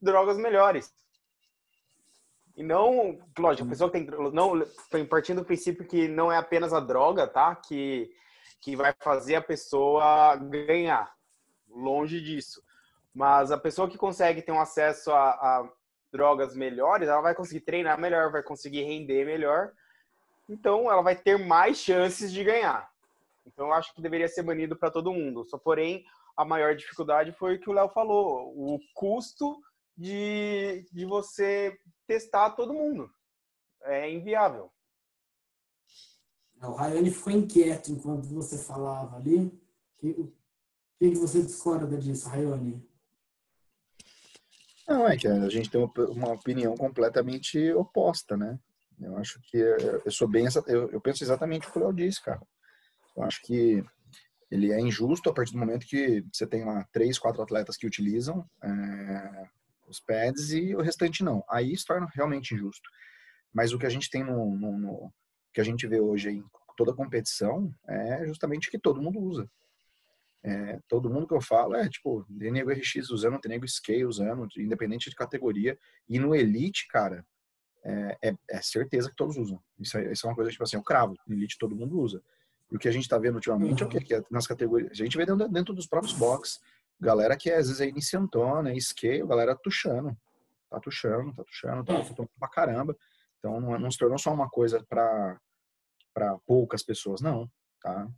drogas 0.00 0.36
melhores. 0.36 0.92
E 2.58 2.62
não, 2.62 3.18
lógico, 3.38 3.66
a 3.66 3.70
pessoa 3.70 3.90
que 3.90 4.00
tem, 4.00 4.06
não, 4.32 4.52
partindo 5.06 5.40
do 5.40 5.46
princípio 5.46 5.86
que 5.86 6.08
não 6.08 6.30
é 6.30 6.36
apenas 6.36 6.74
a 6.74 6.80
droga, 6.80 7.26
tá? 7.26 7.54
Que, 7.54 8.10
que 8.60 8.76
vai 8.76 8.92
fazer 9.00 9.36
a 9.36 9.42
pessoa 9.42 10.36
ganhar. 10.36 11.10
Longe 11.70 12.20
disso. 12.20 12.62
Mas 13.14 13.50
a 13.50 13.56
pessoa 13.56 13.88
que 13.88 13.96
consegue 13.96 14.42
ter 14.42 14.52
um 14.52 14.60
acesso 14.60 15.10
a, 15.12 15.30
a 15.30 15.68
drogas 16.12 16.54
melhores, 16.54 17.08
ela 17.08 17.22
vai 17.22 17.34
conseguir 17.34 17.60
treinar 17.60 17.98
melhor, 17.98 18.30
vai 18.30 18.42
conseguir 18.42 18.82
render 18.82 19.24
melhor 19.24 19.72
então 20.48 20.90
ela 20.90 21.02
vai 21.02 21.14
ter 21.14 21.38
mais 21.38 21.76
chances 21.76 22.32
de 22.32 22.42
ganhar. 22.42 22.90
Então 23.46 23.66
eu 23.66 23.72
acho 23.72 23.94
que 23.94 24.00
deveria 24.00 24.28
ser 24.28 24.42
banido 24.42 24.76
para 24.76 24.90
todo 24.90 25.12
mundo. 25.12 25.44
Só 25.44 25.58
porém, 25.58 26.04
a 26.36 26.44
maior 26.44 26.74
dificuldade 26.74 27.32
foi 27.32 27.56
o 27.56 27.60
que 27.60 27.68
o 27.68 27.72
Léo 27.72 27.88
falou, 27.90 28.52
o 28.56 28.80
custo 28.94 29.60
de, 29.96 30.86
de 30.92 31.04
você 31.04 31.78
testar 32.08 32.50
todo 32.50 32.72
mundo. 32.72 33.10
É 33.82 34.10
inviável. 34.10 34.72
O 36.60 36.72
Rayane 36.72 37.10
ficou 37.10 37.32
inquieto 37.32 37.92
enquanto 37.92 38.26
você 38.26 38.58
falava 38.58 39.16
ali. 39.16 39.46
O 40.02 40.32
que, 40.98 41.10
que 41.10 41.14
você 41.14 41.42
discorda 41.42 41.96
disso, 41.96 42.28
Rayane? 42.28 42.84
Não, 44.88 45.06
é 45.06 45.16
que 45.16 45.28
a 45.28 45.48
gente 45.50 45.70
tem 45.70 45.80
uma 45.80 46.32
opinião 46.32 46.74
completamente 46.74 47.72
oposta, 47.74 48.36
né? 48.36 48.58
Eu 48.98 49.16
acho 49.18 49.38
que 49.42 49.58
eu 49.58 50.10
sou 50.10 50.26
bem 50.26 50.46
eu, 50.66 50.90
eu 50.90 51.00
penso 51.00 51.22
exatamente 51.22 51.68
o 51.68 51.70
que 51.70 51.78
o 51.78 51.82
Léo 51.82 51.92
disse, 51.92 52.22
cara. 52.22 52.40
Eu 53.14 53.22
acho 53.22 53.42
que 53.42 53.84
ele 54.50 54.72
é 54.72 54.80
injusto 54.80 55.28
a 55.28 55.34
partir 55.34 55.52
do 55.52 55.58
momento 55.58 55.86
que 55.86 56.24
você 56.32 56.46
tem 56.46 56.64
lá 56.64 56.84
três, 56.90 57.18
quatro 57.18 57.42
atletas 57.42 57.76
que 57.76 57.86
utilizam 57.86 58.48
é, 58.62 59.48
os 59.88 60.00
pads 60.00 60.52
e 60.52 60.74
o 60.74 60.82
restante 60.82 61.24
não. 61.24 61.42
Aí 61.48 61.76
se 61.76 61.84
torna 61.84 62.08
realmente 62.14 62.54
injusto. 62.54 62.88
Mas 63.52 63.72
o 63.72 63.78
que 63.78 63.86
a 63.86 63.90
gente 63.90 64.10
tem 64.10 64.22
no, 64.22 64.56
no, 64.56 64.78
no 64.78 65.12
que 65.52 65.60
a 65.60 65.64
gente 65.64 65.86
vê 65.86 66.00
hoje 66.00 66.30
em 66.30 66.44
toda 66.76 66.94
competição 66.94 67.74
é 67.88 68.26
justamente 68.26 68.70
que 68.70 68.78
todo 68.78 69.02
mundo 69.02 69.18
usa. 69.18 69.50
É, 70.44 70.78
todo 70.88 71.10
mundo 71.10 71.26
que 71.26 71.34
eu 71.34 71.40
falo 71.40 71.74
é 71.74 71.88
tipo, 71.88 72.24
tem 72.38 72.52
nego 72.52 72.70
RX 72.70 73.10
usando, 73.10 73.40
tem 73.40 73.50
nego 73.50 73.66
Scale 73.66 74.04
usando, 74.04 74.46
independente 74.56 75.10
de 75.10 75.16
categoria. 75.16 75.76
E 76.08 76.18
no 76.18 76.34
Elite, 76.34 76.86
cara, 76.88 77.26
é, 77.84 78.18
é, 78.22 78.34
é, 78.50 78.62
certeza 78.62 79.10
que 79.10 79.16
todos 79.16 79.36
usam. 79.36 79.60
Isso 79.78 79.98
é, 79.98 80.12
isso 80.12 80.26
é 80.26 80.30
uma 80.30 80.36
coisa, 80.36 80.50
tipo 80.50 80.62
assim, 80.62 80.76
eu 80.76 80.82
cravo, 80.82 81.16
elite 81.28 81.58
todo 81.58 81.76
mundo 81.76 81.98
usa. 81.98 82.22
E 82.70 82.76
o 82.76 82.78
que 82.78 82.88
a 82.88 82.92
gente 82.92 83.02
está 83.02 83.18
vendo 83.18 83.36
ultimamente 83.36 83.82
uhum. 83.82 83.90
é 83.90 83.96
o 83.96 84.00
que? 84.00 84.14
É 84.14 84.22
nas 84.30 84.46
categorias, 84.46 84.92
a 84.92 84.94
gente 84.94 85.16
vê 85.16 85.24
dentro, 85.24 85.48
dentro 85.48 85.74
dos 85.74 85.86
próprios 85.86 86.14
box, 86.14 86.60
galera 87.00 87.36
que 87.36 87.50
é, 87.50 87.56
às 87.56 87.66
vezes 87.68 87.80
é 87.80 87.88
iniciantona, 87.88 88.72
é 88.72 88.80
scale, 88.80 89.26
galera 89.26 89.56
tuchando, 89.56 90.16
tá 90.68 90.80
tuchando, 90.80 91.34
tá 91.34 91.44
tuchando, 91.44 91.84
tá, 91.84 91.94
tá 92.02 92.14
tomando 92.14 92.30
pra 92.38 92.48
caramba. 92.48 92.96
Então 93.38 93.60
não, 93.60 93.78
não 93.78 93.90
se 93.90 93.98
tornou 93.98 94.18
só 94.18 94.32
uma 94.32 94.48
coisa 94.48 94.84
para 94.88 95.38
para 96.12 96.36
poucas 96.38 96.82
pessoas, 96.82 97.20
não, 97.20 97.48
tá? 97.80 98.08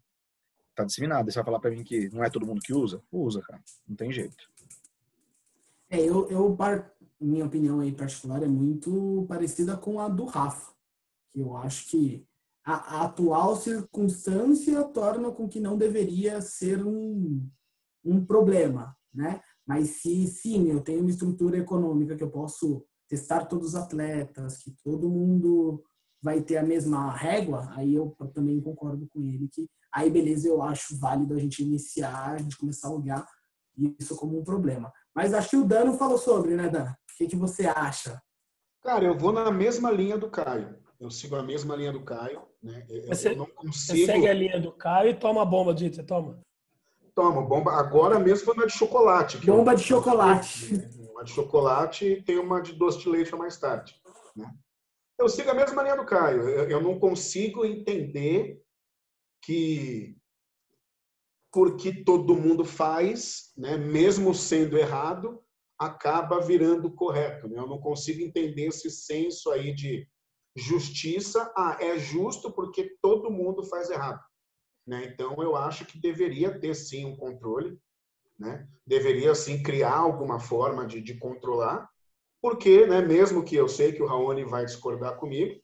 Tá 0.75 0.85
disseminado. 0.85 1.31
Você 1.31 1.39
vai 1.39 1.45
falar 1.45 1.61
para 1.61 1.71
mim 1.71 1.85
que 1.85 2.09
não 2.09 2.25
é 2.25 2.31
todo 2.31 2.47
mundo 2.47 2.63
que 2.63 2.73
usa? 2.73 3.03
Usa, 3.13 3.43
cara. 3.43 3.63
Não 3.87 3.95
tem 3.95 4.11
jeito. 4.11 4.51
É, 5.91 6.01
eu, 6.01 6.27
eu 6.31 6.57
minha 7.21 7.45
opinião 7.45 7.81
aí 7.81 7.93
particular 7.93 8.43
é 8.43 8.47
muito 8.47 9.27
parecida 9.29 9.77
com 9.77 10.01
a 10.01 10.09
do 10.09 10.25
Rafa, 10.25 10.73
que 11.29 11.41
eu 11.41 11.55
acho 11.57 11.91
que 11.91 12.27
a, 12.65 13.01
a 13.01 13.05
atual 13.05 13.57
circunstância 13.57 14.83
torna 14.85 15.31
com 15.31 15.49
que 15.49 15.61
não 15.61 15.77
deveria 15.77 16.41
ser 16.41 16.83
um, 16.87 17.47
um 18.05 18.25
problema, 18.25 18.97
né? 19.13 19.41
Mas 19.67 20.03
se 20.03 20.27
sim, 20.27 20.69
eu 20.71 20.81
tenho 20.81 21.01
uma 21.01 21.11
estrutura 21.11 21.59
econômica 21.59 22.17
que 22.17 22.23
eu 22.23 22.31
posso 22.31 22.85
testar 23.09 23.47
todos 23.47 23.69
os 23.69 23.75
atletas, 23.75 24.59
que 24.59 24.75
todo 24.83 25.11
mundo 25.11 25.83
vai 26.23 26.41
ter 26.43 26.59
a 26.59 26.63
mesma 26.63 27.11
régua, 27.13 27.69
aí 27.75 27.95
eu 27.95 28.15
também 28.35 28.61
concordo 28.61 29.07
com 29.09 29.23
ele 29.23 29.49
que 29.49 29.69
aí 29.93 30.11
beleza, 30.11 30.47
eu 30.47 30.63
acho 30.63 30.99
válido 30.99 31.35
a 31.35 31.39
gente 31.39 31.63
iniciar, 31.63 32.33
a 32.33 32.39
gente 32.39 32.57
começar 32.57 32.89
a 32.89 32.93
olhar 32.93 33.27
isso 33.99 34.17
como 34.17 34.39
um 34.39 34.45
problema. 34.45 34.93
Mas 35.15 35.35
acho 35.35 35.51
que 35.51 35.57
o 35.57 35.65
Dano 35.65 35.95
falou 35.95 36.19
sobre, 36.19 36.55
né, 36.55 36.69
Dan? 36.69 36.85
O 36.85 36.95
que, 37.17 37.27
que 37.27 37.37
você 37.37 37.67
acha? 37.67 38.21
Cara, 38.83 39.05
eu 39.05 39.17
vou 39.17 39.33
na 39.33 39.51
mesma 39.51 39.91
linha 39.91 40.17
do 40.17 40.31
Caio. 40.31 40.79
Eu 40.99 41.11
sigo 41.11 41.37
a 41.37 41.43
mesma 41.43 41.77
linha 41.77 41.93
do 41.93 42.03
Caio. 42.03 42.43
Né? 42.63 42.85
Eu, 42.89 43.09
você, 43.09 43.35
não 43.35 43.47
consigo... 43.47 43.99
você 43.99 44.07
segue 44.07 44.29
a 44.29 44.35
linha 44.35 44.61
do 44.61 44.73
Caio 44.73 45.11
e 45.11 45.19
toma 45.19 45.45
bomba, 45.45 45.75
Dito. 45.75 45.97
Você 45.97 46.03
toma? 46.03 46.41
Toma, 47.15 47.43
bomba. 47.43 47.73
Agora 47.73 48.19
mesmo 48.19 48.47
foi 48.47 48.55
uma 48.55 48.67
de 48.67 48.73
chocolate. 48.73 49.39
Bomba 49.39 49.73
eu... 49.73 49.77
de 49.77 49.83
chocolate. 49.83 50.89
Uma 51.11 51.25
de 51.25 51.33
chocolate 51.33 52.07
e 52.07 52.23
tem 52.23 52.39
uma 52.39 52.61
de 52.61 52.73
doce 52.73 52.99
de 53.01 53.09
leite 53.09 53.35
mais 53.37 53.59
tarde. 53.59 53.95
Né? 54.37 54.51
Eu 55.19 55.29
sigo 55.29 55.51
a 55.51 55.55
mesma 55.55 55.83
linha 55.83 55.97
do 55.97 56.07
Caio. 56.07 56.49
Eu, 56.49 56.71
eu 56.71 56.81
não 56.81 56.99
consigo 56.99 57.65
entender 57.65 58.63
que 59.43 60.17
porque 61.53 62.05
todo 62.05 62.37
mundo 62.37 62.65
faz, 62.65 63.53
né, 63.57 63.77
mesmo 63.77 64.33
sendo 64.33 64.79
errado, 64.79 65.43
acaba 65.79 66.41
virando 66.41 66.93
correto. 66.93 67.49
Né? 67.49 67.59
Eu 67.59 67.67
não 67.67 67.81
consigo 67.81 68.21
entender 68.23 68.67
esse 68.67 68.89
senso 68.89 69.51
aí 69.51 69.75
de 69.75 70.07
justiça. 70.57 71.53
Ah, 71.57 71.77
é 71.81 71.99
justo 71.99 72.53
porque 72.53 72.97
todo 73.03 73.31
mundo 73.31 73.65
faz 73.65 73.91
errado. 73.91 74.21
Né? 74.91 75.05
Então, 75.05 75.41
eu 75.41 75.55
acho 75.55 75.85
que 75.85 76.01
deveria 76.01 76.59
ter 76.59 76.75
sim 76.75 77.05
um 77.05 77.15
controle, 77.15 77.79
né? 78.37 78.67
deveria 78.85 79.37
sim 79.37 79.63
criar 79.63 79.97
alguma 79.97 80.41
forma 80.41 80.85
de, 80.85 81.01
de 81.01 81.17
controlar, 81.17 81.89
porque, 82.43 82.87
né, 82.87 83.01
mesmo 83.01 83.45
que 83.45 83.55
eu 83.55 83.69
sei 83.69 83.93
que 83.93 84.03
o 84.03 84.07
Raoni 84.07 84.43
vai 84.43 84.65
discordar 84.65 85.17
comigo, 85.17 85.61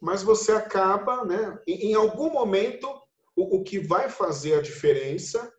mas 0.00 0.24
você 0.24 0.50
acaba, 0.50 1.24
né, 1.24 1.56
em, 1.68 1.92
em 1.92 1.94
algum 1.94 2.32
momento, 2.32 2.88
o, 3.36 3.58
o 3.58 3.62
que 3.62 3.78
vai 3.78 4.08
fazer 4.08 4.54
a 4.54 4.62
diferença 4.62 5.54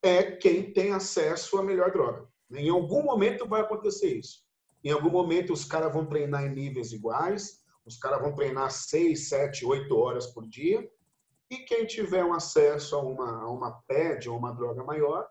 é 0.00 0.22
quem 0.22 0.72
tem 0.72 0.92
acesso 0.92 1.58
à 1.58 1.64
melhor 1.64 1.90
droga. 1.90 2.28
Em 2.52 2.68
algum 2.68 3.02
momento 3.02 3.48
vai 3.48 3.62
acontecer 3.62 4.16
isso. 4.16 4.44
Em 4.84 4.92
algum 4.92 5.10
momento 5.10 5.52
os 5.52 5.64
caras 5.64 5.92
vão 5.92 6.06
treinar 6.06 6.44
em 6.44 6.54
níveis 6.54 6.92
iguais, 6.92 7.64
os 7.84 7.98
caras 7.98 8.20
vão 8.20 8.36
treinar 8.36 8.70
6, 8.70 9.28
7, 9.28 9.66
8 9.66 9.96
horas 9.96 10.28
por 10.28 10.46
dia, 10.46 10.88
e 11.50 11.58
quem 11.58 11.86
tiver 11.86 12.24
um 12.24 12.32
acesso 12.32 12.96
a 12.96 13.02
uma, 13.02 13.42
a 13.42 13.50
uma 13.50 13.72
PED 13.86 14.28
ou 14.28 14.38
uma 14.38 14.52
droga 14.52 14.82
maior 14.82 15.28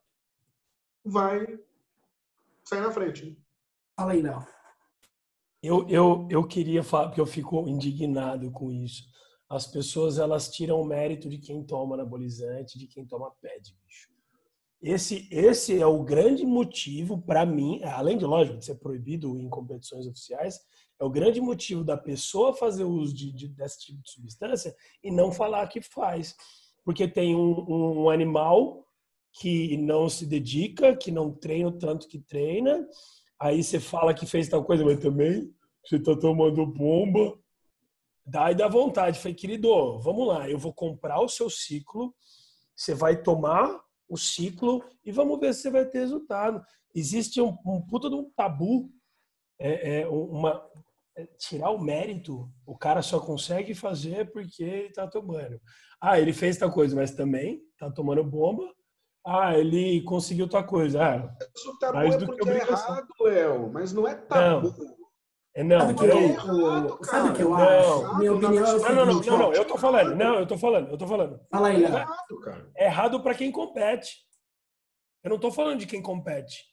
vai 1.03 1.59
sair 2.63 2.81
na 2.81 2.91
frente. 2.91 3.25
Né? 3.25 3.35
Fala 3.95 4.11
aí, 4.13 4.21
Léo. 4.21 4.45
Eu, 5.61 5.87
eu, 5.87 6.27
eu 6.29 6.47
queria 6.47 6.83
falar, 6.83 7.07
porque 7.07 7.21
eu 7.21 7.25
fico 7.25 7.67
indignado 7.67 8.51
com 8.51 8.71
isso. 8.71 9.03
As 9.49 9.65
pessoas, 9.67 10.17
elas 10.17 10.49
tiram 10.49 10.81
o 10.81 10.85
mérito 10.85 11.29
de 11.29 11.37
quem 11.37 11.63
toma 11.63 11.95
anabolizante, 11.95 12.77
de 12.77 12.87
quem 12.87 13.05
toma 13.05 13.31
PED, 13.41 13.75
bicho. 13.85 14.11
Esse, 14.81 15.29
esse 15.31 15.79
é 15.79 15.85
o 15.85 16.03
grande 16.03 16.45
motivo, 16.45 17.21
para 17.21 17.45
mim, 17.45 17.81
além 17.83 18.17
de, 18.17 18.25
lógico, 18.25 18.57
de 18.57 18.65
ser 18.65 18.75
proibido 18.75 19.37
em 19.37 19.47
competições 19.47 20.05
oficiais, 20.05 20.59
é 21.03 21.05
o 21.05 21.09
grande 21.09 21.41
motivo 21.41 21.83
da 21.83 21.97
pessoa 21.97 22.53
fazer 22.53 22.85
uso 22.85 23.13
de, 23.13 23.31
de, 23.33 23.49
desse 23.49 23.81
tipo 23.81 24.01
de 24.01 24.09
substância 24.09 24.73
e 25.03 25.11
não 25.11 25.33
falar 25.33 25.67
que 25.67 25.81
faz. 25.81 26.33
Porque 26.85 27.07
tem 27.07 27.35
um, 27.35 28.03
um 28.03 28.09
animal 28.09 28.87
que 29.33 29.75
não 29.77 30.07
se 30.07 30.25
dedica, 30.25 30.95
que 30.95 31.11
não 31.11 31.29
treina 31.29 31.67
o 31.67 31.77
tanto 31.77 32.07
que 32.07 32.19
treina, 32.19 32.87
aí 33.37 33.61
você 33.61 33.79
fala 33.81 34.13
que 34.13 34.25
fez 34.25 34.47
tal 34.47 34.63
coisa, 34.63 34.85
mas 34.85 34.99
também 34.99 35.53
você 35.83 35.99
tá 35.99 36.15
tomando 36.15 36.65
bomba. 36.65 37.37
Daí 38.25 38.55
dá 38.55 38.69
vontade. 38.69 39.19
Falei, 39.19 39.35
querido, 39.35 39.99
vamos 39.99 40.25
lá, 40.25 40.49
eu 40.49 40.57
vou 40.57 40.73
comprar 40.73 41.19
o 41.19 41.27
seu 41.27 41.49
ciclo, 41.49 42.15
você 42.73 42.95
vai 42.95 43.21
tomar 43.21 43.83
o 44.07 44.15
ciclo 44.17 44.81
e 45.03 45.11
vamos 45.11 45.37
ver 45.37 45.53
se 45.53 45.63
você 45.63 45.69
vai 45.69 45.85
ter 45.85 45.99
resultado. 45.99 46.63
Existe 46.95 47.41
um, 47.41 47.57
um 47.65 47.81
puta 47.81 48.09
de 48.09 48.15
um 48.15 48.29
tabu, 48.29 48.89
é, 49.59 50.01
é 50.01 50.07
uma, 50.07 50.63
tirar 51.37 51.69
o 51.69 51.79
mérito, 51.79 52.49
o 52.65 52.77
cara 52.77 53.01
só 53.01 53.19
consegue 53.19 53.73
fazer 53.75 54.31
porque 54.31 54.63
ele 54.63 54.93
tá 54.93 55.07
tomando. 55.07 55.59
Ah, 56.01 56.19
ele 56.19 56.33
fez 56.33 56.57
tal 56.57 56.71
coisa, 56.71 56.95
mas 56.95 57.11
também 57.11 57.61
tá 57.77 57.91
tomando 57.91 58.23
bomba. 58.23 58.63
Ah, 59.25 59.57
ele 59.57 60.01
conseguiu 60.03 60.49
tal 60.49 60.65
coisa. 60.65 61.01
Ah, 61.01 61.37
Isso 61.55 61.77
tabu 61.79 61.93
mais 61.93 62.15
é 62.15 62.17
do 62.17 62.25
porque 62.25 62.43
que 62.43 62.49
é 62.49 62.57
errado, 62.57 63.07
Léo, 63.21 63.71
mas 63.71 63.93
não 63.93 64.07
é 64.07 64.15
tabu. 64.15 64.75
Não. 64.77 65.03
É, 65.55 65.63
não, 65.63 65.79
sabe 65.79 65.93
que 65.93 66.05
eu, 66.05 67.03
sabe 67.03 67.29
o 67.29 67.33
que 67.33 67.41
eu 67.43 67.53
acho? 67.53 68.17
Minha 68.17 68.33
opinião 68.33 68.65
é 68.65 68.71
não, 68.71 68.79
não, 68.79 69.05
não, 69.05 69.21
não, 69.21 69.37
não, 69.37 69.53
eu 69.53 69.65
tô 69.65 69.77
falando, 69.77 70.15
não, 70.15 70.39
eu 70.39 70.47
tô 70.47 70.57
falando, 70.57 70.89
eu 70.89 70.97
tô 70.97 71.07
falando. 71.07 71.39
Fala 71.51 71.67
aí, 71.67 71.77
Léo. 71.77 72.07
É 72.75 72.85
errado 72.85 73.21
para 73.21 73.35
quem 73.35 73.51
compete. 73.51 74.17
Eu 75.23 75.29
não 75.29 75.39
tô 75.39 75.51
falando 75.51 75.79
de 75.79 75.85
quem 75.85 76.01
compete. 76.01 76.65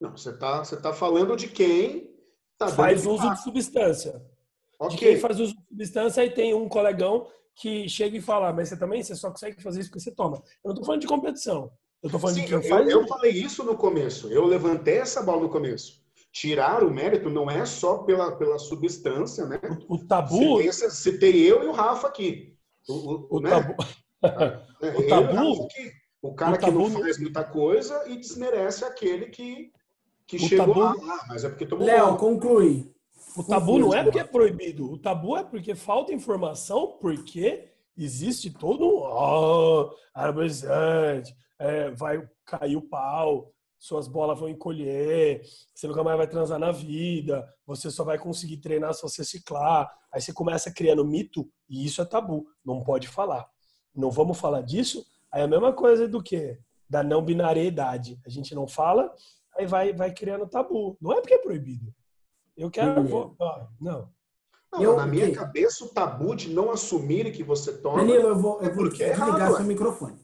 Não, 0.00 0.16
você 0.16 0.36
tá, 0.38 0.64
você 0.64 0.80
tá 0.80 0.92
falando 0.92 1.36
de 1.36 1.48
quem 1.48 2.17
tá 2.58 2.68
faz 2.68 3.06
uso 3.06 3.30
de 3.30 3.42
substância. 3.42 4.22
Okay. 4.78 4.90
De 4.90 4.96
quem 4.96 5.16
faz 5.18 5.40
uso 5.40 5.54
de 5.54 5.68
substância 5.68 6.24
e 6.24 6.30
tem 6.30 6.54
um 6.54 6.68
colegão 6.68 7.26
que 7.54 7.88
chega 7.88 8.16
e 8.16 8.20
fala, 8.20 8.52
mas 8.52 8.68
você 8.68 8.76
também, 8.76 9.02
você 9.02 9.14
só 9.14 9.30
consegue 9.30 9.60
fazer 9.62 9.80
isso 9.80 9.90
porque 9.90 10.00
você 10.00 10.12
toma. 10.12 10.42
Eu 10.64 10.68
não 10.68 10.74
tô 10.74 10.84
falando 10.84 11.00
de 11.00 11.06
competição. 11.06 11.70
Eu 12.02 12.10
tô 12.10 12.18
falando 12.18 12.36
Sim, 12.36 12.42
de 12.42 12.46
quem 12.48 12.56
eu, 12.56 12.62
faz. 12.62 12.88
Eu 12.88 13.06
falei 13.06 13.32
isso 13.32 13.64
no 13.64 13.76
começo. 13.76 14.28
Eu 14.28 14.44
levantei 14.44 14.98
essa 14.98 15.22
bola 15.22 15.42
no 15.42 15.48
começo. 15.48 16.00
Tirar 16.30 16.84
o 16.84 16.90
mérito 16.90 17.28
não 17.28 17.50
é 17.50 17.64
só 17.66 17.98
pela, 17.98 18.36
pela 18.36 18.58
substância, 18.58 19.46
né? 19.46 19.60
O, 19.88 19.94
o 19.94 20.06
tabu. 20.06 20.58
Pensa, 20.58 20.88
citei 20.90 21.50
eu 21.50 21.64
e 21.64 21.66
o 21.66 21.72
Rafa 21.72 22.06
aqui. 22.06 22.56
O, 22.88 22.92
o, 22.92 23.28
o 23.38 23.40
né? 23.40 23.50
tabu. 23.50 23.74
o 24.98 25.08
tabu. 25.08 25.68
O 26.20 26.34
cara 26.34 26.56
o 26.56 26.58
que 26.58 26.70
não 26.70 26.90
faz 26.90 27.18
muita 27.18 27.44
coisa 27.44 28.04
e 28.08 28.16
desmerece 28.16 28.84
aquele 28.84 29.26
que 29.26 29.72
que 30.28 30.36
o 30.36 30.40
chegou 30.40 30.74
tabu... 30.74 31.06
lá, 31.06 31.24
mas 31.26 31.42
é 31.42 31.48
porque 31.48 31.66
tomou 31.66 31.86
Léo, 31.86 32.16
conclui. 32.16 32.92
O 33.34 33.42
tabu 33.42 33.78
não 33.78 33.94
é 33.94 34.04
porque 34.04 34.18
é 34.18 34.24
proibido, 34.24 34.92
o 34.92 34.98
tabu 34.98 35.36
é 35.36 35.42
porque 35.42 35.74
falta 35.74 36.12
informação, 36.12 36.98
porque 37.00 37.72
existe 37.96 38.50
todo 38.50 38.86
um 38.86 39.00
oh, 39.00 39.90
é, 41.58 41.90
vai 41.90 42.28
cair 42.44 42.76
o 42.76 42.82
pau, 42.82 43.52
suas 43.78 44.06
bolas 44.06 44.38
vão 44.38 44.48
encolher, 44.48 45.42
você 45.74 45.86
nunca 45.86 46.04
mais 46.04 46.16
vai 46.16 46.26
transar 46.26 46.58
na 46.58 46.72
vida, 46.72 47.48
você 47.66 47.90
só 47.90 48.04
vai 48.04 48.18
conseguir 48.18 48.58
treinar 48.58 48.92
se 48.92 49.02
você 49.02 49.24
ciclar. 49.24 49.90
Aí 50.12 50.20
você 50.20 50.32
começa 50.32 50.70
criando 50.70 51.04
mito 51.04 51.48
e 51.68 51.84
isso 51.86 52.02
é 52.02 52.04
tabu, 52.04 52.46
não 52.64 52.82
pode 52.82 53.08
falar. 53.08 53.48
Não 53.94 54.10
vamos 54.10 54.38
falar 54.38 54.62
disso? 54.62 55.06
Aí 55.30 55.40
é 55.40 55.44
a 55.44 55.48
mesma 55.48 55.72
coisa 55.72 56.08
do 56.08 56.22
que 56.22 56.58
da 56.88 57.02
não 57.02 57.22
binariedade. 57.22 58.20
A 58.26 58.30
gente 58.30 58.54
não 58.54 58.66
fala, 58.66 59.14
aí 59.58 59.66
vai, 59.66 59.92
vai 59.92 60.12
criando 60.14 60.48
tabu. 60.48 60.96
Não 61.00 61.12
é 61.12 61.20
porque 61.20 61.34
é 61.34 61.38
proibido. 61.38 61.92
Eu 62.56 62.70
quero. 62.70 63.02
Vou, 63.04 63.34
ó, 63.38 63.66
não. 63.80 64.10
Não, 64.72 64.82
eu, 64.82 64.96
na 64.96 65.06
minha 65.06 65.32
cabeça, 65.32 65.84
o 65.84 65.88
tabu 65.88 66.36
de 66.36 66.50
não 66.50 66.70
assumir 66.70 67.32
que 67.32 67.42
você 67.42 67.72
toma. 67.78 67.98
Danilo, 67.98 68.28
eu 68.28 68.38
vou, 68.38 68.60
eu 68.60 68.68
é 68.68 68.70
vou 68.70 68.86
é 68.86 68.90
desligar 68.90 69.52
seu 69.54 69.64
microfone. 69.64 70.18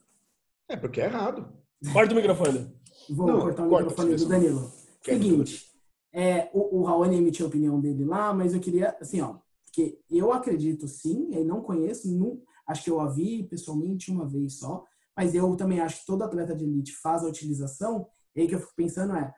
É 0.69 0.77
porque 0.77 1.01
é 1.01 1.07
errado. 1.07 1.49
Corta 1.93 2.13
o 2.13 2.17
microfone. 2.17 2.75
Vou 3.09 3.27
não, 3.27 3.41
cortar 3.41 3.63
o 3.63 3.71
microfone 3.71 4.17
do 4.17 4.27
Danilo. 4.27 4.73
Seguinte, 5.03 5.67
é, 6.13 6.51
o, 6.53 6.81
o 6.81 6.85
Raoni 6.85 7.17
emitiu 7.17 7.47
a 7.47 7.49
opinião 7.49 7.81
dele 7.81 8.05
lá, 8.05 8.33
mas 8.33 8.55
eu 8.55 8.61
queria, 8.61 8.97
assim, 9.01 9.21
ó, 9.21 9.39
porque 9.65 9.99
eu 10.11 10.33
acredito 10.33 10.87
sim, 10.87 11.35
eu 11.35 11.45
não 11.45 11.61
conheço, 11.61 12.11
não, 12.11 12.41
acho 12.67 12.85
que 12.85 12.91
eu 12.91 13.01
a 13.01 13.09
vi 13.09 13.43
pessoalmente 13.45 14.11
uma 14.11 14.27
vez 14.27 14.59
só, 14.59 14.85
mas 15.17 15.35
eu 15.35 15.55
também 15.57 15.81
acho 15.81 16.01
que 16.01 16.07
todo 16.07 16.23
atleta 16.23 16.55
de 16.55 16.65
elite 16.65 16.93
faz 16.97 17.23
a 17.23 17.29
utilização 17.29 18.07
e 18.35 18.41
aí 18.41 18.49
que 18.49 18.55
eu 18.55 18.61
fico 18.61 18.75
pensando 18.75 19.15
é, 19.15 19.35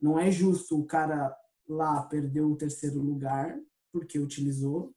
não 0.00 0.18
é 0.18 0.30
justo 0.30 0.78
o 0.78 0.86
cara 0.86 1.36
lá 1.68 2.02
perder 2.02 2.42
o 2.42 2.56
terceiro 2.56 3.00
lugar 3.00 3.58
porque 3.92 4.18
utilizou 4.18 4.94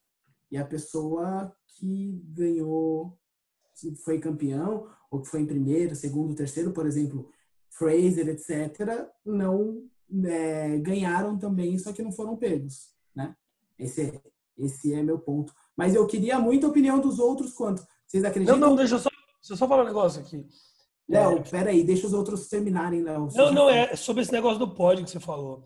e 0.52 0.58
a 0.58 0.66
pessoa 0.66 1.56
que 1.68 2.22
ganhou, 2.28 3.18
foi 4.04 4.20
campeão 4.20 4.88
ou 5.10 5.22
que 5.22 5.30
foi 5.30 5.42
em 5.42 5.46
primeiro, 5.46 5.96
segundo, 5.96 6.36
terceiro, 6.36 6.72
por 6.72 6.86
exemplo, 6.86 7.30
Fraser, 7.70 8.28
etc., 8.28 9.08
não 9.26 9.84
é, 10.26 10.78
ganharam 10.80 11.38
também, 11.38 11.78
só 11.80 11.94
que 11.94 12.02
não 12.02 12.12
foram 12.12 12.36
pegos, 12.36 12.94
né? 13.16 13.36
Esse 13.80 14.02
é, 14.02 14.22
esse 14.58 14.94
é 14.94 15.02
meu 15.02 15.18
ponto. 15.18 15.54
Mas 15.76 15.96
eu 15.96 16.06
queria 16.06 16.38
muito 16.38 16.66
a 16.66 16.70
opinião 16.70 17.00
dos 17.00 17.18
outros 17.18 17.54
quanto. 17.54 17.86
Vocês 18.06 18.24
acreditam? 18.24 18.58
Não, 18.58 18.70
não, 18.70 18.76
deixa 18.76 18.96
eu 18.96 19.00
só, 19.00 19.10
deixa 19.10 19.54
eu 19.54 19.58
só 19.58 19.68
falar 19.68 19.84
um 19.84 19.88
negócio 19.88 20.22
aqui. 20.22 20.46
Léo, 21.12 21.38
é... 21.38 21.41
peraí, 21.41 21.84
deixa 21.84 22.07
os 22.07 22.14
outros 22.14 22.47
terminarem, 22.47 23.03
Léo. 23.03 23.28
Não, 23.36 23.51
não, 23.51 23.70
é 23.70 23.95
sobre 23.95 24.24
esse 24.24 24.32
negócio 24.32 24.59
do 24.59 24.74
pódio 24.74 25.03
que 25.03 25.12
você 25.12 25.20
falou. 25.20 25.64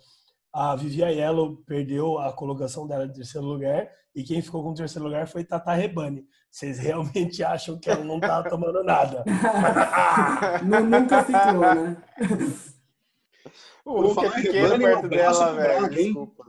A 0.52 0.76
Vivian 0.76 1.10
Yellow 1.10 1.58
perdeu 1.68 2.18
a 2.18 2.32
colocação 2.34 2.88
dela 2.88 3.06
em 3.06 3.12
terceiro 3.12 3.46
lugar 3.46 3.90
e 4.16 4.24
quem 4.24 4.42
ficou 4.42 4.64
com 4.64 4.72
o 4.72 4.74
terceiro 4.74 5.06
lugar 5.06 5.28
foi 5.28 5.44
Tata 5.44 5.74
Rebani. 5.74 6.26
Vocês 6.50 6.80
realmente 6.80 7.44
acham 7.44 7.78
que 7.78 7.90
ela 7.90 8.04
não 8.04 8.20
tá 8.20 8.42
tomando 8.44 8.84
nada? 8.84 9.24
nunca 10.64 11.24
ficou, 11.24 11.60
né? 11.60 11.98
O 13.84 14.02
Hulk 14.02 14.26
é 14.26 14.30
pequeno 14.32 14.78
perto 14.80 15.10
dela, 15.10 15.54
velho. 15.54 15.90
Desculpa. 15.90 16.46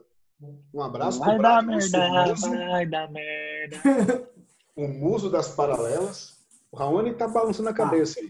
Um 0.72 0.82
abraço 0.82 1.18
vai 1.18 1.38
dar 1.38 1.62
merda, 1.62 2.34
vai 2.70 2.86
dar 2.86 3.10
merda. 3.10 4.30
O 4.76 4.86
muso 4.86 5.30
das 5.30 5.48
paralelas. 5.48 6.36
O 6.70 6.76
Raoni 6.76 7.14
tá 7.14 7.26
balançando 7.26 7.70
a 7.70 7.74
cabeça 7.74 8.20
aí. 8.20 8.28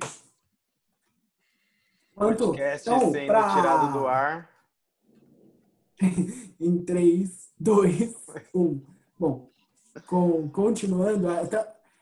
Quanto? 2.16 2.46
Podcast 2.46 2.88
então, 2.88 3.12
sendo 3.12 3.26
pra... 3.26 3.54
tirado 3.54 3.92
do 3.92 4.06
ar. 4.06 4.50
em 6.58 6.78
3, 6.82 7.50
2, 7.60 8.14
1. 8.54 8.82
Bom, 9.18 9.50
com, 10.06 10.48
continuando, 10.48 11.28
até, 11.28 11.58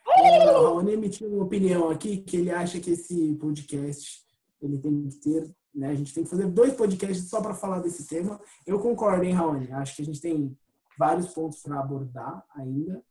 é, 0.08 0.56
o 0.56 0.62
Raoni 0.66 0.92
emitiu 0.92 1.28
uma 1.28 1.44
opinião 1.44 1.90
aqui 1.90 2.18
que 2.18 2.36
ele 2.36 2.52
acha 2.52 2.78
que 2.78 2.92
esse 2.92 3.34
podcast 3.40 4.22
ele 4.62 4.78
tem 4.78 5.08
que 5.08 5.16
ter, 5.16 5.52
né? 5.74 5.88
A 5.88 5.94
gente 5.96 6.14
tem 6.14 6.22
que 6.22 6.30
fazer 6.30 6.46
dois 6.46 6.74
podcasts 6.74 7.28
só 7.28 7.40
para 7.40 7.52
falar 7.52 7.80
desse 7.80 8.06
tema. 8.06 8.40
Eu 8.64 8.78
concordo, 8.78 9.24
hein, 9.24 9.32
Raoni? 9.32 9.72
Acho 9.72 9.96
que 9.96 10.02
a 10.02 10.04
gente 10.04 10.20
tem 10.20 10.56
vários 10.96 11.26
pontos 11.34 11.60
para 11.60 11.80
abordar 11.80 12.44
ainda. 12.54 13.02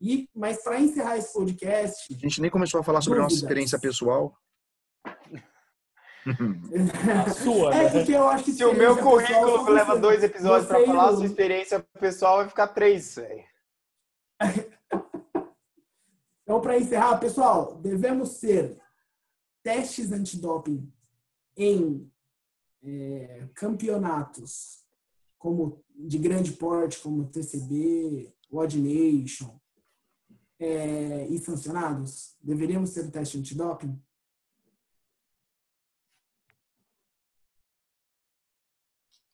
E, 0.00 0.28
mas 0.32 0.62
para 0.62 0.80
encerrar 0.80 1.18
esse 1.18 1.32
podcast. 1.32 2.14
A 2.14 2.18
gente 2.18 2.40
nem 2.40 2.50
começou 2.50 2.78
a 2.78 2.84
falar 2.84 3.00
sobre 3.00 3.18
a 3.18 3.22
nossa 3.22 3.34
experiência 3.34 3.80
pessoal. 3.80 4.36
A 7.26 7.30
sua, 7.30 7.74
é 7.74 7.84
né? 7.84 7.90
porque 7.90 8.12
eu 8.12 8.28
acho 8.28 8.44
que 8.44 8.52
se 8.52 8.64
o 8.64 8.72
meu 8.72 8.96
currículo 8.96 9.70
leva 9.70 9.98
dois 9.98 10.22
episódios 10.22 10.68
para 10.68 10.84
falar, 10.84 11.08
a 11.08 11.16
sua 11.16 11.26
experiência 11.26 11.80
pessoal 11.98 12.38
vai 12.38 12.48
ficar 12.48 12.68
três, 12.68 13.14
velho. 13.14 13.44
Então, 16.44 16.60
para 16.60 16.76
encerrar, 16.76 17.18
pessoal, 17.18 17.76
devemos 17.76 18.30
ser 18.30 18.76
testes 19.62 20.10
antidoping 20.10 20.92
em 21.56 22.10
é, 22.82 23.48
campeonatos 23.54 24.82
como 25.38 25.82
de 25.94 26.18
grande 26.18 26.52
porte, 26.52 26.98
como 26.98 27.28
TCB, 27.28 28.34
Odd 28.50 28.78
Nation, 28.78 29.58
é, 30.58 31.26
e 31.28 31.38
sancionados? 31.38 32.36
Deveríamos 32.42 32.92
ter 32.92 33.10
teste 33.10 33.38
antidoping? 33.38 33.98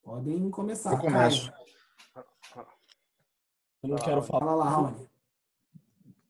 Podem 0.08 0.48
começar. 0.48 0.92
Eu 0.92 0.98
começo. 0.98 1.52
Eu 3.82 3.90
não 3.90 3.98
quero 3.98 4.22
falar. 4.22 4.40
Fala 4.40 4.54
lá, 4.54 4.70
Raoni. 4.70 5.06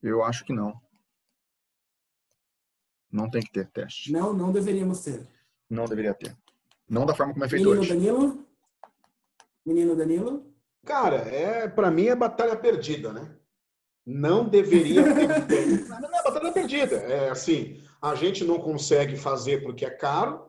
Eu 0.02 0.24
acho 0.24 0.44
que 0.44 0.52
não. 0.52 0.82
Não 3.08 3.30
tem 3.30 3.40
que 3.40 3.52
ter 3.52 3.68
teste. 3.68 4.10
Não, 4.10 4.34
não 4.34 4.50
deveríamos 4.50 5.04
ter. 5.04 5.24
Não 5.70 5.84
deveria 5.84 6.12
ter. 6.12 6.36
Não 6.88 7.06
da 7.06 7.14
forma 7.14 7.32
como 7.32 7.44
é 7.44 7.48
feito 7.48 7.62
Menino 7.62 7.80
hoje. 7.80 7.94
Danilo? 7.94 8.44
Menino 9.64 9.94
Danilo? 9.94 10.52
Cara, 10.84 11.18
é 11.18 11.68
para 11.68 11.88
mim 11.88 12.06
é 12.06 12.16
batalha 12.16 12.56
perdida, 12.56 13.12
né? 13.12 13.32
Não 14.04 14.48
deveria 14.48 15.04
ter. 15.46 15.86
Não 15.86 16.18
é 16.18 16.22
batalha 16.24 16.50
perdida. 16.50 16.96
É 16.96 17.30
assim, 17.30 17.80
a 18.02 18.16
gente 18.16 18.44
não 18.44 18.58
consegue 18.58 19.16
fazer 19.16 19.62
porque 19.62 19.84
é 19.84 19.90
caro, 19.90 20.47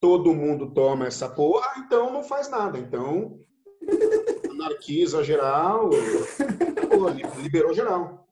todo 0.00 0.32
mundo 0.34 0.70
toma 0.72 1.06
essa 1.06 1.28
porra, 1.28 1.66
então 1.78 2.12
não 2.12 2.22
faz 2.24 2.48
nada. 2.50 2.78
Então, 2.78 3.38
anarquiza 4.50 5.22
geral, 5.22 5.90
pô, 5.90 7.08
liberou 7.40 7.72
geral. 7.74 8.26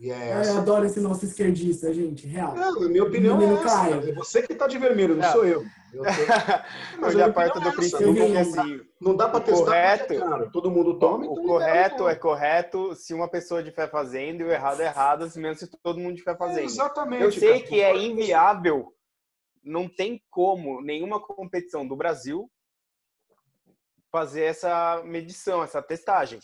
E 0.00 0.10
é 0.10 0.32
Ai, 0.32 0.40
essa. 0.40 0.50
eu 0.52 0.58
adoro 0.58 0.84
esse 0.84 0.98
nosso 0.98 1.24
esquerdista, 1.24 1.94
gente. 1.94 2.26
Real. 2.26 2.56
Não, 2.56 2.80
minha 2.88 3.04
opinião 3.04 3.40
é 3.40 3.54
essa. 3.54 3.88
É 4.08 4.12
você 4.12 4.42
que 4.42 4.52
tá 4.52 4.66
de 4.66 4.76
vermelho, 4.76 5.14
não 5.14 5.22
Não. 5.22 5.32
sou 5.32 5.44
eu. 5.46 5.62
Eu 5.94 6.02
tô- 6.02 6.08
Eu 7.02 7.06
a 7.06 7.10
já 7.12 7.32
parto 7.32 7.60
do 7.60 7.68
é 7.68 7.72
princípio 7.72 8.06
Não 8.08 8.14
que 8.14 8.32
dá- 8.32 8.40
assim, 8.40 8.80
Não 9.00 9.14
dá 9.16 9.28
para 9.28 9.40
testar 9.40 9.64
correto- 9.66 10.12
é 10.14 10.18
caro. 10.18 10.50
Todo 10.50 10.70
mundo 10.72 10.98
toma, 10.98 11.18
o 11.18 11.32
então 11.34 11.44
correto 11.44 12.08
é 12.08 12.14
correto 12.16 12.96
se 12.96 13.14
uma 13.14 13.28
pessoa 13.28 13.62
de 13.62 13.70
fé 13.70 13.86
fazendo 13.86 14.40
e 14.40 14.44
o 14.44 14.50
errado 14.50 14.80
é 14.80 14.86
errado, 14.86 15.30
mesmo 15.36 15.54
se 15.54 15.70
todo 15.82 16.00
mundo 16.00 16.16
de 16.16 16.22
fé 16.22 16.34
fazendo. 16.34 16.64
Exatamente. 16.64 17.22
Eu 17.22 17.30
sei 17.30 17.58
cara. 17.60 17.62
que 17.68 17.80
é 17.80 17.96
inviável, 17.96 18.88
não 19.62 19.88
tem 19.88 20.22
como 20.30 20.80
nenhuma 20.80 21.20
competição 21.20 21.86
do 21.86 21.96
Brasil 21.96 22.50
fazer 24.10 24.42
essa 24.42 25.02
medição, 25.04 25.62
essa 25.62 25.82
testagem. 25.82 26.38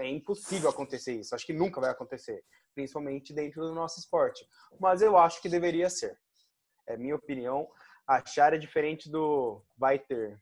É 0.00 0.08
impossível 0.08 0.70
acontecer 0.70 1.18
isso. 1.18 1.34
Acho 1.34 1.46
que 1.46 1.52
nunca 1.52 1.80
vai 1.80 1.90
acontecer, 1.90 2.44
principalmente 2.74 3.34
dentro 3.34 3.62
do 3.62 3.74
nosso 3.74 3.98
esporte. 3.98 4.46
Mas 4.78 5.02
eu 5.02 5.16
acho 5.16 5.40
que 5.40 5.48
deveria 5.48 5.90
ser. 5.90 6.16
É 6.86 6.96
minha 6.96 7.16
opinião. 7.16 7.68
Achar 8.06 8.52
é 8.52 8.58
diferente 8.58 9.10
do 9.10 9.62
vai 9.76 9.98
ter. 9.98 10.40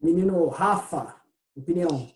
Menino 0.00 0.48
Rafa, 0.48 1.20
opinião. 1.56 2.12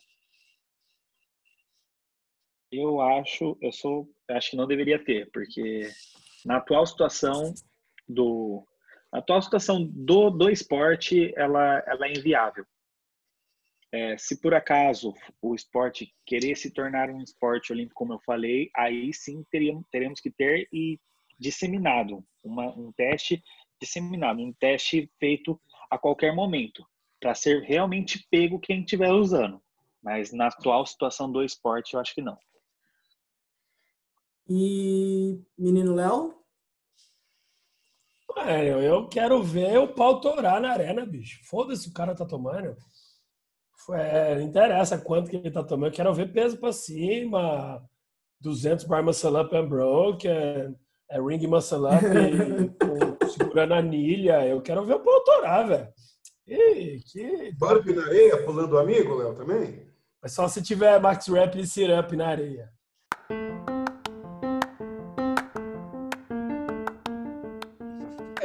Eu 2.71 3.01
acho, 3.01 3.57
eu 3.61 3.73
sou, 3.73 4.09
acho 4.31 4.51
que 4.51 4.57
não 4.57 4.67
deveria 4.67 5.03
ter, 5.03 5.31
porque 5.31 5.91
na 6.45 6.57
atual 6.57 6.87
situação 6.87 7.55
do, 8.09 8.67
na 9.13 9.19
atual 9.19 9.43
situação 9.43 9.85
do, 9.85 10.31
do 10.31 10.49
esporte, 10.49 11.33
ela, 11.37 11.83
ela 11.87 12.07
é 12.07 12.13
inviável. 12.13 12.65
É, 13.93 14.17
se 14.17 14.41
por 14.41 14.55
acaso 14.55 15.13
o 15.41 15.55
esporte 15.55 16.15
querer 16.25 16.57
se 16.57 16.71
tornar 16.71 17.11
um 17.11 17.21
esporte 17.21 17.73
olímpico, 17.73 17.95
como 17.95 18.15
eu 18.15 18.21
falei, 18.21 18.71
aí 18.75 19.13
sim 19.13 19.45
teríamos, 19.51 19.85
teremos 19.91 20.19
que 20.19 20.31
ter 20.31 20.67
e 20.73 20.99
disseminado 21.39 22.25
uma, 22.43 22.67
um 22.75 22.91
teste 22.93 23.43
disseminado, 23.79 24.41
um 24.41 24.53
teste 24.53 25.11
feito 25.19 25.61
a 25.91 25.99
qualquer 25.99 26.35
momento, 26.35 26.87
para 27.21 27.35
ser 27.35 27.63
realmente 27.63 28.27
pego 28.31 28.59
quem 28.59 28.81
estiver 28.81 29.13
usando. 29.13 29.61
Mas 30.03 30.33
na 30.33 30.47
atual 30.47 30.87
situação 30.87 31.31
do 31.31 31.45
esporte, 31.45 31.95
eu 31.95 32.01
acho 32.01 32.15
que 32.15 32.23
não. 32.23 32.39
E 34.49 35.41
menino 35.59 35.95
Léo? 35.95 36.35
É, 38.39 38.67
eu- 38.89 39.09
quero 39.09 39.43
ver 39.43 39.79
o 39.79 39.89
pau 39.89 40.21
torar 40.21 40.61
na 40.61 40.73
arena, 40.73 41.05
bicho. 41.05 41.41
Foda-se 41.49 41.89
o 41.89 41.93
cara 41.93 42.15
tá 42.15 42.25
tomando. 42.25 42.77
É, 43.91 44.35
não 44.37 44.43
interessa 44.43 44.97
quanto 44.99 45.29
que 45.31 45.37
ele 45.37 45.51
tá 45.51 45.63
tomando. 45.63 45.89
Eu 45.91 45.97
quero 45.97 46.15
ver 46.15 46.33
peso 46.33 46.57
pra 46.59 46.73
cima. 46.73 47.83
200 48.41 48.85
bar 48.87 49.05
muscle 49.05 49.37
up 49.37 49.55
and 49.55 49.69
broke. 49.69 50.27
É, 50.27 50.71
é 51.11 51.21
ring 51.21 51.47
muscle 51.47 51.85
up 51.87 52.05
e, 52.05 52.69
com- 53.21 53.29
segurando 53.29 53.75
a 53.75 53.79
anilha. 53.79 54.47
Eu 54.47 54.63
quero 54.63 54.85
ver 54.85 54.95
o 54.95 55.01
pau 55.01 55.23
torar, 55.25 55.69
velho. 55.69 55.89
Ih, 56.47 57.01
que... 57.07 57.53
Burp 57.53 57.87
na 57.87 58.03
areia, 58.05 58.43
pulando 58.45 58.73
o 58.73 58.79
amigo, 58.79 59.15
Léo, 59.15 59.35
também? 59.35 59.87
Mas 60.21 60.33
só 60.33 60.49
se 60.49 60.61
tiver 60.63 61.01
max 61.01 61.27
rap 61.29 61.57
e 61.59 61.67
sit 61.67 61.89
up 61.91 62.17
na 62.17 62.29
areia. 62.29 62.69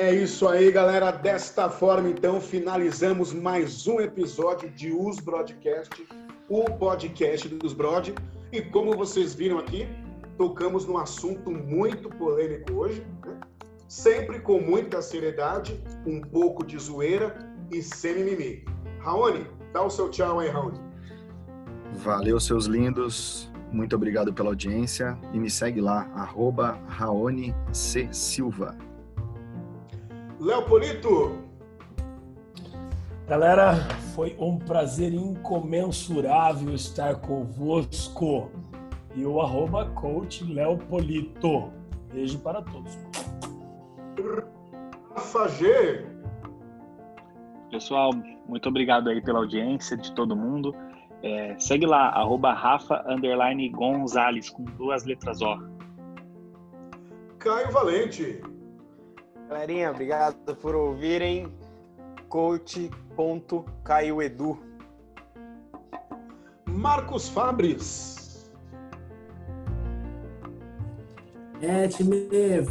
É 0.07 0.15
isso 0.15 0.47
aí, 0.47 0.71
galera. 0.71 1.11
Desta 1.11 1.69
forma, 1.69 2.07
então, 2.07 2.39
finalizamos 2.39 3.33
mais 3.33 3.85
um 3.87 3.99
episódio 3.99 4.69
de 4.69 4.89
Os 4.89 5.19
Broadcast, 5.19 6.07
o 6.47 6.63
podcast 6.63 7.49
dos 7.49 7.73
Brod. 7.73 8.13
E 8.53 8.61
como 8.61 8.95
vocês 8.95 9.35
viram 9.35 9.59
aqui, 9.59 9.85
tocamos 10.37 10.85
num 10.85 10.97
assunto 10.97 11.51
muito 11.51 12.07
polêmico 12.07 12.71
hoje, 12.71 13.05
né? 13.25 13.37
sempre 13.89 14.39
com 14.39 14.61
muita 14.61 15.01
seriedade, 15.01 15.83
um 16.05 16.21
pouco 16.21 16.65
de 16.65 16.79
zoeira 16.79 17.37
e 17.69 17.81
sem 17.81 18.15
mimimi. 18.15 18.63
Raoni, 19.01 19.45
dá 19.73 19.83
o 19.83 19.89
seu 19.89 20.09
tchau 20.09 20.39
aí, 20.39 20.47
Raoni. 20.47 20.79
Valeu, 21.95 22.39
seus 22.39 22.65
lindos. 22.65 23.51
Muito 23.73 23.93
obrigado 23.93 24.33
pela 24.33 24.51
audiência. 24.51 25.17
E 25.33 25.37
me 25.37 25.49
segue 25.49 25.81
lá, 25.81 26.09
arroba 26.15 26.79
Raoni 26.87 27.53
C. 27.73 28.07
Silva. 28.13 28.86
Léo 30.39 30.63
Polito, 30.63 31.47
Galera, 33.27 33.75
foi 34.15 34.35
um 34.39 34.57
prazer 34.57 35.13
incomensurável 35.13 36.73
estar 36.73 37.15
convosco. 37.15 38.49
E 39.13 39.25
o 39.25 39.41
arroba 39.41 39.85
coach 39.89 40.45
Léo 40.45 40.77
Polito. 40.77 41.73
Beijo 42.13 42.39
para 42.39 42.61
todos. 42.61 42.97
Rafa 45.13 45.47
G, 45.49 46.05
Pessoal, 47.69 48.11
muito 48.47 48.69
obrigado 48.69 49.09
aí 49.09 49.21
pela 49.21 49.39
audiência 49.39 49.97
de 49.97 50.13
todo 50.13 50.35
mundo. 50.35 50.73
É, 51.21 51.57
segue 51.59 51.85
lá, 51.85 52.09
arroba 52.09 52.53
Rafa 52.53 53.03
underline 53.07 53.67
Gonzalez, 53.69 54.49
com 54.49 54.63
duas 54.63 55.03
letras 55.03 55.41
O. 55.41 55.57
Caio 57.39 57.71
Valente, 57.71 58.41
Galerinha, 59.47 59.91
obrigado 59.91 60.55
por 60.55 60.75
ouvirem. 60.75 61.53
Coach.caioedu. 62.29 64.57
Marcos 66.65 67.29
Fabris, 67.29 68.17
É, 71.61 71.87
time, 71.87 72.27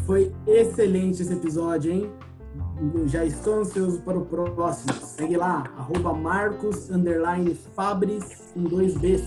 foi 0.06 0.32
excelente 0.46 1.20
esse 1.20 1.32
episódio, 1.32 1.92
hein? 1.92 2.10
Já 3.06 3.24
estou 3.24 3.60
ansioso 3.60 4.00
para 4.02 4.16
o 4.16 4.24
próximo. 4.24 4.92
Segue 4.92 5.36
lá, 5.36 5.64
arroba 5.76 6.12
Marcos, 6.12 6.88
underline 6.88 7.54
Fabris, 7.74 8.52
com 8.54 8.62
dois 8.62 8.96
Bs. 8.96 9.24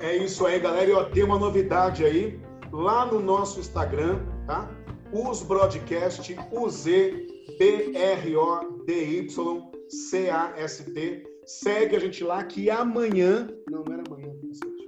É 0.00 0.16
isso 0.16 0.44
aí, 0.46 0.58
galera. 0.58 0.90
E 0.90 0.92
ó, 0.92 1.04
tem 1.04 1.22
uma 1.22 1.38
novidade 1.38 2.04
aí 2.04 2.40
lá 2.72 3.06
no 3.06 3.20
nosso 3.20 3.60
Instagram, 3.60 4.18
tá? 4.46 4.68
Os 5.12 5.42
Broadcast, 5.42 6.36
o 6.50 6.68
Z 6.70 7.26
B 7.58 7.92
R 7.94 8.36
O 8.36 8.82
D 8.86 9.18
Y 9.18 9.70
C 9.88 10.30
A 10.30 10.52
S 10.56 10.82
T. 10.92 11.22
Segue 11.44 11.96
a 11.96 11.98
gente 11.98 12.22
lá 12.24 12.42
que 12.44 12.70
amanhã, 12.70 13.48
não, 13.70 13.82
não 13.84 13.92
era 13.92 14.02
amanhã, 14.06 14.32
cacete. 14.40 14.82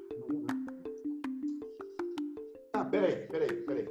Ah, 2.72 2.84
peraí, 2.84 3.16
peraí, 3.28 3.52
peraí. 3.52 3.84
peraí. 3.84 3.88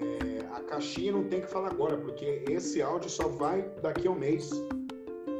É, 0.00 0.40
a 0.56 0.60
caixinha 0.62 1.12
não 1.12 1.24
tem 1.24 1.40
que 1.40 1.46
falar 1.46 1.70
agora, 1.70 1.96
porque 1.96 2.42
esse 2.50 2.82
áudio 2.82 3.08
só 3.08 3.28
vai 3.28 3.62
daqui 3.82 4.08
a 4.08 4.10
um 4.10 4.18
mês. 4.18 4.50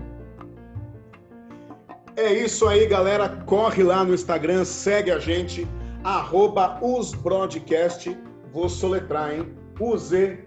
É 2.15 2.31
isso 2.31 2.67
aí, 2.67 2.85
galera. 2.85 3.27
Corre 3.45 3.81
lá 3.81 4.03
no 4.03 4.13
Instagram, 4.13 4.63
segue 4.65 5.09
a 5.09 5.17
gente, 5.17 5.67
arroba 6.03 6.77
osbroadcast. 6.81 8.15
Vou 8.53 8.69
soletrar, 8.69 9.33
hein? 9.33 9.51
U-Z-B-R-O-D-Y-C-A-S-T, 9.79 10.43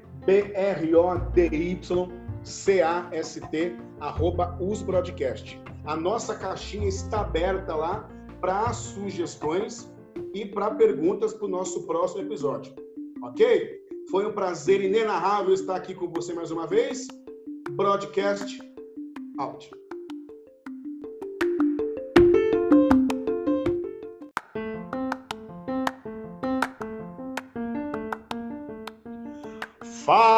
arroba 4.00 4.56
osbroadcast. 4.60 5.60
A 5.84 5.96
nossa 5.96 6.34
caixinha 6.34 6.88
está 6.88 7.20
aberta 7.20 7.74
lá 7.74 8.08
para 8.40 8.72
sugestões 8.72 9.92
e 10.32 10.46
para 10.46 10.70
perguntas 10.70 11.34
para 11.34 11.46
o 11.46 11.48
nosso 11.48 11.86
próximo 11.86 12.22
episódio. 12.22 12.74
Ok? 13.22 13.84
Foi 14.10 14.26
um 14.26 14.32
prazer 14.32 14.82
inenarrável 14.82 15.52
estar 15.52 15.76
aqui 15.76 15.94
com 15.94 16.08
você 16.08 16.32
mais 16.32 16.50
uma 16.50 16.66
vez. 16.66 17.08
Broadcast 17.70 18.60
out. 19.38 19.70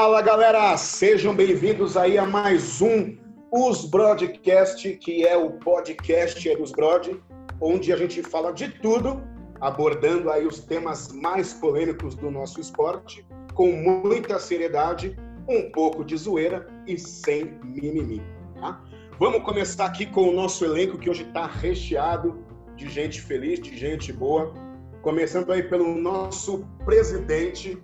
Fala 0.01 0.23
galera, 0.23 0.77
sejam 0.77 1.35
bem-vindos 1.35 1.97
aí 1.97 2.17
a 2.17 2.25
mais 2.25 2.81
um 2.81 3.17
Os 3.51 3.85
Broadcast, 3.85 4.93
que 4.99 5.27
é 5.27 5.37
o 5.37 5.51
podcast 5.51 6.57
dos 6.57 6.71
Brod, 6.71 7.17
onde 7.61 7.93
a 7.93 7.97
gente 7.97 8.23
fala 8.23 8.53
de 8.53 8.69
tudo, 8.69 9.21
abordando 9.61 10.31
aí 10.31 10.47
os 10.47 10.61
temas 10.61 11.09
mais 11.09 11.53
polêmicos 11.53 12.15
do 12.15 12.31
nosso 12.31 12.61
esporte, 12.61 13.27
com 13.55 13.73
muita 13.73 14.39
seriedade, 14.39 15.19
um 15.49 15.69
pouco 15.73 16.05
de 16.05 16.17
zoeira 16.17 16.69
e 16.87 16.97
sem 16.97 17.59
mimimi. 17.65 18.23
Tá? 18.61 18.81
Vamos 19.19 19.43
começar 19.43 19.87
aqui 19.87 20.07
com 20.07 20.29
o 20.29 20.33
nosso 20.33 20.65
elenco 20.65 20.97
que 20.97 21.11
hoje 21.11 21.25
está 21.25 21.45
recheado 21.45 22.39
de 22.77 22.89
gente 22.89 23.21
feliz, 23.21 23.59
de 23.59 23.77
gente 23.77 24.13
boa. 24.13 24.55
Começando 25.03 25.51
aí 25.51 25.65
pelo 25.65 25.97
nosso 25.97 26.65
presidente, 26.85 27.77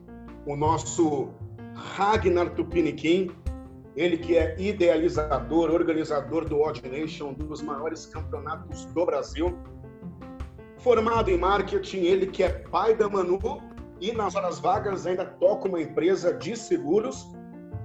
o 0.46 0.54
nosso 0.54 1.34
Ragnar 1.74 2.50
Tupiniquim, 2.54 3.30
ele 3.96 4.16
que 4.16 4.36
é 4.36 4.54
idealizador, 4.58 5.70
organizador 5.70 6.48
do 6.48 6.60
Odd 6.60 6.82
Nation, 6.88 7.28
um 7.28 7.34
dos 7.34 7.62
maiores 7.62 8.06
campeonatos 8.06 8.84
do 8.86 9.06
Brasil. 9.06 9.56
Formado 10.78 11.30
em 11.30 11.38
marketing, 11.38 11.98
ele 11.98 12.26
que 12.26 12.42
é 12.42 12.48
pai 12.48 12.94
da 12.94 13.08
Manu 13.08 13.38
e 14.00 14.12
nas 14.12 14.34
horas 14.34 14.58
vagas 14.58 15.06
ainda 15.06 15.24
toca 15.24 15.68
uma 15.68 15.80
empresa 15.80 16.34
de 16.34 16.56
seguros. 16.56 17.32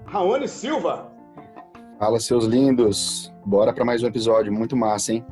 Raoni 0.05 0.47
Silva. 0.47 1.11
Fala, 1.99 2.19
seus 2.19 2.45
lindos. 2.45 3.31
Bora 3.45 3.71
para 3.71 3.85
mais 3.85 4.01
um 4.01 4.07
episódio. 4.07 4.51
Muito 4.51 4.75
massa, 4.75 5.13
hein? 5.13 5.25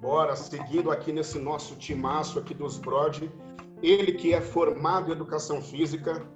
Bora, 0.00 0.34
seguindo 0.34 0.90
aqui 0.90 1.12
nesse 1.12 1.38
nosso 1.38 1.76
timaço 1.76 2.38
aqui 2.38 2.54
dos 2.54 2.78
Brod, 2.78 3.22
ele 3.82 4.12
que 4.12 4.32
é 4.32 4.40
formado 4.40 5.10
em 5.10 5.12
educação 5.12 5.60
física, 5.60 6.26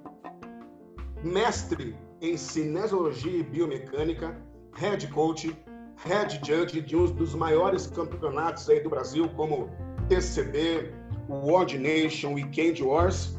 mestre 1.23 1.95
em 2.21 2.37
cinesiologia 2.37 3.39
e 3.39 3.43
biomecânica, 3.43 4.35
head 4.75 5.07
coach, 5.07 5.55
head 5.97 6.39
judge 6.43 6.81
de 6.81 6.95
um 6.95 7.05
dos 7.05 7.35
maiores 7.35 7.87
campeonatos 7.87 8.69
aí 8.69 8.79
do 8.79 8.89
Brasil, 8.89 9.29
como 9.35 9.69
TCB, 10.09 10.93
o 11.27 11.53
Odd 11.53 11.77
Nation, 11.77 12.33
Weekend 12.33 12.83
Wars. 12.83 13.37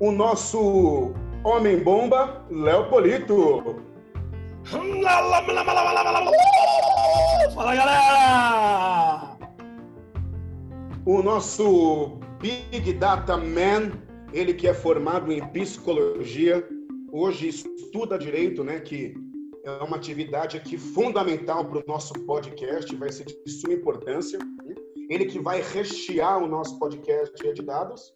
O 0.00 0.10
nosso 0.10 1.14
homem 1.44 1.82
bomba, 1.82 2.44
Léo 2.50 2.88
Polito. 2.88 3.82
Fala 7.54 7.74
galera! 7.76 9.36
O 11.06 11.22
nosso 11.22 12.18
Big 12.40 12.92
Data 12.94 13.36
Man, 13.36 13.92
ele 14.34 14.52
que 14.52 14.66
é 14.66 14.74
formado 14.74 15.32
em 15.32 15.40
psicologia, 15.52 16.66
hoje 17.12 17.48
estuda 17.48 18.18
direito, 18.18 18.64
né, 18.64 18.80
que 18.80 19.14
é 19.64 19.70
uma 19.84 19.96
atividade 19.96 20.56
aqui 20.56 20.76
fundamental 20.76 21.64
para 21.64 21.78
o 21.78 21.84
nosso 21.86 22.12
podcast, 22.26 22.94
vai 22.96 23.12
ser 23.12 23.26
de 23.26 23.50
suma 23.50 23.74
importância. 23.74 24.38
né? 24.38 24.74
Ele 25.08 25.26
que 25.26 25.38
vai 25.38 25.62
rechear 25.62 26.42
o 26.42 26.48
nosso 26.48 26.76
podcast 26.80 27.54
de 27.54 27.62
dados. 27.62 28.12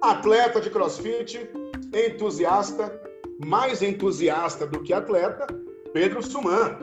Atleta 0.00 0.58
de 0.60 0.70
crossfit, 0.70 1.50
entusiasta, 1.92 2.98
mais 3.44 3.82
entusiasta 3.82 4.66
do 4.66 4.82
que 4.82 4.94
atleta, 4.94 5.46
Pedro 5.92 6.22
Suman. 6.22 6.78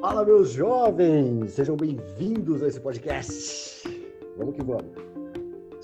Fala, 0.00 0.24
meus 0.24 0.50
jovens! 0.50 1.52
Sejam 1.52 1.76
bem-vindos 1.76 2.62
a 2.62 2.68
esse 2.68 2.80
podcast. 2.80 3.88
Vamos 4.36 4.56
que 4.56 4.62
vamos. 4.62 5.03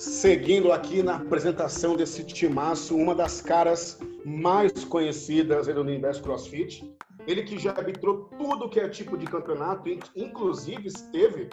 Seguindo 0.01 0.73
aqui 0.73 1.03
na 1.03 1.17
apresentação 1.17 1.95
desse 1.95 2.25
timaço, 2.25 2.97
uma 2.97 3.15
das 3.15 3.43
caras 3.43 3.99
mais 4.25 4.83
conhecidas 4.83 5.67
do 5.67 5.79
universo 5.83 6.23
CrossFit. 6.23 6.91
Ele 7.27 7.43
que 7.43 7.59
já 7.59 7.73
arbitrou 7.73 8.31
tudo 8.39 8.67
que 8.71 8.81
é 8.81 8.89
tipo 8.89 9.19
de 9.19 9.27
campeonato, 9.27 9.91
in- 9.91 10.01
inclusive 10.17 10.89
esteve 10.89 11.51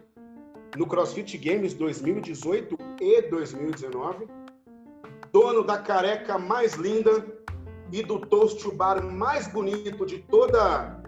no 0.77 0.87
CrossFit 0.87 1.37
Games 1.37 1.73
2018 1.73 2.77
e 3.01 3.21
2019. 3.23 4.29
Dono 5.33 5.61
da 5.61 5.77
careca 5.79 6.37
mais 6.37 6.75
linda 6.75 7.25
e 7.91 8.01
do 8.01 8.17
toast 8.17 8.65
bar 8.71 9.03
mais 9.03 9.49
bonito 9.49 10.05
de 10.05 10.19
toda 10.19 11.03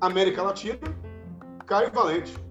América 0.00 0.42
Latina, 0.44 0.78
Caio 1.66 1.92
Valente. 1.92 2.42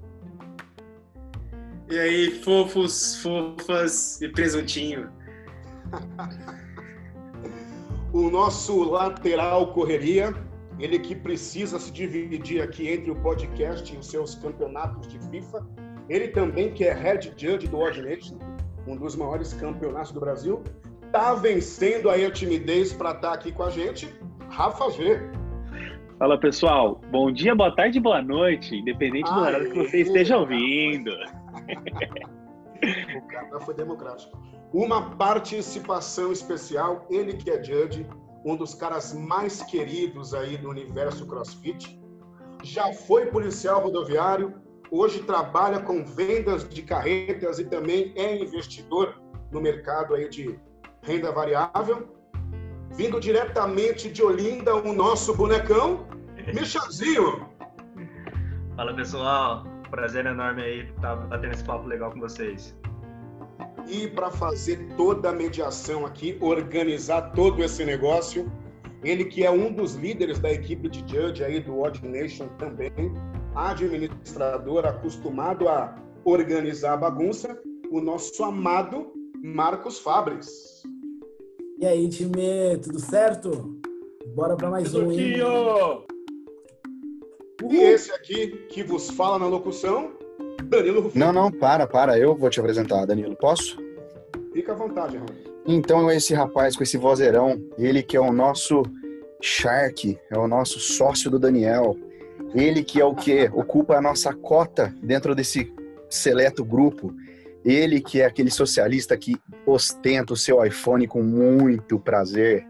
E 1.94 2.00
aí, 2.00 2.32
fofos, 2.32 3.22
fofas 3.22 4.20
e 4.20 4.28
presuntinho. 4.28 5.12
o 8.12 8.32
nosso 8.32 8.84
lateral 8.84 9.68
correria, 9.74 10.34
ele 10.80 10.98
que 10.98 11.14
precisa 11.14 11.78
se 11.78 11.92
dividir 11.92 12.64
aqui 12.64 12.88
entre 12.90 13.12
o 13.12 13.16
podcast 13.18 13.94
e 13.94 13.98
os 14.00 14.08
seus 14.08 14.34
campeonatos 14.34 15.08
de 15.08 15.20
FIFA. 15.30 15.68
Ele 16.10 16.30
também 16.30 16.74
que 16.74 16.84
é 16.84 16.96
head 16.96 17.32
judge 17.38 17.68
do 17.68 17.78
Nation, 17.78 18.40
um 18.88 18.96
dos 18.96 19.16
maiores 19.16 19.54
campeonatos 19.54 20.14
do 20.14 20.20
Brasil, 20.20 20.64
tá 21.12 21.36
vencendo 21.36 22.10
aí 22.10 22.26
a 22.26 22.32
timidez 22.32 22.92
para 22.92 23.12
estar 23.12 23.34
aqui 23.34 23.52
com 23.52 23.62
a 23.62 23.70
gente, 23.70 24.12
Rafa 24.50 24.90
G. 24.90 25.22
Fala 26.18 26.40
pessoal, 26.40 27.00
bom 27.12 27.32
dia, 27.32 27.54
boa 27.54 27.76
tarde, 27.76 28.00
boa 28.00 28.20
noite, 28.20 28.76
independente 28.76 29.32
do 29.32 29.40
horário 29.40 29.70
que 29.70 29.78
você 29.78 29.98
Aê, 29.98 30.02
esteja 30.02 30.38
ouvindo. 30.38 31.12
O 33.18 33.28
cara 33.28 33.60
foi 33.62 33.74
democrático. 33.74 34.38
Uma 34.74 35.16
participação 35.16 36.32
especial, 36.32 37.06
ele 37.10 37.34
que 37.34 37.50
é 37.50 37.64
judge, 37.64 38.08
um 38.44 38.56
dos 38.56 38.74
caras 38.74 39.14
mais 39.14 39.62
queridos 39.64 40.34
aí 40.34 40.58
do 40.58 40.70
universo 40.70 41.26
CrossFit. 41.26 42.00
Já 42.62 42.92
foi 42.94 43.28
policial 43.28 43.82
rodoviário, 43.82 44.54
hoje 44.92 45.24
trabalha 45.24 45.80
com 45.80 46.04
vendas 46.04 46.68
de 46.68 46.82
carretas 46.82 47.60
e 47.60 47.66
também 47.66 48.14
é 48.16 48.38
investidor 48.38 49.22
no 49.52 49.62
mercado 49.62 50.16
aí 50.16 50.28
de 50.30 50.60
renda 51.02 51.32
variável. 51.32 52.10
Vindo 52.92 53.20
diretamente 53.20 54.12
de 54.12 54.22
Olinda, 54.22 54.76
o 54.76 54.94
nosso 54.94 55.36
bonecão, 55.36 56.06
Michalzinho. 56.54 57.50
Fala 58.76 58.96
pessoal, 58.96 59.64
prazer 59.94 60.26
enorme 60.26 60.64
aí 60.64 60.80
estar 60.90 61.16
batendo 61.16 61.54
esse 61.54 61.64
papo 61.64 61.88
legal 61.88 62.12
com 62.12 62.20
vocês. 62.20 62.76
E 63.88 64.08
para 64.08 64.32
fazer 64.32 64.88
toda 64.98 65.30
a 65.30 65.34
mediação 65.34 66.04
aqui, 66.04 66.36
organizar 66.42 67.32
todo 67.34 67.64
esse 67.64 67.86
negócio, 67.86 68.52
ele 69.04 69.26
que 69.26 69.46
é 69.46 69.52
um 69.52 69.72
dos 69.72 69.94
líderes 69.94 70.40
da 70.40 70.52
equipe 70.52 70.90
de 70.90 71.00
judge 71.02 71.44
aí 71.44 71.60
do 71.60 71.80
Odd 71.80 72.04
Nation 72.08 72.48
também, 72.58 72.92
administrador 73.54 74.84
acostumado 74.84 75.70
a 75.70 75.96
organizar 76.26 76.94
a 76.94 76.98
bagunça, 76.98 77.56
o 77.92 78.02
nosso 78.02 78.44
amado 78.44 79.14
Marcos 79.44 80.00
Fabres. 80.00 80.82
E 81.78 81.86
aí, 81.86 82.10
time, 82.10 82.78
tudo 82.82 83.00
certo? 83.00 83.80
Bora 84.34 84.56
para 84.56 84.72
mais 84.72 84.96
um. 84.96 85.12
hein? 85.12 85.36
E 87.70 87.78
esse 87.78 88.12
aqui 88.12 88.66
que 88.70 88.84
vos 88.84 89.10
fala 89.10 89.40
na 89.40 89.48
locução, 89.48 90.14
Danilo 90.66 91.02
Rufino. 91.02 91.26
Não, 91.26 91.34
não, 91.34 91.52
para, 91.52 91.88
para. 91.88 92.18
Eu 92.18 92.36
vou 92.36 92.50
te 92.50 92.60
apresentar, 92.60 93.06
Danilo. 93.06 93.36
Posso? 93.36 93.78
Fica 94.54 94.74
à 94.74 94.76
vontade, 94.76 95.18
Raul. 95.18 95.54
Então, 95.66 96.12
esse 96.12 96.34
rapaz 96.34 96.76
com 96.76 96.84
esse 96.84 96.98
vozeirão, 96.98 97.62
ele 97.78 98.04
que 98.04 98.18
é 98.18 98.20
o 98.20 98.34
nosso 98.34 98.84
Shark, 99.42 100.20
é 100.30 100.38
o 100.38 100.48
nosso 100.48 100.80
sócio 100.80 101.32
do 101.32 101.40
Daniel. 101.40 101.98
Ele 102.54 102.84
que 102.84 103.00
é 103.00 103.06
o 103.06 103.16
que 103.16 103.50
ocupa 103.54 103.96
a 103.96 104.02
nossa 104.02 104.34
cota 104.34 104.94
dentro 105.02 105.34
desse 105.34 105.74
seleto 106.10 106.64
grupo. 106.64 107.14
Ele 107.64 108.02
que 108.02 108.22
é 108.22 108.26
aquele 108.26 108.52
socialista 108.52 109.18
que 109.18 109.36
ostenta 109.66 110.34
o 110.34 110.38
seu 110.38 110.64
iPhone 110.64 111.08
com 111.08 111.24
muito 111.24 111.98
prazer. 111.98 112.68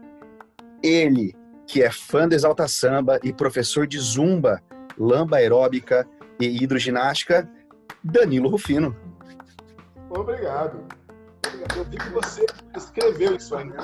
Ele 0.82 1.34
que 1.66 1.82
é 1.82 1.90
fã 1.90 2.28
do 2.28 2.34
Exalta 2.34 2.68
Samba 2.68 3.18
e 3.22 3.32
professor 3.32 3.86
de 3.86 3.98
zumba, 3.98 4.62
lamba 4.98 5.36
aeróbica 5.38 6.06
e 6.40 6.62
hidroginástica, 6.62 7.48
Danilo 8.02 8.48
Rufino. 8.48 8.94
Obrigado. 10.10 10.80
Eu 11.76 11.84
vi 11.84 11.96
que 11.96 12.08
você 12.10 12.46
escreveu 12.76 13.36
isso 13.36 13.54
aí, 13.56 13.64
né? 13.68 13.76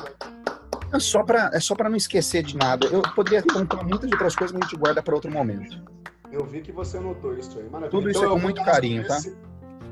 É 0.92 0.98
só 0.98 1.22
para 1.22 1.50
é 1.54 1.60
só 1.60 1.74
para 1.74 1.88
não 1.88 1.96
esquecer 1.96 2.42
de 2.42 2.56
nada. 2.56 2.86
Eu 2.86 3.02
poderia 3.14 3.42
contar 3.42 3.82
muitas 3.84 4.10
outras 4.10 4.34
coisas, 4.34 4.52
mas 4.52 4.62
a 4.62 4.68
gente 4.68 4.78
guarda 4.78 5.02
para 5.02 5.14
outro 5.14 5.30
momento. 5.30 5.82
Eu 6.32 6.44
vi 6.44 6.60
que 6.60 6.72
você 6.72 6.98
anotou 6.98 7.36
isso 7.36 7.58
aí. 7.58 7.64
Maravilha. 7.64 7.90
Tudo 7.90 8.10
isso 8.10 8.20
Então, 8.20 8.30
é 8.32 8.34
com 8.34 8.40
muito 8.42 8.62
carinho, 8.64 9.06
tá? 9.06 9.14
nesse- 9.14 9.36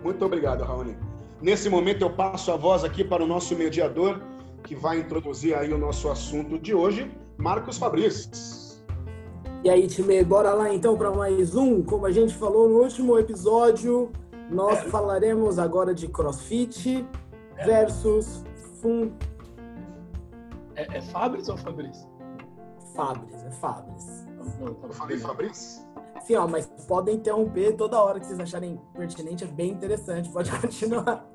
Muito 0.03 0.25
obrigado, 0.25 0.63
Raoni. 0.65 0.97
Nesse 1.41 1.69
momento 1.69 2.03
eu 2.03 2.11
passo 2.11 2.51
a 2.53 2.57
voz 2.57 2.85
aqui 2.85 3.03
para 3.05 3.23
o 3.23 3.27
nosso 3.27 3.55
mediador, 3.57 4.21
que 4.65 4.75
vai 4.75 4.99
introduzir 4.99 5.55
aí 5.57 5.73
o 5.73 5.79
nosso 5.79 6.09
assunto 6.11 6.59
de 6.59 6.75
hoje, 6.75 7.11
Marcos 7.37 7.79
Fabrício. 7.79 8.29
E 9.65 9.69
aí, 9.69 9.89
time, 9.89 10.23
bora 10.23 10.55
lá 10.55 10.73
então 10.73 10.97
para 10.97 11.11
mais 11.11 11.57
um. 11.57 11.83
Como 11.83 12.07
a 12.07 12.13
gente 12.13 12.33
falou 12.33 12.69
no 12.69 12.77
último 12.81 13.19
episódio, 13.19 14.13
nós 14.49 14.79
falaremos 14.85 15.59
agora 15.59 15.93
de 15.93 16.07
CrossFit 16.07 17.05
versus 17.65 18.45
Fun 18.81 19.11
É, 20.77 20.99
é 20.99 21.03
Fabris 21.03 21.49
ou 21.49 21.57
Fabrício? 21.57 22.07
Fabris, 22.95 23.43
é 23.45 23.51
Fabris. 23.51 24.27
Não, 24.61 24.75
tá 24.75 24.87
Eu 24.87 24.93
falei 24.93 25.19
Fabrício? 25.19 25.85
Sim, 26.25 26.37
ó, 26.37 26.47
mas 26.47 26.67
podem 26.87 27.17
interromper 27.17 27.75
toda 27.75 28.01
hora 28.01 28.21
que 28.21 28.27
vocês 28.27 28.39
acharem 28.39 28.81
pertinente, 28.95 29.43
é 29.43 29.49
bem 29.49 29.73
interessante. 29.73 30.31
Pode 30.31 30.53
continuar. 30.61 31.29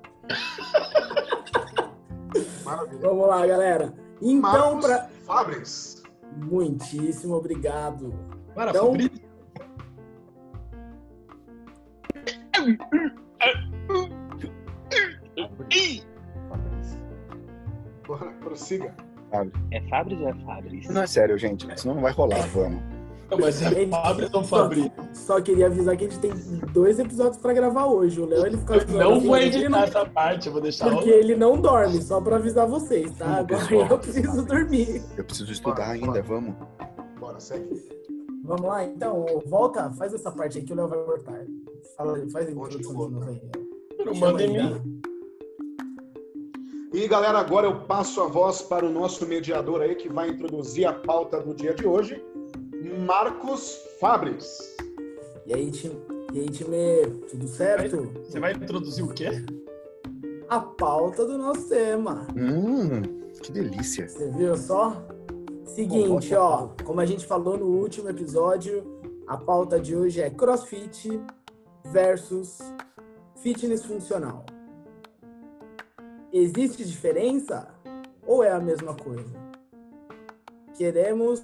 Maravilha. 2.63 2.99
Vamos 3.01 3.27
lá, 3.27 3.45
galera. 3.45 3.93
Então, 4.21 4.79
para 4.79 5.09
Fabris. 5.25 6.02
Muitíssimo 6.37 7.35
obrigado. 7.35 8.13
Para, 8.53 8.71
Então- 8.71 8.87
Fabrício? 8.87 9.23
Bora, 18.07 18.31
prossiga. 18.41 18.93
É 19.71 19.81
Fabris 19.89 20.19
ou 20.19 20.29
é 20.29 20.33
Fabris? 20.45 20.87
Não 20.89 21.01
é 21.01 21.07
sério, 21.07 21.37
gente. 21.37 21.67
Senão 21.79 21.95
não 21.95 22.01
vai 22.03 22.11
rolar, 22.11 22.45
vamos. 22.49 22.81
Não, 23.29 23.37
mas 23.39 23.61
é 23.63 23.87
ou 24.33 24.43
Só, 24.43 24.57
Fabrício? 24.57 24.91
só 25.13 25.41
queria 25.41 25.65
avisar 25.67 25.97
que 25.97 26.05
a 26.05 26.09
gente 26.09 26.19
tem 26.19 26.31
dois 26.71 26.99
episódios 26.99 27.37
para 27.37 27.53
gravar 27.53 27.85
hoje. 27.85 28.19
O 28.21 28.25
Léo 28.25 28.45
ele 28.45 28.57
fica 28.57 28.75
Eu 28.75 29.11
não 29.11 29.19
vou 29.19 29.37
editar 29.37 29.83
essa 29.83 30.05
parte, 30.05 30.47
eu 30.47 30.53
vou 30.53 30.61
deixar 30.61 30.89
Porque 30.89 31.09
o... 31.09 31.13
ele 31.13 31.35
não 31.35 31.59
dorme, 31.59 32.01
só 32.01 32.21
pra 32.21 32.35
avisar 32.35 32.67
vocês, 32.67 33.11
tá? 33.17 33.37
Agora 33.37 33.73
eu 33.73 33.97
preciso 33.99 34.45
dormir. 34.45 35.01
Eu 35.17 35.23
preciso 35.23 35.51
estudar 35.51 35.75
Bora, 35.75 35.91
ainda, 35.91 36.05
bora. 36.07 36.23
vamos. 36.23 36.55
Bora, 37.19 37.39
segue. 37.39 37.81
Vamos 38.43 38.65
lá, 38.65 38.83
então, 38.83 39.25
volta, 39.45 39.89
faz 39.91 40.13
essa 40.13 40.29
parte 40.29 40.57
aí 40.57 40.65
que 40.65 40.73
o 40.73 40.75
Léo 40.75 40.89
vai 40.89 40.99
cortar. 41.03 41.45
Fala, 41.95 42.17
faz 42.29 42.47
a 42.47 42.51
eu 42.51 42.57
introdução 42.57 42.93
vou 42.93 43.07
de 43.07 43.13
novo 43.13 43.29
aí. 43.29 43.41
Não 44.05 44.13
manda 44.15 44.43
em 44.43 44.51
mim. 44.51 44.69
cara. 44.69 44.83
E 46.93 47.07
galera, 47.07 47.39
agora 47.39 47.65
eu 47.65 47.79
passo 47.85 48.21
a 48.21 48.27
voz 48.27 48.61
para 48.61 48.85
o 48.85 48.89
nosso 48.91 49.25
mediador 49.25 49.81
aí 49.81 49.95
que 49.95 50.07
vai 50.09 50.29
introduzir 50.29 50.85
a 50.85 50.93
pauta 50.93 51.39
do 51.39 51.51
dia 51.55 51.73
de 51.73 51.87
hoje, 51.87 52.23
Marcos 52.83 53.77
Fabris. 53.97 54.75
E 55.45 55.53
aí, 55.53 55.71
time, 55.71 55.95
e 56.33 56.39
aí, 56.41 56.49
time, 56.49 57.21
tudo 57.29 57.47
certo? 57.47 58.11
Você 58.25 58.39
vai 58.39 58.51
introduzir 58.51 59.05
o 59.05 59.07
quê? 59.07 59.29
A 60.49 60.59
pauta 60.59 61.25
do 61.25 61.37
nosso 61.37 61.69
tema. 61.69 62.27
Hum, 62.35 63.01
que 63.41 63.53
delícia. 63.53 64.09
Você 64.09 64.29
viu 64.31 64.57
só? 64.57 65.01
Seguinte, 65.63 66.35
ó, 66.35 66.69
como 66.83 66.99
a 66.99 67.05
gente 67.05 67.25
falou 67.25 67.57
no 67.57 67.67
último 67.67 68.09
episódio, 68.09 68.83
a 69.27 69.37
pauta 69.37 69.79
de 69.79 69.95
hoje 69.95 70.21
é 70.21 70.29
CrossFit 70.29 71.21
versus 71.85 72.59
fitness 73.37 73.85
funcional. 73.85 74.45
Existe 76.33 76.83
diferença 76.83 77.67
ou 78.27 78.43
é 78.43 78.51
a 78.51 78.59
mesma 78.59 78.93
coisa? 78.93 79.41
Queremos 80.75 81.41